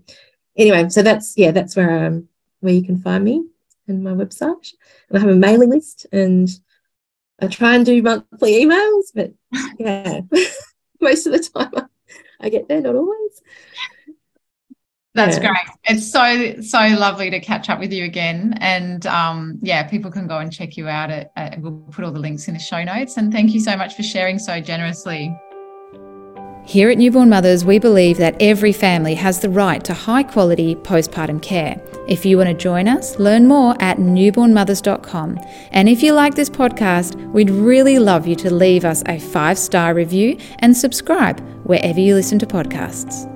anyway, 0.56 0.88
so 0.88 1.02
that's 1.02 1.36
yeah, 1.36 1.50
that's 1.50 1.76
where 1.76 2.06
um 2.06 2.28
where 2.60 2.72
you 2.72 2.82
can 2.82 2.98
find 2.98 3.22
me 3.22 3.44
and 3.86 4.02
my 4.02 4.12
website, 4.12 4.72
and 5.10 5.18
I 5.18 5.20
have 5.20 5.28
a 5.28 5.36
mailing 5.36 5.68
list, 5.68 6.06
and 6.10 6.48
I 7.42 7.48
try 7.48 7.74
and 7.74 7.84
do 7.84 8.02
monthly 8.02 8.64
emails, 8.64 9.12
but 9.14 9.34
yeah, 9.78 10.20
most 11.02 11.26
of 11.26 11.32
the 11.32 11.40
time 11.40 11.72
I, 11.76 11.84
I 12.40 12.48
get 12.48 12.68
there, 12.68 12.80
not 12.80 12.96
always. 12.96 13.42
That's 15.14 15.36
yeah. 15.36 15.48
great. 15.48 15.76
It's 15.84 16.10
so 16.10 16.60
so 16.60 16.78
lovely 16.98 17.30
to 17.30 17.38
catch 17.38 17.70
up 17.70 17.78
with 17.78 17.92
you 17.92 18.04
again, 18.04 18.58
and 18.60 19.06
um, 19.06 19.58
yeah, 19.62 19.84
people 19.84 20.10
can 20.10 20.26
go 20.26 20.38
and 20.38 20.52
check 20.52 20.76
you 20.76 20.88
out. 20.88 21.10
At, 21.10 21.30
at, 21.36 21.60
we'll 21.60 21.72
put 21.92 22.04
all 22.04 22.10
the 22.10 22.18
links 22.18 22.48
in 22.48 22.54
the 22.54 22.60
show 22.60 22.82
notes. 22.82 23.16
And 23.16 23.32
thank 23.32 23.54
you 23.54 23.60
so 23.60 23.76
much 23.76 23.94
for 23.94 24.02
sharing 24.02 24.38
so 24.38 24.60
generously. 24.60 25.34
Here 26.66 26.88
at 26.88 26.96
Newborn 26.96 27.28
Mothers, 27.28 27.62
we 27.62 27.78
believe 27.78 28.16
that 28.16 28.36
every 28.40 28.72
family 28.72 29.14
has 29.14 29.40
the 29.40 29.50
right 29.50 29.84
to 29.84 29.92
high 29.92 30.22
quality 30.22 30.74
postpartum 30.76 31.42
care. 31.42 31.78
If 32.08 32.24
you 32.24 32.38
want 32.38 32.48
to 32.48 32.54
join 32.54 32.88
us, 32.88 33.18
learn 33.18 33.46
more 33.46 33.76
at 33.80 33.98
newbornmothers.com. 33.98 35.38
And 35.72 35.90
if 35.90 36.02
you 36.02 36.14
like 36.14 36.34
this 36.34 36.48
podcast, 36.48 37.16
we'd 37.32 37.50
really 37.50 37.98
love 37.98 38.26
you 38.26 38.34
to 38.36 38.52
leave 38.52 38.86
us 38.86 39.02
a 39.06 39.20
five 39.20 39.58
star 39.58 39.92
review 39.92 40.38
and 40.60 40.74
subscribe 40.74 41.38
wherever 41.66 42.00
you 42.00 42.14
listen 42.14 42.38
to 42.38 42.46
podcasts. 42.46 43.30